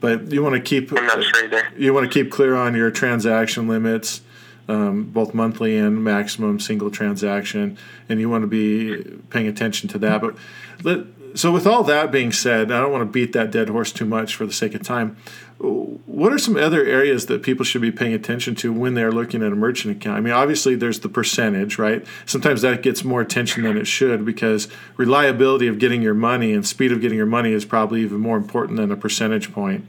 but 0.00 0.30
you 0.32 0.42
want 0.42 0.54
to 0.54 0.60
keep 0.60 0.92
I'm 0.96 1.04
not 1.04 1.22
sure 1.24 1.50
you 1.76 1.92
want 1.92 2.10
to 2.10 2.12
keep 2.12 2.30
clear 2.30 2.54
on 2.54 2.74
your 2.76 2.90
transaction 2.92 3.66
limits, 3.68 4.22
um, 4.68 5.04
both 5.04 5.34
monthly 5.34 5.76
and 5.76 6.04
maximum 6.04 6.60
single 6.60 6.90
transaction, 6.90 7.78
and 8.08 8.20
you 8.20 8.28
want 8.28 8.42
to 8.42 8.48
be 8.48 9.02
paying 9.30 9.48
attention 9.48 9.88
to 9.90 9.98
that. 9.98 10.20
But 10.20 10.36
let, 10.82 11.06
so, 11.34 11.52
with 11.52 11.66
all 11.66 11.84
that 11.84 12.10
being 12.10 12.32
said, 12.32 12.70
I 12.70 12.80
don't 12.80 12.92
want 12.92 13.02
to 13.02 13.12
beat 13.12 13.32
that 13.32 13.50
dead 13.50 13.68
horse 13.68 13.92
too 13.92 14.04
much 14.04 14.34
for 14.34 14.46
the 14.46 14.52
sake 14.52 14.74
of 14.74 14.82
time. 14.82 15.16
What 15.58 16.32
are 16.32 16.38
some 16.38 16.56
other 16.56 16.84
areas 16.84 17.26
that 17.26 17.42
people 17.42 17.64
should 17.64 17.82
be 17.82 17.90
paying 17.90 18.12
attention 18.12 18.54
to 18.56 18.72
when 18.72 18.94
they're 18.94 19.12
looking 19.12 19.42
at 19.42 19.52
a 19.52 19.56
merchant 19.56 19.96
account? 19.96 20.16
I 20.16 20.20
mean, 20.20 20.32
obviously, 20.32 20.74
there's 20.74 21.00
the 21.00 21.08
percentage, 21.08 21.78
right? 21.78 22.06
Sometimes 22.26 22.62
that 22.62 22.82
gets 22.82 23.04
more 23.04 23.20
attention 23.20 23.64
than 23.64 23.76
it 23.76 23.86
should 23.86 24.24
because 24.24 24.68
reliability 24.96 25.66
of 25.68 25.78
getting 25.78 26.02
your 26.02 26.14
money 26.14 26.52
and 26.52 26.66
speed 26.66 26.92
of 26.92 27.00
getting 27.00 27.18
your 27.18 27.26
money 27.26 27.52
is 27.52 27.64
probably 27.64 28.02
even 28.02 28.20
more 28.20 28.36
important 28.36 28.76
than 28.76 28.90
a 28.90 28.96
percentage 28.96 29.52
point 29.52 29.84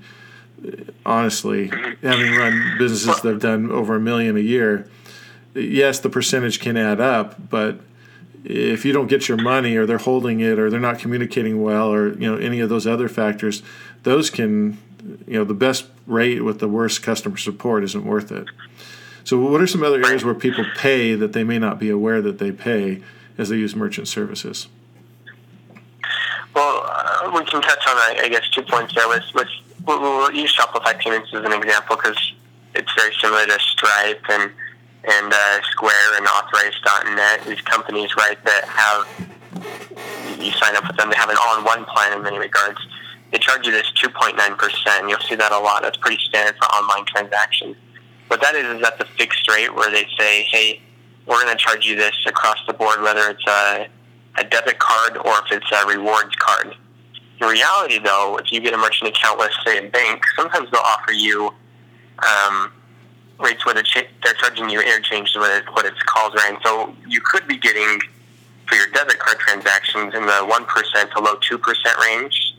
honestly, 1.05 1.67
having 2.01 2.35
run 2.35 2.75
businesses 2.77 3.21
that 3.21 3.29
have 3.29 3.41
done 3.41 3.71
over 3.71 3.95
a 3.95 3.99
million 3.99 4.37
a 4.37 4.41
year, 4.41 4.89
yes, 5.53 5.99
the 5.99 6.09
percentage 6.09 6.59
can 6.59 6.77
add 6.77 6.99
up, 6.99 7.49
but 7.49 7.79
if 8.43 8.85
you 8.85 8.93
don't 8.93 9.07
get 9.07 9.27
your 9.27 9.37
money 9.37 9.75
or 9.75 9.85
they're 9.85 9.97
holding 9.97 10.39
it 10.39 10.59
or 10.59 10.69
they're 10.69 10.79
not 10.79 10.99
communicating 10.99 11.61
well 11.61 11.93
or 11.93 12.13
you 12.13 12.31
know 12.31 12.37
any 12.37 12.59
of 12.59 12.69
those 12.69 12.87
other 12.87 13.09
factors, 13.09 13.61
those 14.03 14.29
can 14.29 14.77
you 15.27 15.33
know 15.33 15.43
the 15.43 15.53
best 15.53 15.85
rate 16.07 16.43
with 16.43 16.59
the 16.59 16.67
worst 16.67 17.03
customer 17.03 17.37
support 17.37 17.83
isn't 17.83 18.05
worth 18.05 18.31
it. 18.31 18.47
So 19.23 19.37
what 19.37 19.61
are 19.61 19.67
some 19.67 19.83
other 19.83 20.03
areas 20.03 20.23
where 20.23 20.33
people 20.33 20.65
pay 20.75 21.13
that 21.15 21.33
they 21.33 21.43
may 21.43 21.59
not 21.59 21.79
be 21.79 21.89
aware 21.89 22.21
that 22.21 22.39
they 22.39 22.51
pay 22.51 23.03
as 23.37 23.49
they 23.49 23.57
use 23.57 23.75
merchant 23.75 24.07
services? 24.07 24.67
Well, 26.55 26.83
uh, 26.83 27.29
we 27.33 27.45
can 27.45 27.61
touch 27.61 27.87
on, 27.87 27.95
I 27.97 28.21
I 28.23 28.29
guess, 28.29 28.49
two 28.49 28.63
points 28.63 28.95
there. 28.95 29.07
With, 29.07 29.23
with 29.35 29.47
we'll, 29.89 30.01
we'll 30.01 30.31
use 30.31 30.55
Shopify 30.55 30.97
payments 30.99 31.33
as 31.33 31.43
an 31.43 31.53
example 31.53 31.95
because 31.95 32.33
it's 32.75 32.91
very 32.93 33.13
similar 33.15 33.45
to 33.45 33.59
Stripe 33.59 34.21
and 34.29 34.51
and 35.01 35.33
uh, 35.33 35.61
Square 35.71 36.17
and 36.17 36.27
Authorize.net. 36.27 37.45
These 37.47 37.61
companies, 37.61 38.15
right, 38.17 38.37
that 38.43 38.65
have 38.65 39.29
you 40.39 40.51
sign 40.51 40.75
up 40.75 40.85
with 40.87 40.97
them. 40.97 41.09
They 41.09 41.15
have 41.15 41.29
an 41.29 41.37
all-in-one 41.41 41.85
plan 41.85 42.13
in 42.13 42.21
many 42.21 42.37
regards. 42.37 42.79
They 43.31 43.39
charge 43.39 43.65
you 43.65 43.71
this 43.71 43.91
2.9 43.93 44.57
percent. 44.57 45.09
You'll 45.09 45.19
see 45.21 45.35
that 45.35 45.51
a 45.51 45.59
lot. 45.59 45.81
That's 45.81 45.97
pretty 45.97 46.21
standard 46.21 46.55
for 46.57 46.65
online 46.65 47.05
transactions. 47.05 47.75
What 48.27 48.41
that 48.41 48.55
is 48.55 48.65
is 48.65 48.81
that's 48.81 49.01
a 49.01 49.05
fixed 49.17 49.49
rate 49.49 49.73
where 49.73 49.89
they 49.89 50.05
say, 50.17 50.43
hey, 50.43 50.81
we're 51.25 51.41
going 51.41 51.55
to 51.55 51.63
charge 51.63 51.85
you 51.85 51.95
this 51.95 52.15
across 52.27 52.57
the 52.67 52.73
board, 52.73 53.01
whether 53.01 53.29
it's 53.29 53.47
a, 53.47 53.87
a 54.37 54.43
debit 54.43 54.77
card 54.79 55.17
or 55.17 55.33
if 55.45 55.51
it's 55.51 55.71
a 55.71 55.87
rewards 55.87 56.35
card. 56.35 56.75
In 57.41 57.47
reality, 57.47 57.99
though, 57.99 58.37
if 58.37 58.51
you 58.51 58.59
get 58.59 58.73
a 58.73 58.77
merchant 58.77 59.09
account 59.09 59.39
with, 59.39 59.51
say, 59.65 59.77
a 59.77 59.89
bank, 59.89 60.23
sometimes 60.35 60.69
they'll 60.71 60.81
offer 60.81 61.13
you 61.13 61.53
um, 62.19 62.71
rates 63.39 63.65
where 63.65 63.73
they're, 63.73 63.83
cha- 63.83 64.09
they're 64.23 64.33
charging 64.33 64.69
you 64.69 64.81
interchange, 64.81 65.31
what, 65.35 65.51
it, 65.51 65.63
what 65.71 65.85
it's 65.85 66.01
called, 66.03 66.33
right? 66.35 66.53
And 66.53 66.57
so 66.63 66.93
you 67.07 67.21
could 67.21 67.47
be 67.47 67.57
getting 67.57 67.99
for 68.67 68.75
your 68.75 68.87
debit 68.87 69.19
card 69.19 69.39
transactions 69.39 70.13
in 70.13 70.25
the 70.25 70.31
1% 70.31 71.11
to 71.11 71.19
low 71.21 71.35
2% 71.37 71.97
range. 71.97 72.55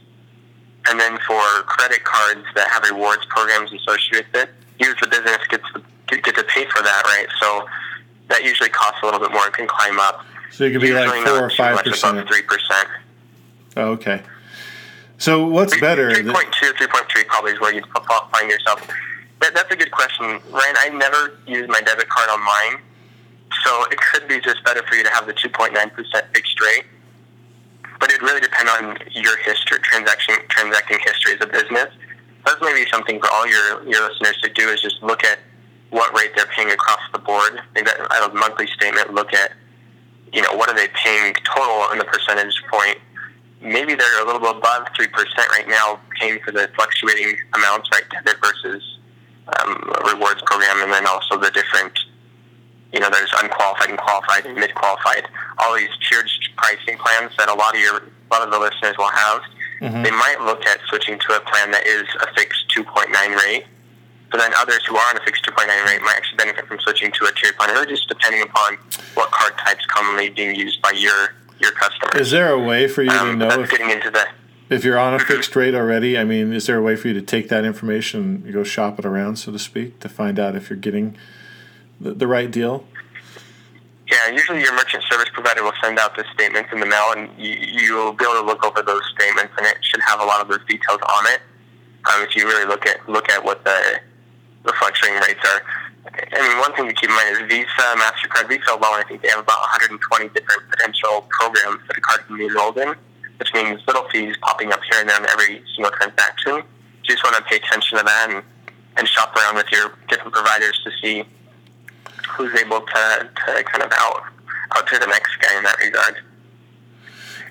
And 0.88 0.98
then 0.98 1.18
for 1.26 1.42
credit 1.66 2.02
cards 2.04 2.44
that 2.54 2.68
have 2.70 2.90
rewards 2.90 3.24
programs 3.26 3.70
associated 3.72 4.26
with 4.32 4.42
it, 4.44 4.50
you 4.78 4.90
as 4.90 4.96
the 5.02 5.08
business 5.08 5.46
gets 5.50 5.64
to, 5.74 6.16
get 6.16 6.34
to 6.36 6.42
pay 6.44 6.64
for 6.64 6.82
that, 6.82 7.02
right? 7.04 7.26
So 7.38 7.68
that 8.28 8.42
usually 8.42 8.70
costs 8.70 9.00
a 9.02 9.04
little 9.04 9.20
bit 9.20 9.30
more 9.30 9.44
and 9.44 9.52
can 9.52 9.68
climb 9.68 10.00
up. 10.00 10.24
So 10.50 10.64
it 10.64 10.72
could 10.72 10.80
be 10.80 10.88
Usually 10.88 11.06
like 11.06 11.28
four 11.28 11.44
or 11.44 11.50
five 11.50 11.84
percent, 11.84 12.26
3%. 12.26 12.86
Oh, 13.76 13.90
okay. 13.92 14.22
So 15.20 15.46
what's 15.46 15.78
better? 15.78 16.08
3.2, 16.08 16.32
3.3 16.32 17.26
probably 17.26 17.52
is 17.52 17.60
where 17.60 17.74
you'd 17.74 17.84
find 18.32 18.50
yourself. 18.50 18.88
That, 19.42 19.54
that's 19.54 19.70
a 19.70 19.76
good 19.76 19.90
question, 19.90 20.40
Ryan. 20.50 20.76
I 20.78 20.88
never 20.94 21.38
use 21.46 21.68
my 21.68 21.82
debit 21.82 22.08
card 22.08 22.30
on 22.30 22.42
mine, 22.42 22.80
so 23.62 23.84
it 23.90 23.98
could 24.00 24.26
be 24.28 24.40
just 24.40 24.64
better 24.64 24.82
for 24.88 24.94
you 24.94 25.04
to 25.04 25.10
have 25.10 25.26
the 25.26 25.34
2.9% 25.34 25.74
fixed 26.34 26.60
rate. 26.62 26.84
But 28.00 28.10
it 28.10 28.22
really 28.22 28.40
depend 28.40 28.70
on 28.70 28.96
your 29.10 29.36
history, 29.44 29.78
transaction, 29.80 30.36
transacting 30.48 30.98
history 31.04 31.34
as 31.34 31.40
a 31.42 31.46
business. 31.46 31.92
That's 32.46 32.60
maybe 32.62 32.88
something 32.90 33.20
for 33.20 33.28
all 33.30 33.46
your, 33.46 33.86
your 33.86 34.08
listeners 34.08 34.40
to 34.42 34.48
do 34.54 34.70
is 34.70 34.80
just 34.80 35.02
look 35.02 35.22
at 35.22 35.38
what 35.90 36.16
rate 36.16 36.30
they're 36.34 36.46
paying 36.46 36.70
across 36.70 37.00
the 37.12 37.18
board. 37.18 37.60
Maybe 37.74 37.88
that 37.88 38.00
at 38.00 38.30
a 38.30 38.32
monthly 38.32 38.68
statement, 38.68 39.12
look 39.12 39.34
at, 39.34 39.52
you 40.32 40.40
know, 40.40 40.54
what 40.54 40.70
are 40.70 40.74
they 40.74 40.88
paying 40.94 41.34
total 41.44 41.92
in 41.92 41.98
the 41.98 42.06
percentage 42.06 42.62
point 42.72 42.96
maybe 43.60 43.94
they're 43.94 44.22
a 44.22 44.26
little 44.26 44.40
bit 44.40 44.56
above 44.56 44.88
three 44.96 45.08
percent 45.08 45.48
right 45.50 45.68
now, 45.68 46.00
paying 46.18 46.38
for 46.40 46.52
the 46.52 46.68
fluctuating 46.74 47.36
amounts, 47.54 47.88
right, 47.92 48.04
debit 48.10 48.36
versus 48.42 48.98
um, 49.60 49.92
a 50.00 50.12
rewards 50.14 50.42
program, 50.46 50.82
and 50.82 50.92
then 50.92 51.06
also 51.06 51.36
the 51.38 51.50
different, 51.50 51.98
you 52.92 53.00
know, 53.00 53.10
there's 53.10 53.30
unqualified 53.42 53.90
and 53.90 53.98
qualified 53.98 54.46
and 54.46 54.54
mid 54.56 54.74
qualified, 54.74 55.26
all 55.58 55.76
these 55.76 55.88
tiered 56.08 56.28
pricing 56.56 56.96
plans 56.98 57.32
that 57.38 57.48
a 57.48 57.54
lot 57.54 57.74
of 57.74 57.80
your, 57.80 57.96
a 57.98 58.28
lot 58.32 58.42
of 58.42 58.50
the 58.50 58.58
listeners 58.58 58.96
will 58.98 59.10
have. 59.10 59.42
Mhm. 59.80 60.04
They 60.04 60.10
might 60.10 60.40
look 60.42 60.64
at 60.66 60.78
switching 60.88 61.18
to 61.18 61.36
a 61.36 61.40
plan 61.40 61.70
that 61.70 61.86
is 61.86 62.04
a 62.20 62.32
fixed 62.34 62.68
2.9 62.68 63.34
rate. 63.46 63.64
But 64.30 64.38
then 64.38 64.52
others 64.58 64.84
who 64.86 64.94
are 64.96 65.10
on 65.10 65.16
a 65.16 65.24
fixed 65.24 65.42
2.9 65.44 65.66
rate 65.86 66.00
might 66.02 66.14
actually 66.16 66.36
benefit 66.36 66.68
from 66.68 66.78
switching 66.80 67.10
to 67.12 67.24
a 67.24 67.32
tiered 67.32 67.56
plan, 67.56 67.74
really 67.74 67.88
just 67.88 68.06
depending 68.06 68.42
upon 68.42 68.76
what 69.14 69.30
card 69.32 69.58
types 69.58 69.84
commonly 69.86 70.28
being 70.28 70.54
used 70.54 70.80
by 70.82 70.90
your 70.92 71.34
your 71.60 71.72
customers. 71.72 72.20
Is 72.26 72.30
there 72.30 72.50
a 72.50 72.58
way 72.58 72.88
for 72.88 73.02
you 73.02 73.10
to 73.10 73.20
Um, 73.20 73.38
know 73.38 73.60
if, 73.60 73.70
getting 73.70 73.90
into 73.90 74.10
the 74.10 74.26
if 74.68 74.84
you're 74.84 74.98
on 74.98 75.14
a 75.14 75.18
fixed 75.18 75.54
rate 75.56 75.74
already? 75.74 76.16
I 76.18 76.24
mean, 76.24 76.52
is 76.52 76.66
there 76.66 76.78
a 76.78 76.82
way 76.82 76.96
for 76.96 77.08
you 77.08 77.14
to 77.14 77.22
take 77.22 77.48
that 77.48 77.64
information 77.64 78.42
and 78.44 78.52
go 78.52 78.62
shop 78.64 78.98
it 78.98 79.04
around, 79.04 79.36
so 79.36 79.50
to 79.52 79.58
speak, 79.58 80.00
to 80.00 80.08
find 80.08 80.38
out 80.38 80.54
if 80.54 80.70
you're 80.70 80.78
getting 80.78 81.16
the, 82.00 82.12
the 82.12 82.26
right 82.26 82.50
deal? 82.50 82.84
yeah. 84.10 84.28
Usually, 84.30 84.60
your 84.60 84.74
merchant 84.74 85.04
service 85.10 85.28
provider 85.32 85.62
will 85.62 85.72
send 85.82 85.98
out 85.98 86.16
the 86.16 86.24
statements 86.34 86.70
in 86.72 86.80
the 86.80 86.86
mail, 86.86 87.12
and 87.16 87.30
you, 87.38 87.52
you'll 87.52 88.12
be 88.12 88.24
able 88.24 88.40
to 88.40 88.46
look 88.46 88.64
over 88.64 88.82
those 88.82 89.02
statements, 89.14 89.52
and 89.58 89.66
it 89.66 89.76
should 89.82 90.00
have 90.00 90.20
a 90.20 90.24
lot 90.24 90.40
of 90.40 90.48
those 90.48 90.64
details 90.68 91.00
on 91.18 91.26
it. 91.32 91.40
Um, 92.12 92.22
if 92.22 92.34
you 92.34 92.46
really 92.46 92.66
look 92.66 92.86
at 92.86 93.08
look 93.08 93.28
at 93.28 93.44
what 93.44 93.62
the 93.64 94.00
the 94.64 94.72
fluctuating 94.78 95.20
rates 95.20 95.40
are. 95.44 95.62
I 96.06 96.48
mean, 96.48 96.58
one 96.58 96.74
thing 96.74 96.88
to 96.88 96.94
keep 96.94 97.10
in 97.10 97.16
mind 97.16 97.36
is 97.36 97.48
Visa, 97.48 97.86
Mastercard, 97.96 98.48
Visa 98.48 98.72
alone. 98.72 99.00
I 99.00 99.04
think 99.06 99.22
they 99.22 99.28
have 99.28 99.40
about 99.40 99.60
120 99.60 100.28
different 100.30 100.62
potential 100.70 101.26
programs 101.28 101.80
that 101.88 101.98
a 101.98 102.00
card 102.00 102.26
can 102.26 102.38
be 102.38 102.46
enrolled 102.46 102.78
in, 102.78 102.94
which 103.38 103.52
means 103.52 103.80
little 103.86 104.08
fees 104.08 104.36
popping 104.40 104.72
up 104.72 104.80
here 104.90 105.00
and 105.00 105.08
there 105.08 105.20
on 105.20 105.28
every 105.28 105.62
single 105.74 105.92
transaction. 105.92 106.56
You 106.56 106.62
just 107.04 107.22
want 107.22 107.36
to 107.36 107.42
pay 107.42 107.56
attention 107.56 107.98
to 107.98 108.04
that 108.04 108.30
and, 108.30 108.42
and 108.96 109.06
shop 109.06 109.36
around 109.36 109.56
with 109.56 109.70
your 109.70 109.92
different 110.08 110.32
providers 110.32 110.80
to 110.84 110.90
see 111.02 111.24
who's 112.30 112.54
able 112.58 112.80
to, 112.80 113.30
to 113.46 113.64
kind 113.64 113.82
of 113.82 113.92
out 113.92 114.24
out 114.76 114.86
to 114.86 114.98
the 114.98 115.06
next 115.06 115.36
guy 115.40 115.56
in 115.56 115.64
that 115.64 115.78
regard. 115.80 116.16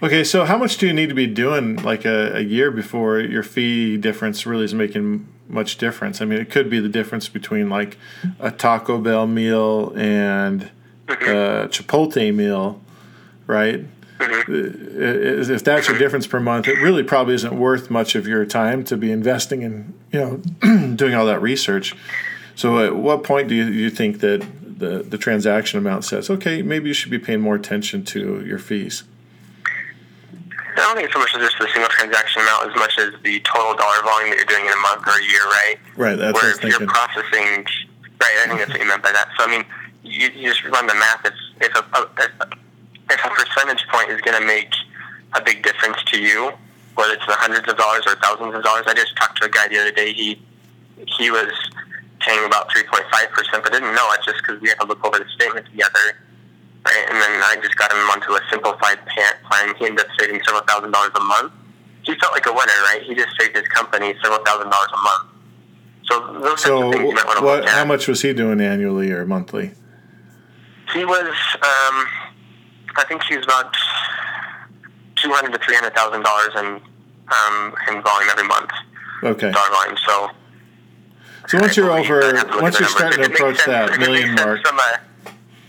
Okay, 0.02 0.24
so 0.24 0.46
how 0.46 0.58
much 0.58 0.78
do 0.78 0.88
you 0.88 0.94
need 0.94 1.10
to 1.10 1.16
be 1.16 1.28
doing 1.28 1.76
like 1.78 2.06
a, 2.06 2.38
a 2.38 2.40
year 2.40 2.72
before 2.72 3.20
your 3.20 3.44
fee 3.44 3.98
difference 3.98 4.46
really 4.46 4.64
is 4.64 4.74
making 4.74 5.28
much 5.50 5.78
difference? 5.78 6.22
I 6.22 6.26
mean, 6.26 6.40
it 6.40 6.50
could 6.50 6.70
be 6.70 6.80
the 6.80 6.90
difference 6.90 7.28
between 7.28 7.70
like 7.70 7.98
a 8.40 8.52
Taco 8.52 8.98
Bell 9.00 9.28
meal 9.28 9.94
and 9.96 10.70
mm-hmm. 11.08 11.24
a 11.30 11.68
Chipotle 11.68 12.34
meal, 12.34 12.82
right? 13.48 13.86
Mm-hmm. 14.20 15.52
I- 15.52 15.54
If 15.54 15.64
that's 15.64 15.88
your 15.88 15.98
difference 15.98 16.28
per 16.28 16.40
month, 16.40 16.68
it 16.68 16.78
really 16.80 17.04
probably 17.04 17.36
isn't 17.36 17.58
worth 17.58 17.90
much 17.90 18.16
of 18.16 18.28
your 18.28 18.46
time 18.46 18.84
to 18.86 18.98
be 18.98 19.12
investing 19.12 19.62
in, 19.62 19.94
you 20.12 20.20
know, 20.20 20.94
doing 20.96 21.14
all 21.16 21.26
that 21.26 21.42
research. 21.42 21.96
So, 22.56 22.80
at 22.80 22.96
what 22.96 23.24
point 23.24 23.48
do 23.48 23.56
you, 23.56 23.66
you 23.66 23.90
think 23.90 24.20
that 24.20 24.46
the, 24.62 25.04
the 25.04 25.18
transaction 25.18 25.80
amount 25.80 26.04
says, 26.06 26.30
okay, 26.30 26.62
maybe 26.62 26.90
you 26.90 26.94
should 26.94 27.12
be 27.12 27.20
paying 27.20 27.42
more 27.42 27.56
attention 27.56 28.04
to 28.06 28.44
your 28.46 28.60
fees? 28.60 29.04
I 30.80 30.88
don't 30.88 30.96
think 30.96 31.06
it's 31.06 31.14
so 31.14 31.20
much 31.20 31.36
as 31.36 31.42
just 31.42 31.60
the 31.60 31.68
single 31.74 31.90
transaction 31.90 32.42
amount 32.42 32.72
as 32.72 32.76
much 32.76 32.98
as 32.98 33.14
the 33.24 33.40
total 33.42 33.76
dollar 33.76 34.02
volume 34.04 34.32
that 34.32 34.38
you're 34.38 34.52
doing 34.52 34.66
in 34.66 34.72
a 34.72 34.84
month 34.84 35.04
or 35.08 35.20
a 35.20 35.24
year, 35.24 35.44
right? 35.46 35.76
Right, 35.98 36.18
that's 36.18 36.34
Where 36.34 36.52
if 36.52 36.64
you're 36.64 36.88
processing, 36.88 37.68
right? 38.22 38.36
I 38.42 38.48
think 38.48 38.60
that's 38.60 38.72
what 38.72 38.80
you 38.80 38.88
meant 38.88 39.04
by 39.04 39.12
that. 39.12 39.30
So 39.38 39.46
I 39.46 39.52
mean, 39.52 39.66
you, 40.04 40.30
you 40.32 40.50
just 40.50 40.64
run 40.66 40.88
the 40.88 40.96
math. 40.96 41.26
If 41.26 41.36
if 41.62 41.76
a, 41.76 42.00
a 42.00 42.48
if 43.12 43.20
a 43.26 43.30
percentage 43.30 43.86
point 43.92 44.10
is 44.10 44.22
going 44.22 44.40
to 44.40 44.46
make 44.46 44.72
a 45.34 45.42
big 45.42 45.64
difference 45.64 46.02
to 46.14 46.20
you, 46.20 46.54
whether 46.96 47.14
it's 47.14 47.26
the 47.26 47.34
hundreds 47.34 47.68
of 47.70 47.78
dollars 47.78 48.04
or 48.08 48.16
thousands 48.16 48.54
of 48.54 48.64
dollars. 48.64 48.84
I 48.88 48.94
just 48.94 49.16
talked 49.16 49.38
to 49.40 49.46
a 49.46 49.50
guy 49.50 49.68
the 49.68 49.80
other 49.80 49.92
day. 49.92 50.14
He 50.14 50.42
he 51.18 51.32
was 51.32 51.52
paying 52.20 52.44
about 52.46 52.72
three 52.72 52.84
point 52.84 53.06
five 53.12 53.30
percent, 53.32 53.64
but 53.64 53.72
didn't 53.72 53.96
know 53.96 54.08
it 54.12 54.20
just 54.26 54.38
because 54.44 54.62
we 54.62 54.70
had 54.70 54.80
to 54.82 54.86
look 54.88 55.04
over 55.06 55.18
the 55.18 55.30
statement 55.36 55.66
together. 55.68 56.20
Right, 56.86 57.06
and 57.10 57.18
then 57.22 57.32
I 57.44 57.58
just 57.62 57.76
got 57.76 57.92
him 57.92 57.98
onto 58.10 58.32
a 58.34 58.40
simplified 58.50 59.00
plan. 59.06 59.76
He 59.78 59.86
ended 59.86 60.06
up 60.06 60.12
saving 60.20 60.42
several 60.46 60.64
thousand 60.64 60.92
dollars 60.92 61.12
a 61.16 61.20
month. 61.20 61.52
He 62.04 62.16
felt 62.16 62.32
like 62.34 62.46
a 62.48 62.54
winner, 62.54 62.72
right? 62.88 63.02
He 63.04 63.14
just 63.14 63.30
saved 63.40 63.56
his 63.56 63.68
company 63.68 64.16
several 64.24 64.44
thousand 64.46 64.70
dollars 64.72 64.90
a 64.94 64.98
month. 64.98 65.30
So 66.06 66.34
those 66.40 66.44
types 66.50 66.64
So, 66.64 66.88
of 66.88 66.94
things 66.94 67.04
you 67.10 67.14
might 67.14 67.26
want 67.26 67.40
to 67.40 67.46
what? 67.46 67.60
look 67.62 67.68
at. 67.70 67.76
How 67.78 67.86
much 67.86 68.08
was 68.08 68.22
he 68.22 68.34
doing 68.34 68.62
annually 68.62 69.12
or 69.12 69.26
monthly? 69.26 69.72
He 70.94 71.06
was, 71.06 71.28
um, 71.62 72.08
I 72.96 73.04
think 73.08 73.22
he 73.24 73.36
was 73.38 73.46
about 73.46 73.76
two 75.22 75.32
hundred 75.32 75.54
to 75.54 75.60
three 75.64 75.76
hundred 75.76 75.94
thousand 75.96 76.24
dollars 76.24 76.50
in 76.56 76.66
um, 77.28 77.76
in 77.90 78.02
volume 78.02 78.30
every 78.32 78.48
month, 78.48 78.72
Okay. 79.24 79.52
dollar 79.52 79.70
volume. 79.70 79.98
So, 80.08 80.30
So 81.50 81.60
once 81.60 81.76
you're 81.78 81.92
I 81.92 81.98
believe 82.02 82.12
I'd 82.12 82.24
over, 82.24 82.38
have 82.38 82.48
to 82.48 82.54
look 82.54 82.62
once 82.62 82.80
you're 82.80 82.90
starting 82.90 83.22
to 83.22 83.30
numbers. 83.30 83.30
If 83.30 83.32
it 83.32 83.40
approach 83.44 83.58
sense- 83.58 83.92
that 83.92 84.00
million 84.00 84.34
mark, 84.36 84.66
from 84.66 84.80
a, 84.80 85.00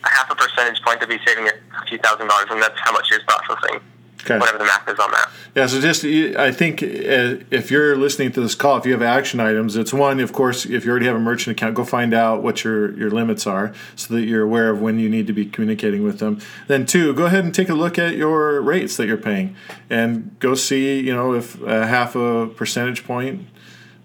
a 0.05 0.09
half 0.09 0.31
a 0.31 0.35
percentage 0.35 0.81
point 0.83 1.01
to 1.01 1.07
be 1.07 1.19
saving 1.27 1.49
a 1.49 1.87
few 1.87 1.99
thousand 1.99 2.29
dollars, 2.29 2.47
and 2.51 2.63
that's 2.63 2.79
how 2.81 2.93
much 2.93 3.11
you're 3.11 3.21
processing. 3.27 3.81
okay. 4.23 4.39
Whatever 4.39 4.59
the 4.59 4.65
math 4.65 4.89
is 4.89 4.99
on 4.99 5.11
that. 5.11 5.31
Yeah, 5.55 5.67
so 5.67 5.81
just 5.81 6.05
I 6.05 6.53
think 6.53 6.83
uh, 6.83 7.43
if 7.51 7.71
you're 7.71 7.97
listening 7.97 8.31
to 8.33 8.41
this 8.41 8.55
call, 8.55 8.77
if 8.77 8.87
you 8.87 8.93
have 8.93 9.03
action 9.03 9.41
items, 9.41 9.77
it's 9.77 9.93
one, 9.93 10.21
of 10.21 10.33
course, 10.33 10.65
if 10.65 10.85
you 10.85 10.91
already 10.91 11.07
have 11.07 11.17
a 11.17 11.21
merchant 11.21 11.57
account, 11.57 11.75
go 11.75 11.85
find 11.85 12.15
out 12.15 12.43
what 12.43 12.63
your 12.63 12.97
your 12.97 13.11
limits 13.11 13.47
are, 13.47 13.73
so 13.97 14.15
that 14.15 14.23
you're 14.23 14.43
aware 14.45 14.71
of 14.71 14.81
when 14.81 14.99
you 14.99 15.09
need 15.09 15.27
to 15.27 15.33
be 15.33 15.45
communicating 15.47 16.03
with 16.05 16.19
them. 16.19 16.41
Then 16.69 16.87
two, 16.87 17.13
go 17.15 17.27
ahead 17.27 17.45
and 17.45 17.55
take 17.55 17.69
a 17.69 17.75
look 17.75 17.99
at 17.99 18.15
your 18.17 18.61
rates 18.61 18.97
that 18.97 19.07
you're 19.07 19.17
paying, 19.17 19.57
and 19.89 20.37
go 20.39 20.55
see 20.55 21.01
you 21.01 21.15
know 21.15 21.35
if 21.35 21.61
a 21.63 21.87
half 21.87 22.15
a 22.15 22.47
percentage 22.47 23.05
point 23.05 23.47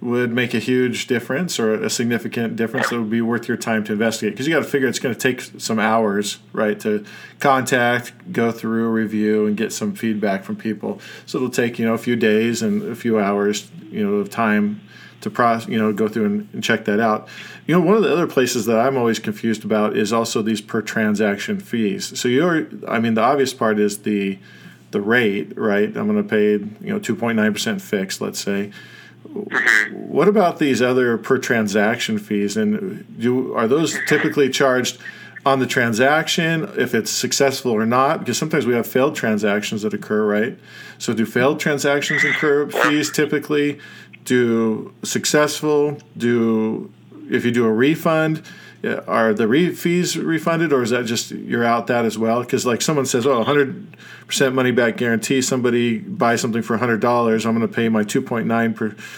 would 0.01 0.31
make 0.31 0.53
a 0.53 0.59
huge 0.59 1.07
difference 1.07 1.59
or 1.59 1.73
a 1.73 1.89
significant 1.89 2.55
difference 2.55 2.89
that 2.89 2.99
would 2.99 3.09
be 3.09 3.21
worth 3.21 3.47
your 3.47 3.57
time 3.57 3.83
to 3.83 3.93
investigate. 3.93 4.33
Because 4.33 4.47
you 4.47 4.53
got 4.53 4.59
to 4.59 4.69
figure 4.69 4.87
it's 4.87 4.99
going 4.99 5.15
to 5.15 5.19
take 5.19 5.41
some 5.59 5.79
hours 5.79 6.39
right 6.53 6.79
to 6.81 7.05
contact 7.39 8.13
go 8.31 8.51
through 8.51 8.87
a 8.87 8.91
review 8.91 9.45
and 9.45 9.55
get 9.55 9.71
some 9.71 9.95
feedback 9.95 10.43
from 10.43 10.55
people. 10.55 10.99
So 11.25 11.37
it'll 11.37 11.49
take 11.49 11.79
you 11.79 11.85
know 11.85 11.93
a 11.93 11.97
few 11.97 12.15
days 12.15 12.61
and 12.61 12.83
a 12.83 12.95
few 12.95 13.19
hours 13.19 13.71
you 13.89 14.05
know 14.05 14.15
of 14.15 14.29
time 14.29 14.81
to 15.21 15.29
process 15.29 15.67
you 15.69 15.77
know 15.77 15.91
go 15.93 16.07
through 16.07 16.25
and, 16.25 16.49
and 16.53 16.63
check 16.63 16.85
that 16.85 16.99
out. 16.99 17.27
You 17.65 17.75
know 17.75 17.81
one 17.81 17.95
of 17.95 18.03
the 18.03 18.11
other 18.11 18.27
places 18.27 18.65
that 18.65 18.77
i'm 18.77 18.97
always 18.97 19.17
confused 19.17 19.63
about 19.65 19.97
is 19.97 20.13
also 20.13 20.41
these 20.41 20.61
per 20.61 20.81
transaction 20.81 21.59
fees. 21.59 22.19
So 22.19 22.27
you're 22.27 22.67
i 22.87 22.99
mean 22.99 23.13
the 23.13 23.21
obvious 23.21 23.53
part 23.53 23.79
is 23.79 23.99
the 23.99 24.37
the 24.91 25.01
rate 25.01 25.57
right? 25.57 25.87
I'm 25.97 26.07
going 26.07 26.21
to 26.21 26.23
pay 26.23 26.51
you 26.85 26.93
know 26.93 26.99
2.9% 26.99 27.81
fixed 27.81 28.21
let's 28.21 28.39
say 28.39 28.71
Mm-hmm. 29.35 30.07
what 30.07 30.27
about 30.29 30.59
these 30.59 30.81
other 30.81 31.17
per 31.17 31.37
transaction 31.37 32.17
fees? 32.17 32.55
And 32.55 33.05
do 33.19 33.53
are 33.53 33.67
those 33.67 33.93
mm-hmm. 33.93 34.05
typically 34.07 34.49
charged 34.49 34.97
on 35.45 35.59
the 35.59 35.67
transaction 35.67 36.71
if 36.77 36.95
it's 36.95 37.11
successful 37.11 37.71
or 37.71 37.85
not? 37.85 38.19
Because 38.19 38.37
sometimes 38.37 38.65
we 38.65 38.73
have 38.73 38.87
failed 38.87 39.15
transactions 39.15 39.81
that 39.81 39.93
occur, 39.93 40.25
right? 40.25 40.57
So 40.97 41.13
do 41.13 41.25
failed 41.25 41.59
transactions 41.59 42.23
incur 42.23 42.67
fees 42.69 43.11
typically? 43.11 43.79
Do 44.23 44.93
successful? 45.03 45.97
Do 46.17 46.91
if 47.29 47.43
you 47.43 47.51
do 47.51 47.65
a 47.65 47.71
refund, 47.71 48.41
are 48.85 49.33
the 49.33 49.47
re- 49.47 49.73
fees 49.73 50.17
refunded, 50.17 50.71
or 50.71 50.83
is 50.83 50.91
that 50.91 51.05
just 51.05 51.31
you're 51.31 51.63
out 51.63 51.87
that 51.87 52.05
as 52.05 52.17
well? 52.17 52.41
Because 52.41 52.65
like 52.65 52.81
someone 52.81 53.05
says, 53.05 53.25
oh, 53.25 53.37
100 53.37 53.97
percent 54.27 54.55
money 54.55 54.71
back 54.71 54.97
guarantee. 54.97 55.41
Somebody 55.41 55.99
buys 55.99 56.41
something 56.41 56.61
for 56.61 56.73
100 56.73 56.99
dollars, 56.99 57.45
I'm 57.45 57.55
going 57.55 57.67
to 57.67 57.73
pay 57.73 57.89
my 57.89 58.03
2.9 58.03 58.75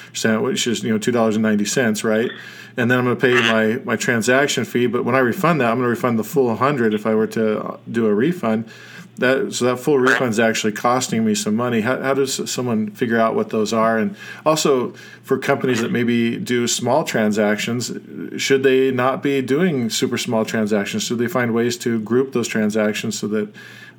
percent, 0.09 0.41
which 0.41 0.67
is 0.67 0.83
you 0.83 0.91
know 0.91 0.97
two 0.97 1.11
dollars 1.11 1.35
and 1.35 1.43
ninety 1.43 1.65
cents, 1.65 2.03
right? 2.03 2.29
And 2.75 2.91
then 2.91 2.99
I'm 2.99 3.05
going 3.05 3.17
to 3.17 3.21
pay 3.21 3.33
my 3.33 3.81
my 3.83 3.95
transaction 3.95 4.65
fee. 4.65 4.87
But 4.87 5.03
when 5.03 5.15
I 5.15 5.19
refund 5.19 5.61
that, 5.61 5.71
I'm 5.71 5.77
going 5.77 5.85
to 5.85 5.89
refund 5.89 6.19
the 6.19 6.23
full 6.23 6.47
100 6.47 6.93
if 6.93 7.05
I 7.05 7.15
were 7.15 7.27
to 7.27 7.79
do 7.89 8.05
a 8.05 8.13
refund. 8.13 8.69
That 9.17 9.53
so 9.53 9.65
that 9.65 9.77
full 9.77 9.97
refund 9.97 10.29
is 10.29 10.39
actually 10.39 10.73
costing 10.73 11.25
me 11.25 11.33
some 11.33 11.55
money. 11.55 11.81
How, 11.81 11.99
how 12.01 12.13
does 12.13 12.49
someone 12.49 12.91
figure 12.91 13.19
out 13.19 13.33
what 13.33 13.49
those 13.49 13.73
are? 13.73 13.97
And 13.97 14.15
also 14.45 14.91
for 15.23 15.39
companies 15.39 15.81
that 15.81 15.91
maybe 15.91 16.37
do 16.37 16.67
small 16.67 17.03
transactions, 17.03 17.91
should 18.37 18.61
they 18.61 18.91
not 18.91 19.23
be 19.23 19.41
doing 19.41 19.89
super 19.89 20.17
small 20.17 20.45
transactions? 20.45 21.03
Should 21.03 21.17
they 21.17 21.27
find 21.27 21.53
ways 21.53 21.77
to 21.79 21.99
group 21.99 22.33
those 22.33 22.47
transactions 22.47 23.17
so 23.17 23.27
that 23.29 23.53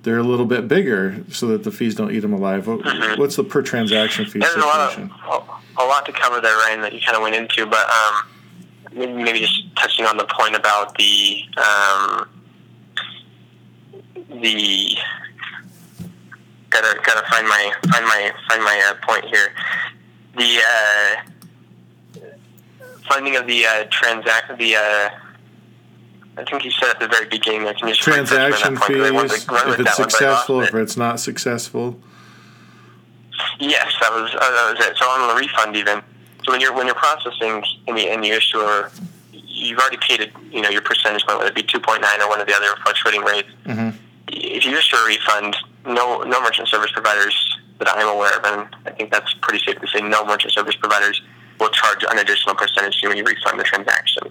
they're 0.05 0.19
a 0.19 0.23
little 0.23 0.47
bit 0.47 0.69
bigger, 0.69 1.25
so 1.33 1.49
that 1.49 1.65
the 1.65 1.73
fees 1.73 1.97
don't 1.97 2.13
eat 2.13 2.21
them 2.21 2.33
alive? 2.33 2.69
What, 2.69 2.85
What's 3.19 3.37
the 3.37 3.45
per 3.45 3.63
transaction 3.63 4.25
fee 4.25 4.39
There's 4.39 4.55
a 4.55 4.61
lot, 4.61 4.91
situation? 4.91 5.13
of, 5.29 5.49
a 5.77 5.85
lot 5.85 6.07
to 6.07 6.13
cover 6.13 6.41
there, 6.41 6.57
Ryan, 6.57 6.81
that 6.83 6.93
you 6.93 7.01
kind 7.05 7.17
of 7.17 7.23
went 7.23 7.35
into, 7.35 7.67
but 7.67 7.89
um, 7.91 8.29
maybe, 8.93 9.13
maybe 9.13 9.41
just 9.41 9.65
touching 9.77 10.05
on 10.05 10.17
the 10.17 10.27
point 10.27 10.55
about 10.55 10.97
the 10.97 11.43
um, 11.57 12.29
the 14.43 14.97
gotta 16.71 16.99
gotta 17.05 17.27
find 17.29 17.47
my 17.49 17.73
find 17.91 18.05
my 18.05 18.33
find 18.49 18.63
my 18.65 18.91
uh, 18.91 19.07
point 19.07 19.25
here. 19.27 19.49
The 20.37 20.61
uh, 20.63 22.21
funding 23.09 23.37
of 23.37 23.47
the 23.47 23.67
uh, 23.67 23.85
transact 23.91 24.51
the 24.59 24.77
uh, 24.77 25.11
I 26.37 26.45
think 26.45 26.65
you 26.65 26.71
said 26.71 26.91
at 26.91 27.01
the 27.01 27.09
very 27.09 27.27
beginning. 27.27 27.67
I 27.67 27.73
can 27.73 27.89
that 27.89 27.97
Transaction 27.99 28.77
point, 28.77 28.93
'cause 28.93 29.07
I 29.07 29.11
wanted 29.11 29.31
fees, 29.33 29.45
if 29.75 29.81
it's 29.81 29.97
that 29.97 29.99
one, 29.99 30.09
but 30.11 30.23
I 30.23 30.31
lost 30.31 30.47
successful, 30.47 30.61
if 30.63 30.75
it's 30.75 30.97
not 30.97 31.21
successful. 31.21 32.01
Yes, 33.59 33.93
that 34.01 34.13
was 34.13 34.31
uh, 34.35 34.39
that 34.39 34.77
was 34.79 34.87
it. 34.87 34.97
So 34.99 35.07
on 35.07 35.29
the 35.29 35.35
refund, 35.41 35.77
even 35.77 36.01
so, 36.45 36.53
when 36.53 36.61
you're 36.61 36.73
when 36.73 36.87
you're 36.87 36.95
processing 36.95 37.63
and 37.89 37.99
you, 37.99 38.09
and 38.09 38.25
you 38.25 38.35
issue 38.35 38.59
a, 38.61 38.89
you've 39.33 39.79
already 39.81 39.97
paid 39.97 40.21
it, 40.21 40.33
you 40.53 40.61
know 40.61 40.69
your 40.69 40.83
percentage, 40.83 41.25
point, 41.27 41.39
whether 41.39 41.51
it 41.51 41.55
be 41.57 41.63
two 41.65 41.81
point 41.81 42.03
nine 42.03 42.21
or 42.23 42.29
one 42.29 42.41
of 42.41 42.47
the 42.47 42.55
other 42.55 42.69
fluctuating 42.85 43.23
rates. 43.23 43.49
Mhm. 43.67 43.95
If 44.29 44.65
you 44.65 44.77
issue 44.77 44.97
a 44.97 45.07
refund, 45.07 45.57
no 45.87 46.23
no 46.23 46.41
merchant 46.43 46.69
service 46.69 46.91
providers 46.93 47.35
that 47.79 47.89
I'm 47.89 48.09
aware 48.09 48.37
of, 48.37 48.45
and 48.45 48.77
I 48.87 48.91
think 48.91 49.11
that's 49.11 49.33
pretty 49.41 49.65
safe 49.65 49.81
to 49.81 49.87
say, 49.87 50.01
no 50.01 50.25
merchant 50.27 50.53
service 50.53 50.75
providers 50.77 51.23
will 51.61 51.71
charge 51.71 52.05
an 52.09 52.19
additional 52.19 52.55
percentage 52.55 53.01
when 53.03 53.17
you 53.17 53.25
refund 53.25 53.59
the 53.59 53.65
transaction. 53.65 54.25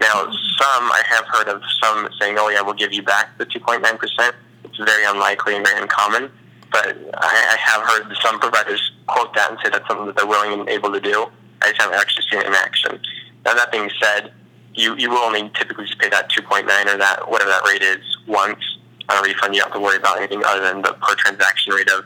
Now, 0.00 0.30
some 0.30 0.84
I 0.90 1.02
have 1.08 1.24
heard 1.26 1.48
of 1.48 1.62
some 1.82 2.08
saying, 2.20 2.36
"Oh 2.38 2.48
yeah, 2.48 2.62
we'll 2.62 2.74
give 2.74 2.92
you 2.92 3.02
back 3.02 3.36
the 3.38 3.46
2.9 3.46 3.82
percent." 3.98 4.34
It's 4.64 4.78
very 4.78 5.04
unlikely 5.04 5.56
and 5.56 5.66
very 5.66 5.80
uncommon, 5.80 6.30
but 6.72 6.96
I, 7.18 7.54
I 7.54 7.56
have 7.58 7.82
heard 7.82 8.16
some 8.22 8.38
providers 8.40 8.92
quote 9.06 9.34
that 9.34 9.50
and 9.50 9.58
say 9.62 9.70
that's 9.70 9.86
something 9.88 10.06
that 10.06 10.16
they're 10.16 10.26
willing 10.26 10.58
and 10.58 10.68
able 10.68 10.92
to 10.92 11.00
do. 11.00 11.26
I 11.62 11.68
just 11.68 11.80
haven't 11.80 11.98
actually 11.98 12.24
seen 12.30 12.40
it 12.40 12.46
in 12.46 12.54
action. 12.54 13.00
Now, 13.44 13.54
that 13.54 13.72
being 13.72 13.90
said, 14.00 14.32
you 14.74 14.96
you 14.96 15.10
will 15.10 15.18
only 15.18 15.50
typically 15.54 15.86
pay 15.98 16.08
that 16.08 16.30
2.9 16.30 16.64
or 16.94 16.98
that 16.98 17.30
whatever 17.30 17.50
that 17.50 17.64
rate 17.66 17.82
is 17.82 18.00
once 18.26 18.78
on 19.10 19.18
a 19.18 19.22
refund. 19.22 19.54
You 19.54 19.60
don't 19.60 19.72
have 19.72 19.80
to 19.80 19.84
worry 19.84 19.96
about 19.96 20.18
anything 20.18 20.42
other 20.44 20.62
than 20.62 20.82
the 20.82 20.94
per 20.94 21.14
transaction 21.16 21.72
rate 21.74 21.90
of 21.90 22.04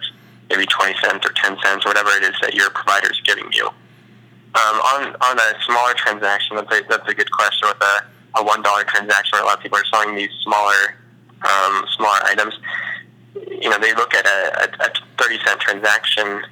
maybe 0.50 0.66
20 0.66 0.94
cents 1.02 1.26
or 1.26 1.32
10 1.32 1.56
cents 1.62 1.84
or 1.84 1.90
whatever 1.90 2.10
it 2.10 2.22
is 2.22 2.34
that 2.42 2.54
your 2.54 2.70
provider 2.70 3.10
is 3.10 3.20
giving 3.24 3.48
you. 3.52 3.66
Um, 4.54 4.76
on 4.94 5.16
on 5.20 5.38
a 5.38 5.48
smaller 5.66 5.94
transaction, 5.94 6.56
that's 6.56 6.70
a, 6.70 6.82
that's 6.88 7.08
a 7.08 7.14
good 7.14 7.30
question. 7.32 7.68
With 7.68 7.82
a, 7.82 8.40
a 8.40 8.44
one 8.44 8.62
dollar 8.62 8.84
transaction, 8.84 9.30
where 9.32 9.42
a 9.42 9.46
lot 9.46 9.56
of 9.56 9.62
people 9.62 9.78
are 9.78 9.84
selling 9.86 10.14
these 10.14 10.30
smaller 10.42 10.94
um, 11.42 11.84
smaller 11.96 12.20
items, 12.24 12.54
you 13.34 13.68
know, 13.68 13.78
they 13.80 13.92
look 13.94 14.14
at 14.14 14.24
a, 14.24 14.62
a, 14.62 14.86
a 14.86 14.90
thirty 15.18 15.38
cent 15.44 15.58
transaction 15.58 16.42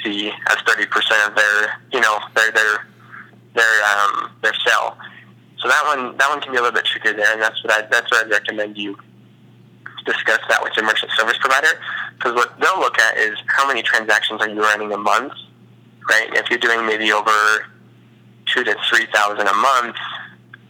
fee 0.00 0.30
as 0.48 0.58
thirty 0.64 0.86
percent 0.86 1.28
of 1.28 1.34
their 1.34 1.80
you 1.92 2.00
know 2.00 2.20
their 2.36 2.52
their 2.52 2.86
their 3.54 3.82
um, 3.82 4.30
their 4.42 4.54
sale. 4.64 4.96
So 5.58 5.66
that 5.66 5.82
one 5.86 6.16
that 6.18 6.30
one 6.30 6.40
can 6.40 6.52
be 6.52 6.58
a 6.58 6.62
little 6.62 6.74
bit 6.74 6.84
trickier 6.84 7.14
there, 7.14 7.32
and 7.32 7.42
that's 7.42 7.64
what 7.64 7.72
I 7.72 7.82
that's 7.90 8.08
what 8.12 8.26
I 8.26 8.30
recommend 8.30 8.78
you 8.78 8.96
discuss 10.04 10.40
that 10.48 10.62
with 10.62 10.72
your 10.76 10.84
merchant 10.86 11.10
service 11.12 11.36
provider 11.40 11.80
because 12.16 12.34
what 12.34 12.58
they'll 12.60 12.78
look 12.80 12.98
at 12.98 13.16
is 13.16 13.36
how 13.46 13.66
many 13.66 13.82
transactions 13.82 14.40
are 14.40 14.48
you 14.48 14.60
running 14.60 14.92
a 14.92 14.98
month, 14.98 15.32
right? 16.08 16.28
If 16.34 16.50
you're 16.50 16.58
doing 16.58 16.86
maybe 16.86 17.12
over 17.12 17.66
two 18.52 18.64
to 18.64 18.74
three 18.88 19.06
thousand 19.12 19.46
a 19.46 19.54
month, 19.54 19.96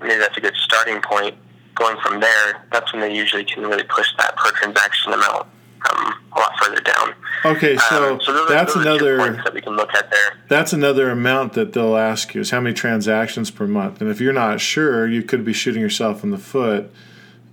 maybe 0.00 0.16
that's 0.18 0.36
a 0.36 0.40
good 0.40 0.54
starting 0.56 1.00
point. 1.02 1.34
Going 1.74 1.96
from 2.02 2.20
there, 2.20 2.66
that's 2.72 2.92
when 2.92 3.00
they 3.00 3.14
usually 3.14 3.44
can 3.44 3.62
really 3.66 3.84
push 3.84 4.08
that 4.18 4.36
per 4.36 4.50
transaction 4.52 5.12
amount 5.14 5.46
um, 5.90 6.14
a 6.32 6.38
lot 6.38 6.52
further 6.62 6.80
down. 6.82 7.14
Okay, 7.44 7.76
so, 7.88 8.14
Um, 8.14 8.20
so 8.20 8.32
those 8.34 8.48
that's 8.50 8.74
those 8.74 8.84
another 8.84 9.32
that 9.44 9.54
we 9.54 9.62
can 9.62 9.76
look 9.76 9.94
at 9.94 10.10
there. 10.10 10.32
that's 10.48 10.74
another 10.74 11.08
amount 11.08 11.54
that 11.54 11.72
they'll 11.72 11.96
ask 11.96 12.34
you 12.34 12.42
is 12.42 12.50
how 12.50 12.60
many 12.60 12.74
transactions 12.74 13.50
per 13.50 13.66
month. 13.66 14.02
And 14.02 14.10
if 14.10 14.20
you're 14.20 14.32
not 14.34 14.60
sure, 14.60 15.06
you 15.06 15.22
could 15.22 15.42
be 15.44 15.54
shooting 15.54 15.80
yourself 15.80 16.22
in 16.22 16.30
the 16.32 16.38
foot, 16.38 16.92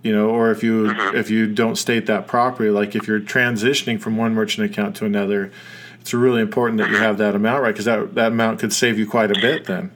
you 0.08 0.16
know, 0.16 0.30
or 0.30 0.52
if 0.52 0.64
you 0.64 0.86
mm-hmm. 0.86 1.18
if 1.18 1.30
you 1.30 1.54
don't 1.54 1.76
state 1.76 2.06
that 2.06 2.28
properly, 2.28 2.70
like 2.70 2.96
if 2.96 3.10
you're 3.10 3.20
transitioning 3.20 4.00
from 4.00 4.16
one 4.16 4.34
merchant 4.34 4.72
account 4.72 4.96
to 4.96 5.06
another, 5.06 5.52
it's 6.00 6.14
really 6.14 6.40
important 6.42 6.78
that 6.78 6.88
you 6.88 6.96
mm-hmm. 6.96 7.04
have 7.04 7.18
that 7.18 7.36
amount 7.36 7.62
right 7.62 7.74
because 7.74 7.84
that 7.84 8.16
that 8.16 8.32
amount 8.32 8.58
could 8.62 8.72
save 8.72 8.98
you 8.98 9.06
quite 9.06 9.32
a 9.32 9.40
bit 9.42 9.66
then. 9.66 9.92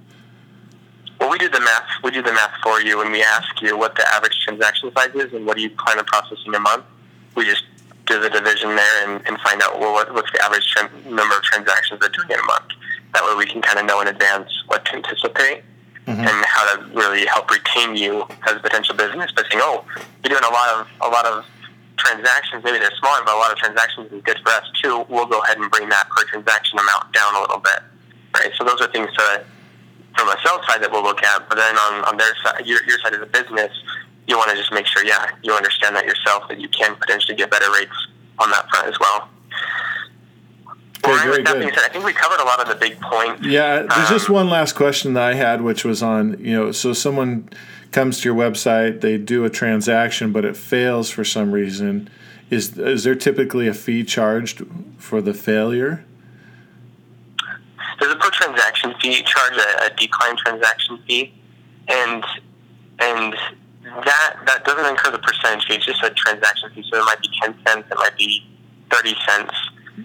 Well, 1.18 1.30
we 1.30 1.38
do 1.38 1.48
the 1.48 1.62
math. 1.62 1.88
We 2.04 2.12
do 2.12 2.22
the 2.22 2.34
math 2.34 2.52
for 2.62 2.82
you, 2.82 3.00
and 3.02 3.10
we 3.10 3.24
ask 3.24 3.62
you 3.62 3.78
what 3.78 3.96
the 3.96 4.06
average 4.14 4.38
transaction 4.44 4.92
size 4.94 5.16
is 5.16 5.32
and 5.32 5.46
what 5.46 5.56
do 5.56 5.64
you 5.64 5.70
plan 5.70 5.98
on 5.98 6.04
processing 6.04 6.54
a 6.54 6.60
month. 6.60 6.84
We 7.36 7.46
just 7.46 7.64
do 8.06 8.20
the 8.20 8.30
division 8.30 8.76
there 8.76 9.08
and, 9.08 9.26
and 9.26 9.40
find 9.40 9.62
out 9.62 9.80
well, 9.80 9.94
what, 9.94 10.14
what's 10.14 10.32
the 10.34 10.44
average 10.44 10.76
tran 10.76 10.90
number 11.06 11.38
of 11.38 11.44
transactions 11.44 12.02
they're 12.02 12.10
doing 12.10 12.32
in 12.32 12.40
a 12.40 12.44
month. 12.44 12.66
That 13.14 13.24
way, 13.24 13.36
we 13.38 13.46
can 13.46 13.62
kind 13.62 13.80
of 13.80 13.86
know 13.86 14.02
in 14.02 14.10
advance 14.10 14.52
what 14.68 14.84
to 14.86 14.96
anticipate 14.96 15.64
Mm-hmm. 16.12 16.28
and 16.28 16.46
how 16.46 16.76
to 16.76 16.76
really 16.94 17.26
help 17.26 17.50
retain 17.50 17.96
you 17.96 18.24
as 18.48 18.56
a 18.56 18.60
potential 18.60 18.96
business. 18.96 19.32
By 19.32 19.44
saying, 19.50 19.64
"Oh, 19.64 19.86
you're 20.24 20.32
doing 20.36 20.44
a 20.44 20.54
lot 20.54 20.70
of 20.76 20.88
a 21.02 21.10
lot 21.10 21.26
of 21.26 21.46
transactions. 21.98 22.64
Maybe 22.64 22.80
they're 22.80 22.96
smaller, 23.00 23.22
but 23.24 23.36
a 23.36 23.38
lot 23.38 23.52
of 23.52 23.58
transactions 23.58 24.12
is 24.12 24.22
good 24.24 24.40
for 24.44 24.50
us 24.50 24.66
too. 24.82 25.06
We'll 25.10 25.28
go 25.28 25.42
ahead 25.42 25.58
and 25.58 25.70
bring 25.72 25.90
that 25.90 26.10
per 26.10 26.24
transaction 26.26 26.80
amount 26.80 27.14
down 27.14 27.36
a 27.36 27.42
little 27.42 27.60
bit." 27.60 27.80
Right. 28.34 28.52
So 28.58 28.64
those 28.64 28.80
are 28.82 28.92
things 28.92 29.12
to 29.18 29.44
from 30.16 30.28
a 30.30 30.38
sales 30.46 30.62
side 30.68 30.82
that 30.84 30.92
we'll 30.92 31.04
look 31.04 31.24
at, 31.24 31.48
but 31.50 31.56
then 31.56 31.76
on, 31.78 32.04
on 32.06 32.18
their 32.18 32.36
side, 32.44 32.66
your, 32.66 32.84
your 32.86 33.00
side 33.00 33.14
of 33.14 33.20
the 33.20 33.26
business, 33.28 33.72
you 34.28 34.38
want 34.38 34.50
to 34.52 34.56
just 34.56 34.72
make 34.72 34.86
sure, 34.86 35.04
yeah, 35.04 35.32
you 35.42 35.54
understand 35.54 35.96
that 35.96 36.06
yourself, 36.06 36.48
that 36.50 36.60
you 36.60 36.68
can 36.70 36.96
potentially 36.96 37.36
get 37.36 37.50
better 37.50 37.72
rates 37.72 37.96
on 38.40 38.50
that 38.52 38.70
front 38.70 38.88
as 38.88 39.00
well. 39.00 39.30
Okay, 41.04 41.30
Ryan, 41.30 41.44
very 41.46 41.66
good. 41.66 41.80
I 41.80 41.90
think 41.90 42.06
we 42.06 42.14
covered 42.14 42.40
a 42.40 42.44
lot 42.44 42.60
of 42.60 42.68
the 42.68 42.76
big 42.76 43.00
points. 43.02 43.44
Yeah, 43.46 43.84
there's 43.84 44.10
just 44.10 44.30
Um, 44.30 44.36
one 44.36 44.50
last 44.50 44.74
question 44.74 45.14
that 45.16 45.24
I 45.24 45.34
had, 45.34 45.62
which 45.62 45.84
was 45.84 46.04
on 46.04 46.38
you 46.40 46.56
know, 46.56 46.72
so 46.72 46.94
someone 46.94 47.50
comes 47.92 48.22
to 48.22 48.30
your 48.30 48.36
website, 48.36 49.02
they 49.02 49.18
do 49.18 49.44
a 49.44 49.50
transaction, 49.50 50.32
but 50.32 50.46
it 50.46 50.56
fails 50.56 51.10
for 51.10 51.24
some 51.24 51.52
reason. 51.52 52.10
Is 52.50 52.78
is 52.78 53.04
there 53.04 53.16
typically 53.16 53.68
a 53.68 53.74
fee 53.74 54.04
charged 54.04 54.64
for 54.98 55.22
the 55.22 55.34
failure? 55.34 56.06
There's 58.00 58.14
a 58.14 58.16
per 58.18 58.30
transaction 58.30 58.94
fee, 59.02 59.24
charge 59.24 59.54
a, 59.58 59.86
a 59.86 59.90
decline 59.98 60.36
transaction 60.38 61.00
fee, 61.08 61.34
and 61.88 62.24
and 63.00 63.36
that 64.06 64.36
that 64.46 64.66
doesn't 64.66 64.86
incur 64.86 65.12
the 65.12 65.20
percentage 65.20 65.66
fee. 65.66 65.76
It's 65.76 65.86
just 65.86 66.04
a 66.04 66.12
transaction 66.12 66.70
fee, 66.76 66.86
so 66.92 67.00
it 67.00 67.06
might 67.06 67.22
be 67.22 67.30
ten 67.42 67.56
cents, 67.66 67.88
it 67.90 67.98
might 67.98 68.18
be 68.18 68.46
thirty 68.92 69.16
cents 69.28 69.54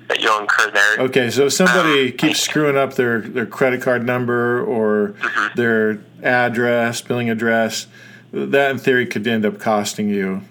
that 0.08 0.20
you'll 0.20 0.38
incur 0.40 0.70
there. 0.70 1.00
Okay, 1.06 1.30
so 1.30 1.46
if 1.46 1.52
somebody 1.52 2.10
Um, 2.10 2.16
keeps 2.16 2.40
screwing 2.40 2.76
up 2.76 2.94
their, 2.94 3.20
their 3.20 3.46
credit 3.46 3.82
card 3.82 4.04
number 4.04 4.62
or 4.64 5.14
Mm-hmm. 5.20 5.56
their 5.56 5.98
address, 6.22 7.00
billing 7.00 7.30
address, 7.30 7.86
that 8.32 8.70
in 8.72 8.78
theory 8.78 9.06
could 9.06 9.26
end 9.26 9.46
up 9.46 9.58
costing 9.60 10.08
you 10.08 10.42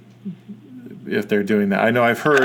if 1.07 1.27
they're 1.27 1.43
doing 1.43 1.69
that. 1.69 1.81
I 1.83 1.91
know 1.91 2.03
I've 2.03 2.19
heard. 2.21 2.41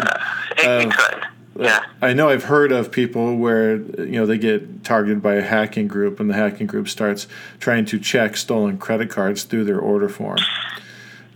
It, 0.58 0.66
Um, 0.66 0.88
it 0.90 0.94
could, 0.94 1.24
yeah. 1.58 1.80
I 2.02 2.12
know 2.12 2.28
I've 2.28 2.44
heard 2.44 2.72
of 2.72 2.90
people 2.90 3.36
where 3.36 3.76
you 3.76 4.18
know 4.18 4.26
they 4.26 4.38
get 4.38 4.82
targeted 4.84 5.22
by 5.22 5.34
a 5.34 5.42
hacking 5.42 5.88
group, 5.88 6.18
and 6.20 6.28
the 6.28 6.34
hacking 6.34 6.66
group 6.66 6.88
starts 6.88 7.26
trying 7.58 7.84
to 7.86 7.98
check 7.98 8.36
stolen 8.36 8.78
credit 8.78 9.10
cards 9.10 9.44
through 9.44 9.64
their 9.64 9.78
order 9.78 10.08
form. 10.08 10.38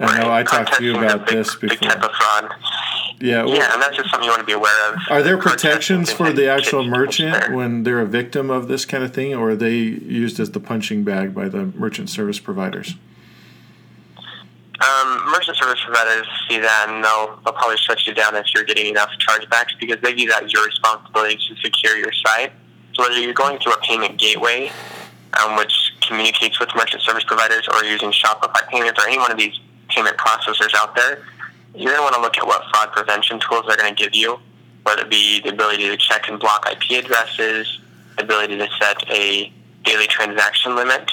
I 0.00 0.20
know 0.20 0.32
I 0.32 0.42
talked 0.42 0.74
to 0.74 0.84
you 0.84 0.96
about 0.98 1.26
big, 1.26 1.36
this 1.36 1.54
Big 1.56 1.70
before. 1.70 1.88
type 1.90 2.02
of 2.02 2.10
fraud. 2.12 2.54
Yeah. 3.24 3.44
well, 3.44 3.56
Yeah, 3.56 3.72
and 3.72 3.80
that's 3.80 3.96
just 3.96 4.10
something 4.10 4.26
you 4.26 4.30
want 4.30 4.40
to 4.40 4.46
be 4.46 4.52
aware 4.52 4.92
of. 4.92 4.98
Are 5.08 5.22
there 5.22 5.38
protections 5.38 6.12
for 6.12 6.30
the 6.30 6.46
actual 6.46 6.84
merchant 6.84 7.54
when 7.54 7.82
they're 7.82 8.00
a 8.00 8.06
victim 8.06 8.50
of 8.50 8.68
this 8.68 8.84
kind 8.84 9.02
of 9.02 9.14
thing, 9.14 9.34
or 9.34 9.50
are 9.50 9.56
they 9.56 9.76
used 9.76 10.38
as 10.38 10.50
the 10.50 10.60
punching 10.60 11.04
bag 11.04 11.34
by 11.34 11.48
the 11.48 11.64
merchant 11.64 12.10
service 12.10 12.38
providers? 12.38 12.96
Um, 14.18 15.30
merchant 15.30 15.56
service 15.56 15.80
providers 15.82 16.26
see 16.48 16.58
that 16.58 16.86
and 16.90 17.02
they'll, 17.02 17.40
they'll 17.44 17.54
probably 17.54 17.78
shut 17.78 18.06
you 18.06 18.12
down 18.12 18.34
if 18.36 18.44
you're 18.54 18.64
getting 18.64 18.86
enough 18.86 19.08
chargebacks 19.26 19.70
because 19.80 19.98
they 20.02 20.12
view 20.12 20.28
that 20.28 20.42
as 20.42 20.52
your 20.52 20.66
responsibility 20.66 21.36
to 21.36 21.56
secure 21.62 21.96
your 21.96 22.12
site. 22.12 22.52
So 22.92 23.04
whether 23.04 23.18
you're 23.18 23.32
going 23.32 23.58
through 23.60 23.72
a 23.72 23.80
payment 23.80 24.18
gateway, 24.18 24.70
um, 25.42 25.56
which 25.56 25.92
communicates 26.02 26.60
with 26.60 26.68
merchant 26.76 27.02
service 27.02 27.24
providers 27.24 27.66
or 27.72 27.84
using 27.84 28.10
Shopify 28.10 28.68
Payments 28.68 29.02
or 29.02 29.08
any 29.08 29.16
one 29.16 29.32
of 29.32 29.38
these 29.38 29.58
payment 29.88 30.18
processors 30.18 30.74
out 30.76 30.94
there, 30.94 31.24
you're 31.74 31.92
going 31.92 31.96
to 31.98 32.02
want 32.02 32.14
to 32.14 32.20
look 32.20 32.38
at 32.38 32.46
what 32.46 32.62
fraud 32.72 32.92
prevention 32.92 33.40
tools 33.40 33.64
they're 33.66 33.76
going 33.76 33.94
to 33.94 34.02
give 34.02 34.14
you, 34.14 34.38
whether 34.84 35.02
it 35.02 35.10
be 35.10 35.40
the 35.40 35.50
ability 35.50 35.88
to 35.88 35.96
check 35.96 36.28
and 36.28 36.38
block 36.38 36.66
IP 36.70 37.04
addresses, 37.04 37.80
the 38.16 38.24
ability 38.24 38.56
to 38.58 38.68
set 38.80 39.08
a 39.10 39.52
daily 39.84 40.06
transaction 40.06 40.76
limit 40.76 41.10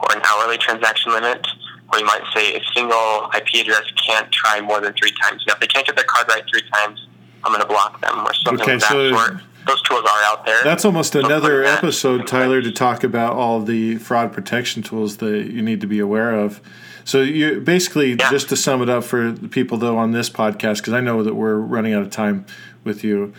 or 0.00 0.14
an 0.14 0.20
hourly 0.24 0.58
transaction 0.58 1.12
limit, 1.12 1.46
or 1.92 1.98
you 1.98 2.04
might 2.04 2.22
say 2.34 2.54
a 2.56 2.60
single 2.74 3.30
IP 3.36 3.62
address 3.66 3.84
can't 4.06 4.30
try 4.32 4.60
more 4.60 4.80
than 4.80 4.92
three 4.94 5.12
times. 5.22 5.42
Now, 5.46 5.54
if 5.54 5.60
they 5.60 5.66
can't 5.66 5.86
get 5.86 5.96
their 5.96 6.04
card 6.04 6.26
right 6.28 6.42
three 6.50 6.62
times, 6.72 7.06
I'm 7.44 7.52
going 7.52 7.62
to 7.62 7.68
block 7.68 8.00
them 8.00 8.18
or 8.26 8.34
something 8.34 8.62
Okay, 8.62 8.74
of 8.74 8.80
that 8.80 8.90
so- 8.90 9.10
sort. 9.12 9.34
Those 9.66 9.82
tools 9.82 10.02
are 10.04 10.22
out 10.26 10.46
there. 10.46 10.62
That's 10.62 10.84
almost 10.84 11.14
So 11.14 11.24
another 11.24 11.64
episode, 11.64 12.28
Tyler, 12.28 12.62
to 12.62 12.70
talk 12.70 13.02
about 13.02 13.32
all 13.32 13.60
the 13.60 13.96
fraud 13.96 14.32
protection 14.32 14.84
tools 14.84 15.16
that 15.16 15.50
you 15.50 15.60
need 15.60 15.80
to 15.80 15.88
be 15.88 15.98
aware 15.98 16.32
of. 16.38 16.60
So 17.06 17.22
you 17.22 17.60
basically, 17.60 18.10
Yeah. 18.10 18.30
just 18.30 18.48
to 18.50 18.56
sum 18.56 18.82
it 18.82 18.88
up 18.90 19.04
for 19.04 19.30
the 19.30 19.48
people 19.48 19.78
though 19.78 19.96
on 19.96 20.10
this 20.10 20.28
podcast, 20.28 20.78
because 20.78 20.92
I 20.92 21.00
know 21.00 21.22
that 21.22 21.34
we're 21.36 21.54
running 21.54 21.94
out 21.94 22.02
of 22.02 22.10
time 22.10 22.44
with 22.84 23.02
you. 23.04 23.32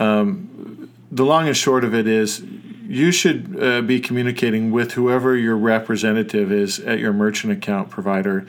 Um, 0.00 0.88
the 1.10 1.24
long 1.24 1.46
and 1.48 1.56
short 1.56 1.82
of 1.84 1.94
it 1.94 2.06
is, 2.06 2.42
you 2.88 3.10
should 3.10 3.56
uh, 3.60 3.80
be 3.82 3.98
communicating 3.98 4.70
with 4.70 4.92
whoever 4.92 5.36
your 5.36 5.56
representative 5.56 6.52
is 6.52 6.78
at 6.80 7.00
your 7.00 7.12
merchant 7.12 7.52
account 7.52 7.90
provider 7.90 8.46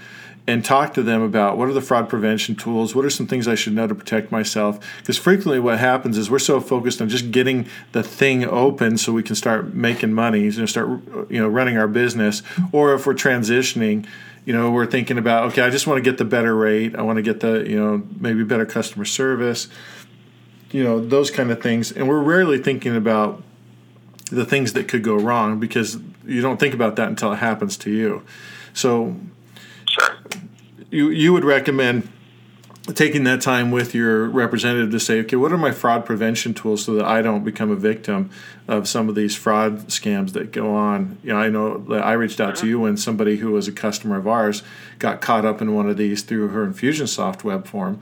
and 0.48 0.64
talk 0.64 0.94
to 0.94 1.02
them 1.04 1.22
about 1.22 1.58
what 1.58 1.68
are 1.68 1.74
the 1.74 1.82
fraud 1.82 2.08
prevention 2.08 2.56
tools 2.56 2.96
what 2.96 3.04
are 3.06 3.10
some 3.10 3.28
things 3.28 3.48
i 3.48 3.54
should 3.54 3.74
know 3.74 3.86
to 3.86 3.94
protect 3.94 4.32
myself 4.32 4.80
because 5.00 5.18
frequently 5.18 5.60
what 5.60 5.78
happens 5.78 6.18
is 6.18 6.32
we're 6.32 6.40
so 6.40 6.60
focused 6.62 7.02
on 7.02 7.10
just 7.10 7.30
getting 7.32 7.68
the 7.92 8.02
thing 8.02 8.46
open 8.46 8.98
so 8.98 9.12
we 9.14 9.22
can 9.22 9.36
start 9.36 9.74
making 9.76 10.12
money 10.12 10.42
you 10.42 10.52
know 10.54 10.66
start 10.66 10.88
you 11.30 11.40
know 11.40 11.48
running 11.48 11.78
our 11.78 11.88
business 11.88 12.42
or 12.72 12.94
if 12.96 13.06
we're 13.06 13.14
transitioning 13.14 14.08
you 14.50 14.56
know 14.56 14.72
we're 14.72 14.88
thinking 14.88 15.20
about 15.20 15.52
okay 15.52 15.62
i 15.62 15.70
just 15.70 15.86
want 15.86 16.04
to 16.04 16.10
get 16.10 16.18
the 16.18 16.26
better 16.26 16.56
rate. 16.56 16.96
I 16.96 17.04
want 17.04 17.18
to 17.18 17.22
get 17.22 17.40
the 17.40 17.70
you 17.70 17.80
know 17.80 18.02
maybe 18.20 18.44
better 18.44 18.66
customer 18.66 19.06
service 19.06 19.68
you 20.72 20.84
know 20.84 21.00
those 21.00 21.32
kind 21.32 21.52
of 21.52 21.62
things. 21.62 21.92
And 21.92 22.08
we're 22.08 22.22
rarely 22.22 22.58
thinking 22.58 22.96
about 22.96 23.44
the 24.32 24.46
things 24.46 24.74
that 24.74 24.88
could 24.88 25.04
go 25.04 25.16
wrong 25.16 25.60
because 25.60 25.98
you 26.26 26.42
don't 26.42 26.60
think 26.60 26.74
about 26.74 26.96
that 26.98 27.10
until 27.10 27.34
it 27.34 27.38
happens 27.38 27.78
to 27.78 27.92
you. 27.92 28.24
So 28.74 29.16
Sure. 29.88 30.18
you 30.92 31.10
you 31.10 31.34
would 31.34 31.44
recommend 31.44 32.08
taking 32.94 33.24
that 33.26 33.42
time 33.42 33.72
with 33.72 33.94
your 33.94 34.28
representative 34.28 34.92
to 34.92 35.00
say, 35.00 35.20
okay, 35.22 35.36
what 35.36 35.52
are 35.52 35.58
my 35.58 35.72
fraud 35.72 36.06
prevention 36.06 36.54
tools 36.54 36.84
so 36.84 36.94
that 36.96 37.06
I 37.06 37.22
don't 37.22 37.44
become 37.44 37.72
a 37.72 37.76
victim 37.76 38.30
of 38.68 38.88
some 38.88 39.10
of 39.10 39.16
these 39.16 39.36
fraud 39.36 39.88
scams 39.88 40.34
that 40.34 40.52
go 40.52 40.74
on? 40.74 41.18
You 41.24 41.34
know, 41.34 41.40
I 41.40 41.50
know 41.50 41.78
that 41.90 42.04
I 42.04 42.14
reached 42.14 42.40
out 42.40 42.56
to 42.56 42.62
uh-huh. 42.62 42.68
you 42.68 42.80
when 42.82 42.98
somebody 42.98 43.38
who 43.38 43.52
was 43.52 43.68
a 43.68 43.72
customer 43.72 44.18
of 44.18 44.28
ours 44.28 44.64
got 44.98 45.22
caught 45.22 45.46
up 45.46 45.62
in 45.62 45.74
one 45.74 45.90
of 45.90 45.98
these 45.98 46.22
through 46.22 46.50
her 46.50 46.66
Infusionsoft 46.66 47.44
web 47.44 47.68
form, 47.68 48.02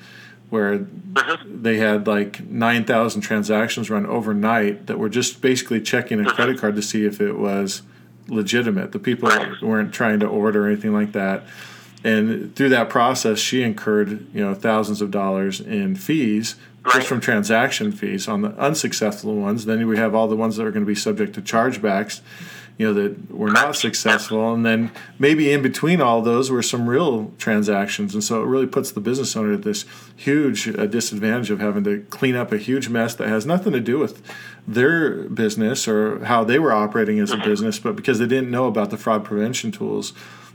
where 0.50 0.86
uh-huh. 1.16 1.38
they 1.46 1.78
had 1.78 2.08
like 2.08 2.46
nine 2.48 2.86
thousand 2.86 3.22
transactions 3.22 3.90
run 3.90 4.06
overnight 4.06 4.88
that 4.88 4.98
were 5.00 5.10
just 5.10 5.42
basically 5.42 5.82
checking 5.82 6.20
a 6.20 6.24
uh-huh. 6.24 6.36
credit 6.36 6.60
card 6.60 6.76
to 6.76 6.82
see 6.82 7.06
if 7.06 7.20
it 7.22 7.34
was 7.34 7.82
legitimate. 8.28 8.92
The 8.92 9.00
people 9.00 9.30
weren't 9.62 9.94
trying 9.94 10.20
to 10.20 10.28
order 10.28 10.66
or 10.66 10.68
anything 10.68 10.94
like 10.94 11.14
that 11.14 11.44
and 12.08 12.56
through 12.56 12.70
that 12.70 12.90
process 12.90 13.40
she 13.40 13.62
incurred 13.64 14.10
you 14.34 14.44
know 14.44 14.54
thousands 14.54 15.02
of 15.02 15.12
dollars 15.12 15.60
in 15.60 15.96
fees 15.96 16.56
Right. 16.88 16.96
just 16.96 17.08
from 17.08 17.20
transaction 17.20 17.92
fees 17.92 18.30
on 18.30 18.44
the 18.44 18.50
unsuccessful 18.52 19.36
ones. 19.36 19.66
Then 19.66 19.86
we 19.88 19.98
have 19.98 20.16
all 20.16 20.30
the 20.30 20.38
ones 20.38 20.56
that 20.56 20.66
are 20.66 20.72
going 20.72 20.86
to 20.86 20.88
be 20.88 20.96
subject 20.96 21.34
to 21.36 21.42
chargebacks 21.42 22.22
you 22.78 22.86
know 22.88 22.94
that 22.94 23.32
were 23.32 23.50
not 23.50 23.76
successful. 23.76 24.54
And 24.54 24.66
then 24.66 24.92
maybe 25.20 25.52
in 25.52 25.62
between 25.62 26.00
all 26.00 26.22
those 26.22 26.52
were 26.52 26.62
some 26.62 26.88
real 26.88 27.34
transactions. 27.40 28.14
And 28.14 28.24
so 28.24 28.42
it 28.42 28.46
really 28.46 28.68
puts 28.68 28.92
the 28.92 29.02
business 29.02 29.36
owner 29.36 29.54
at 29.54 29.64
this 29.64 29.84
huge 30.16 30.68
uh, 30.70 30.86
disadvantage 30.86 31.50
of 31.50 31.60
having 31.60 31.84
to 31.86 32.06
clean 32.10 32.36
up 32.36 32.52
a 32.52 32.58
huge 32.58 32.88
mess 32.88 33.16
that 33.16 33.28
has 33.28 33.46
nothing 33.46 33.74
to 33.74 33.80
do 33.80 33.98
with 34.00 34.22
their 34.68 35.24
business 35.24 35.88
or 35.88 36.24
how 36.26 36.44
they 36.44 36.60
were 36.60 36.72
operating 36.72 37.20
as 37.20 37.32
a 37.32 37.38
business 37.38 37.80
but 37.80 37.96
because 37.96 38.20
they 38.20 38.28
didn't 38.28 38.52
know 38.52 38.66
about 38.66 38.90
the 38.90 38.98
fraud 38.98 39.24
prevention 39.24 39.72
tools 39.72 40.12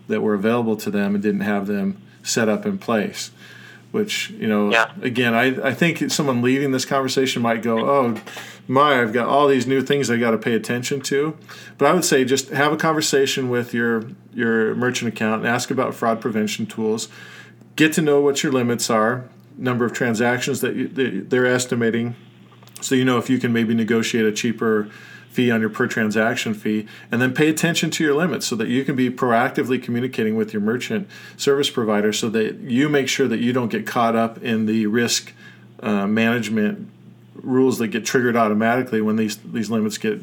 that 0.08 0.20
were 0.20 0.34
available 0.34 0.76
to 0.76 0.90
them 0.90 1.14
and 1.14 1.22
didn't 1.22 1.40
have 1.42 1.66
them 1.66 2.00
set 2.22 2.48
up 2.48 2.66
in 2.66 2.78
place. 2.78 3.30
Which, 3.90 4.30
you 4.30 4.46
know, 4.48 4.70
Yeah. 4.72 4.90
again, 5.02 5.34
I, 5.34 5.68
I 5.68 5.74
think 5.74 6.10
someone 6.10 6.40
leaving 6.40 6.70
this 6.70 6.86
conversation 6.86 7.42
might 7.42 7.62
go, 7.62 7.78
oh, 7.88 8.20
my, 8.66 9.02
I've 9.02 9.12
got 9.12 9.28
all 9.28 9.48
these 9.48 9.66
new 9.66 9.82
things 9.82 10.10
I 10.10 10.16
got 10.16 10.30
to 10.30 10.38
pay 10.38 10.54
attention 10.54 11.02
to. 11.02 11.36
But 11.76 11.86
I 11.86 11.92
would 11.92 12.04
say 12.04 12.24
just 12.24 12.48
have 12.50 12.72
a 12.72 12.76
conversation 12.78 13.50
with 13.50 13.74
your, 13.74 14.04
your 14.32 14.74
merchant 14.76 15.12
account 15.12 15.42
and 15.42 15.48
ask 15.48 15.70
about 15.70 15.94
fraud 15.94 16.20
prevention 16.22 16.64
tools. 16.64 17.08
Get 17.76 17.92
to 17.94 18.02
know 18.02 18.20
what 18.20 18.42
your 18.42 18.52
limits 18.52 18.88
are, 18.88 19.24
number 19.58 19.84
of 19.84 19.92
transactions 19.92 20.62
that, 20.62 20.74
you, 20.74 20.88
that 20.88 21.28
they're 21.30 21.46
estimating, 21.46 22.14
so 22.80 22.94
you 22.94 23.04
know 23.04 23.18
if 23.18 23.28
you 23.30 23.38
can 23.38 23.52
maybe 23.52 23.74
negotiate 23.74 24.24
a 24.24 24.32
cheaper 24.32 24.88
fee 25.32 25.50
on 25.50 25.60
your 25.62 25.70
per 25.70 25.86
transaction 25.86 26.52
fee 26.52 26.86
and 27.10 27.22
then 27.22 27.32
pay 27.32 27.48
attention 27.48 27.90
to 27.90 28.04
your 28.04 28.14
limits 28.14 28.46
so 28.46 28.54
that 28.54 28.68
you 28.68 28.84
can 28.84 28.94
be 28.94 29.10
proactively 29.10 29.82
communicating 29.82 30.36
with 30.36 30.52
your 30.52 30.60
merchant 30.60 31.08
service 31.38 31.70
provider 31.70 32.12
so 32.12 32.28
that 32.28 32.56
you 32.60 32.88
make 32.88 33.08
sure 33.08 33.26
that 33.26 33.40
you 33.40 33.52
don't 33.52 33.70
get 33.70 33.86
caught 33.86 34.14
up 34.14 34.42
in 34.42 34.66
the 34.66 34.86
risk 34.86 35.32
uh, 35.80 36.06
management 36.06 36.88
rules 37.34 37.78
that 37.78 37.88
get 37.88 38.04
triggered 38.04 38.36
automatically 38.36 39.00
when 39.00 39.16
these 39.16 39.38
these 39.38 39.70
limits 39.70 39.96
get 39.96 40.22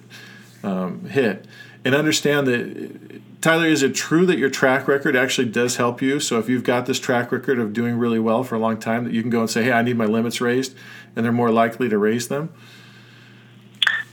um, 0.64 1.06
hit 1.06 1.46
and 1.84 1.96
understand 1.96 2.46
that 2.46 3.20
Tyler, 3.42 3.68
is 3.68 3.84
it 3.84 3.96
true 3.96 4.26
that 4.26 4.38
your 4.38 4.50
track 4.50 4.86
record 4.86 5.16
actually 5.16 5.48
does 5.48 5.78
help 5.78 6.02
you? 6.02 6.20
So 6.20 6.40
if 6.40 6.50
you've 6.50 6.66
got 6.66 6.86
this 6.86 7.00
track 7.00 7.32
record 7.32 7.58
of 7.58 7.72
doing 7.72 7.98
really 7.98 8.20
well 8.20 8.44
for 8.44 8.56
a 8.56 8.60
long 8.60 8.78
time, 8.78 9.06
that 9.06 9.14
you 9.14 9.22
can 9.22 9.32
go 9.32 9.40
and 9.40 9.50
say, 9.50 9.64
"Hey, 9.64 9.72
I 9.72 9.82
need 9.82 9.98
my 9.98 10.06
limits 10.06 10.42
raised," 10.42 10.76
and 11.16 11.24
they're 11.24 11.32
more 11.32 11.50
likely 11.50 11.88
to 11.88 11.98
raise 11.98 12.28
them. 12.28 12.50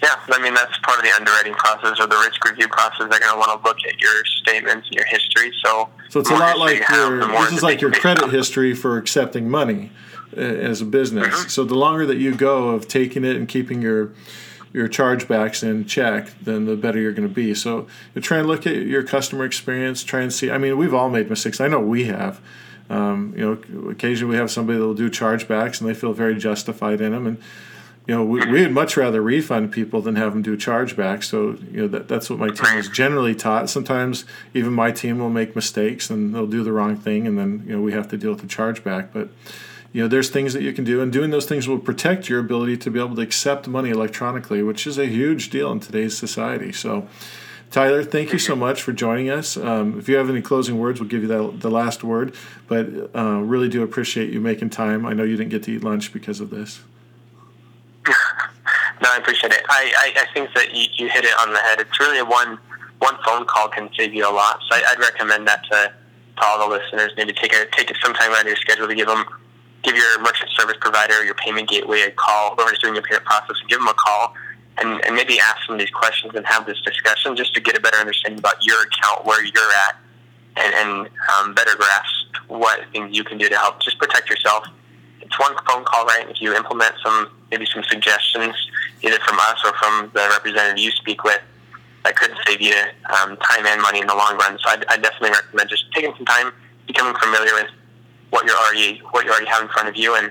Yeah, 0.02 0.14
I 0.28 0.42
mean 0.42 0.54
that's 0.54 0.76
part 0.78 0.98
of 0.98 1.04
the 1.04 1.12
underwriting 1.12 1.54
process 1.54 1.98
or 1.98 2.06
the 2.06 2.16
risk 2.16 2.44
review 2.44 2.68
process. 2.68 3.08
They're 3.10 3.20
going 3.20 3.32
to 3.32 3.38
want 3.38 3.62
to 3.62 3.68
look 3.68 3.78
at 3.86 4.00
your 4.00 4.24
statements 4.24 4.86
and 4.88 4.94
your 4.94 5.06
history. 5.06 5.52
So, 5.64 5.88
So 6.10 6.20
it's 6.20 6.30
a 6.30 6.34
lot 6.34 6.58
like 6.58 6.78
you 6.78 6.84
have, 6.84 7.12
your 7.12 7.28
this 7.28 7.52
is 7.52 7.62
like 7.62 7.80
your 7.80 7.92
credit 7.92 8.22
based 8.22 8.34
history 8.34 8.74
for 8.74 8.98
accepting 8.98 9.48
money 9.48 9.90
uh, 10.36 10.40
as 10.40 10.80
a 10.80 10.84
business. 10.84 11.26
Mm-hmm. 11.28 11.48
So 11.48 11.64
the 11.64 11.74
longer 11.74 12.04
that 12.06 12.18
you 12.18 12.34
go 12.34 12.68
of 12.68 12.88
taking 12.88 13.24
it 13.24 13.36
and 13.36 13.48
keeping 13.48 13.80
your 13.80 14.12
your 14.72 14.88
chargebacks 14.88 15.62
in 15.62 15.86
check, 15.86 16.28
then 16.42 16.66
the 16.66 16.76
better 16.76 16.98
you're 16.98 17.12
going 17.12 17.26
to 17.26 17.34
be. 17.34 17.54
So 17.54 17.86
try 18.20 18.38
and 18.38 18.46
look 18.46 18.66
at 18.66 18.76
your 18.76 19.02
customer 19.02 19.46
experience. 19.46 20.04
Try 20.04 20.20
and 20.20 20.30
see. 20.30 20.50
I 20.50 20.58
mean, 20.58 20.76
we've 20.76 20.92
all 20.92 21.08
made 21.08 21.30
mistakes. 21.30 21.62
I 21.62 21.68
know 21.68 21.80
we 21.80 22.04
have. 22.04 22.42
Um, 22.90 23.32
you 23.36 23.42
know, 23.42 23.90
occasionally 23.90 24.32
we 24.32 24.36
have 24.36 24.50
somebody 24.50 24.78
that 24.78 24.84
will 24.84 24.94
do 24.94 25.08
chargebacks 25.08 25.80
and 25.80 25.88
they 25.88 25.94
feel 25.94 26.12
very 26.12 26.36
justified 26.36 27.00
in 27.00 27.12
them. 27.12 27.26
And 27.26 27.38
you 28.06 28.14
know, 28.14 28.24
we, 28.24 28.46
we'd 28.46 28.70
much 28.70 28.96
rather 28.96 29.20
refund 29.20 29.72
people 29.72 30.00
than 30.00 30.14
have 30.16 30.32
them 30.32 30.42
do 30.42 30.56
chargebacks. 30.56 31.24
So, 31.24 31.58
you 31.72 31.82
know, 31.82 31.88
that, 31.88 32.06
that's 32.06 32.30
what 32.30 32.38
my 32.38 32.50
team 32.50 32.78
is 32.78 32.88
generally 32.88 33.34
taught. 33.34 33.68
Sometimes 33.68 34.24
even 34.54 34.72
my 34.72 34.92
team 34.92 35.18
will 35.18 35.30
make 35.30 35.56
mistakes 35.56 36.08
and 36.08 36.34
they'll 36.34 36.46
do 36.46 36.62
the 36.62 36.72
wrong 36.72 36.96
thing, 36.96 37.26
and 37.26 37.36
then, 37.36 37.64
you 37.66 37.74
know, 37.74 37.82
we 37.82 37.92
have 37.92 38.08
to 38.08 38.16
deal 38.16 38.30
with 38.30 38.40
the 38.40 38.46
chargeback. 38.46 39.08
But, 39.12 39.28
you 39.92 40.02
know, 40.02 40.08
there's 40.08 40.30
things 40.30 40.52
that 40.52 40.62
you 40.62 40.72
can 40.72 40.84
do, 40.84 41.00
and 41.00 41.12
doing 41.12 41.30
those 41.30 41.46
things 41.46 41.66
will 41.66 41.78
protect 41.78 42.28
your 42.28 42.38
ability 42.38 42.76
to 42.78 42.90
be 42.90 43.00
able 43.00 43.16
to 43.16 43.22
accept 43.22 43.66
money 43.66 43.90
electronically, 43.90 44.62
which 44.62 44.86
is 44.86 44.98
a 44.98 45.06
huge 45.06 45.50
deal 45.50 45.72
in 45.72 45.80
today's 45.80 46.16
society. 46.16 46.72
So, 46.72 47.08
Tyler, 47.72 48.04
thank 48.04 48.32
you 48.32 48.38
so 48.38 48.54
much 48.54 48.80
for 48.82 48.92
joining 48.92 49.28
us. 49.28 49.56
Um, 49.56 49.98
if 49.98 50.08
you 50.08 50.16
have 50.16 50.30
any 50.30 50.40
closing 50.40 50.78
words, 50.78 51.00
we'll 51.00 51.08
give 51.08 51.22
you 51.22 51.28
that, 51.28 51.60
the 51.60 51.70
last 51.70 52.04
word. 52.04 52.34
But 52.68 53.10
uh, 53.16 53.40
really 53.40 53.68
do 53.68 53.82
appreciate 53.82 54.32
you 54.32 54.40
making 54.40 54.70
time. 54.70 55.04
I 55.04 55.14
know 55.14 55.24
you 55.24 55.36
didn't 55.36 55.50
get 55.50 55.64
to 55.64 55.72
eat 55.72 55.82
lunch 55.82 56.12
because 56.12 56.40
of 56.40 56.50
this. 56.50 56.80
No, 59.02 59.10
I 59.12 59.18
appreciate 59.18 59.52
it. 59.52 59.62
I, 59.68 59.92
I, 59.98 60.22
I 60.22 60.32
think 60.32 60.50
that 60.54 60.74
you, 60.74 60.86
you 60.94 61.08
hit 61.10 61.24
it 61.24 61.34
on 61.40 61.52
the 61.52 61.58
head. 61.58 61.80
It's 61.80 62.00
really 62.00 62.18
a 62.18 62.24
one 62.24 62.58
one 62.98 63.16
phone 63.26 63.44
call 63.44 63.68
can 63.68 63.90
save 63.94 64.14
you 64.14 64.26
a 64.26 64.32
lot. 64.32 64.60
So 64.68 64.76
I, 64.76 64.82
I'd 64.90 64.98
recommend 64.98 65.46
that 65.48 65.62
to, 65.70 65.92
to 66.38 66.42
all 66.42 66.66
the 66.66 66.74
listeners. 66.74 67.12
Maybe 67.16 67.34
take 67.34 67.52
a 67.52 67.66
take 67.72 67.92
some 68.02 68.14
time 68.14 68.32
out 68.32 68.40
of 68.40 68.46
your 68.46 68.56
schedule 68.56 68.88
to 68.88 68.94
give 68.94 69.06
them 69.06 69.24
give 69.82 69.94
your 69.94 70.18
merchant 70.20 70.50
service 70.50 70.76
provider, 70.80 71.24
your 71.24 71.34
payment 71.34 71.68
gateway 71.68 72.02
a 72.02 72.10
call, 72.10 72.54
whoever's 72.56 72.78
doing 72.78 72.94
your 72.94 73.02
payment 73.02 73.24
process, 73.24 73.56
and 73.60 73.68
give 73.68 73.78
them 73.78 73.88
a 73.88 73.94
call 73.94 74.34
and, 74.78 75.04
and 75.04 75.14
maybe 75.14 75.38
ask 75.40 75.66
them 75.68 75.78
these 75.78 75.90
questions 75.90 76.34
and 76.34 76.46
have 76.46 76.66
this 76.66 76.80
discussion 76.82 77.36
just 77.36 77.54
to 77.54 77.60
get 77.60 77.76
a 77.76 77.80
better 77.80 77.96
understanding 77.96 78.38
about 78.38 78.56
your 78.64 78.82
account, 78.82 79.24
where 79.24 79.42
you're 79.44 79.72
at, 79.88 79.96
and, 80.56 80.74
and 80.74 81.08
um, 81.34 81.54
better 81.54 81.76
grasp 81.76 82.12
what 82.48 82.80
things 82.92 83.16
you 83.16 83.24
can 83.24 83.38
do 83.38 83.48
to 83.48 83.56
help 83.56 83.80
just 83.80 83.98
protect 83.98 84.28
yourself. 84.28 84.66
It's 85.36 85.48
one 85.48 85.56
phone 85.66 85.84
call, 85.84 86.04
right? 86.06 86.26
If 86.28 86.40
you 86.40 86.54
implement 86.54 86.94
some 87.02 87.30
maybe 87.50 87.66
some 87.66 87.84
suggestions, 87.84 88.54
either 89.02 89.18
from 89.20 89.38
us 89.38 89.60
or 89.64 89.72
from 89.74 90.10
the 90.14 90.28
representative 90.30 90.78
you 90.78 90.90
speak 90.92 91.24
with, 91.24 91.40
that 92.04 92.16
could 92.16 92.32
save 92.46 92.60
you 92.60 92.74
um, 93.10 93.36
time 93.36 93.66
and 93.66 93.80
money 93.82 94.00
in 94.00 94.06
the 94.06 94.14
long 94.14 94.36
run. 94.38 94.58
So 94.58 94.70
I, 94.70 94.96
definitely 94.96 95.30
recommend 95.30 95.68
just 95.68 95.92
taking 95.92 96.14
some 96.16 96.26
time, 96.26 96.52
becoming 96.86 97.14
familiar 97.20 97.52
with 97.54 97.68
what 98.30 98.46
you're 98.46 98.56
already 98.56 99.02
what 99.10 99.24
you 99.24 99.30
already 99.30 99.46
have 99.46 99.62
in 99.62 99.68
front 99.68 99.88
of 99.88 99.96
you, 99.96 100.14
and 100.14 100.30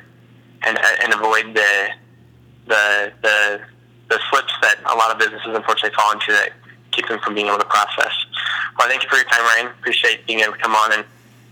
and 0.63 0.77
and 1.03 1.13
avoid 1.13 1.53
the 1.53 1.89
the 2.67 3.11
the 3.21 3.61
the 4.09 4.19
slips 4.29 4.53
that 4.61 4.77
a 4.85 4.95
lot 4.95 5.11
of 5.11 5.19
businesses 5.19 5.53
unfortunately 5.53 5.95
fall 5.95 6.11
into 6.13 6.31
that 6.31 6.49
keep 6.91 7.07
them 7.07 7.19
from 7.19 7.35
being 7.35 7.47
able 7.47 7.57
to 7.59 7.65
process. 7.65 8.13
Well, 8.77 8.87
thank 8.87 9.03
you 9.03 9.09
for 9.09 9.17
your 9.17 9.25
time, 9.25 9.41
Ryan. 9.41 9.67
Appreciate 9.67 10.25
being 10.25 10.39
able 10.39 10.53
to 10.53 10.59
come 10.59 10.73
on, 10.73 10.93
and 10.93 11.05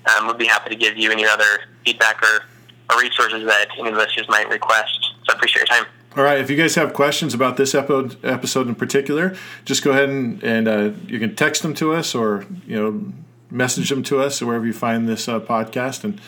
um, 0.10 0.26
we'll 0.26 0.36
be 0.36 0.46
happy 0.46 0.70
to 0.70 0.76
give 0.76 0.98
you 0.98 1.12
any 1.12 1.26
other 1.26 1.60
feedback 1.86 2.22
or, 2.24 2.46
or 2.94 3.02
resources 3.02 3.46
that 3.46 3.68
any 3.78 3.92
listeners 3.92 4.28
might 4.30 4.48
request. 4.50 5.14
So 5.26 5.34
I 5.34 5.36
appreciate 5.36 5.68
your 5.68 5.78
time. 5.78 5.86
All 6.16 6.24
right. 6.24 6.40
If 6.40 6.50
you 6.50 6.56
guys 6.56 6.76
have 6.76 6.94
questions 6.94 7.34
about 7.34 7.58
this 7.58 7.74
episode, 7.74 8.24
episode 8.24 8.68
in 8.68 8.76
particular, 8.76 9.36
just 9.66 9.84
go 9.84 9.92
ahead 9.92 10.10
and, 10.10 10.44
and 10.44 10.68
uh, 10.68 10.92
you 11.08 11.20
can 11.20 11.36
text 11.36 11.64
them 11.64 11.74
to 11.76 11.94
us 11.94 12.14
or 12.14 12.46
you 12.68 12.80
know 12.80 13.14
message 13.50 13.90
them 13.90 14.04
to 14.04 14.20
us 14.20 14.42
or 14.42 14.48
wherever 14.48 14.66
you 14.66 14.74
find 14.74 15.08
this 15.08 15.28
uh, 15.28 15.40
podcast, 15.40 16.04
and 16.04 16.22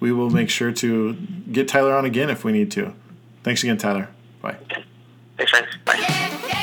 we 0.00 0.12
will 0.12 0.30
make 0.30 0.50
sure 0.50 0.72
to 0.72 1.14
get 1.52 1.68
Tyler 1.68 1.94
on 1.94 2.04
again 2.04 2.30
if 2.30 2.44
we 2.44 2.52
need 2.52 2.70
to. 2.72 2.94
Thanks 3.42 3.62
again, 3.62 3.78
Tyler. 3.78 4.08
Bye. 4.42 4.56
Thanks, 5.36 5.52
Ryan. 5.52 5.66
Bye. 5.84 6.54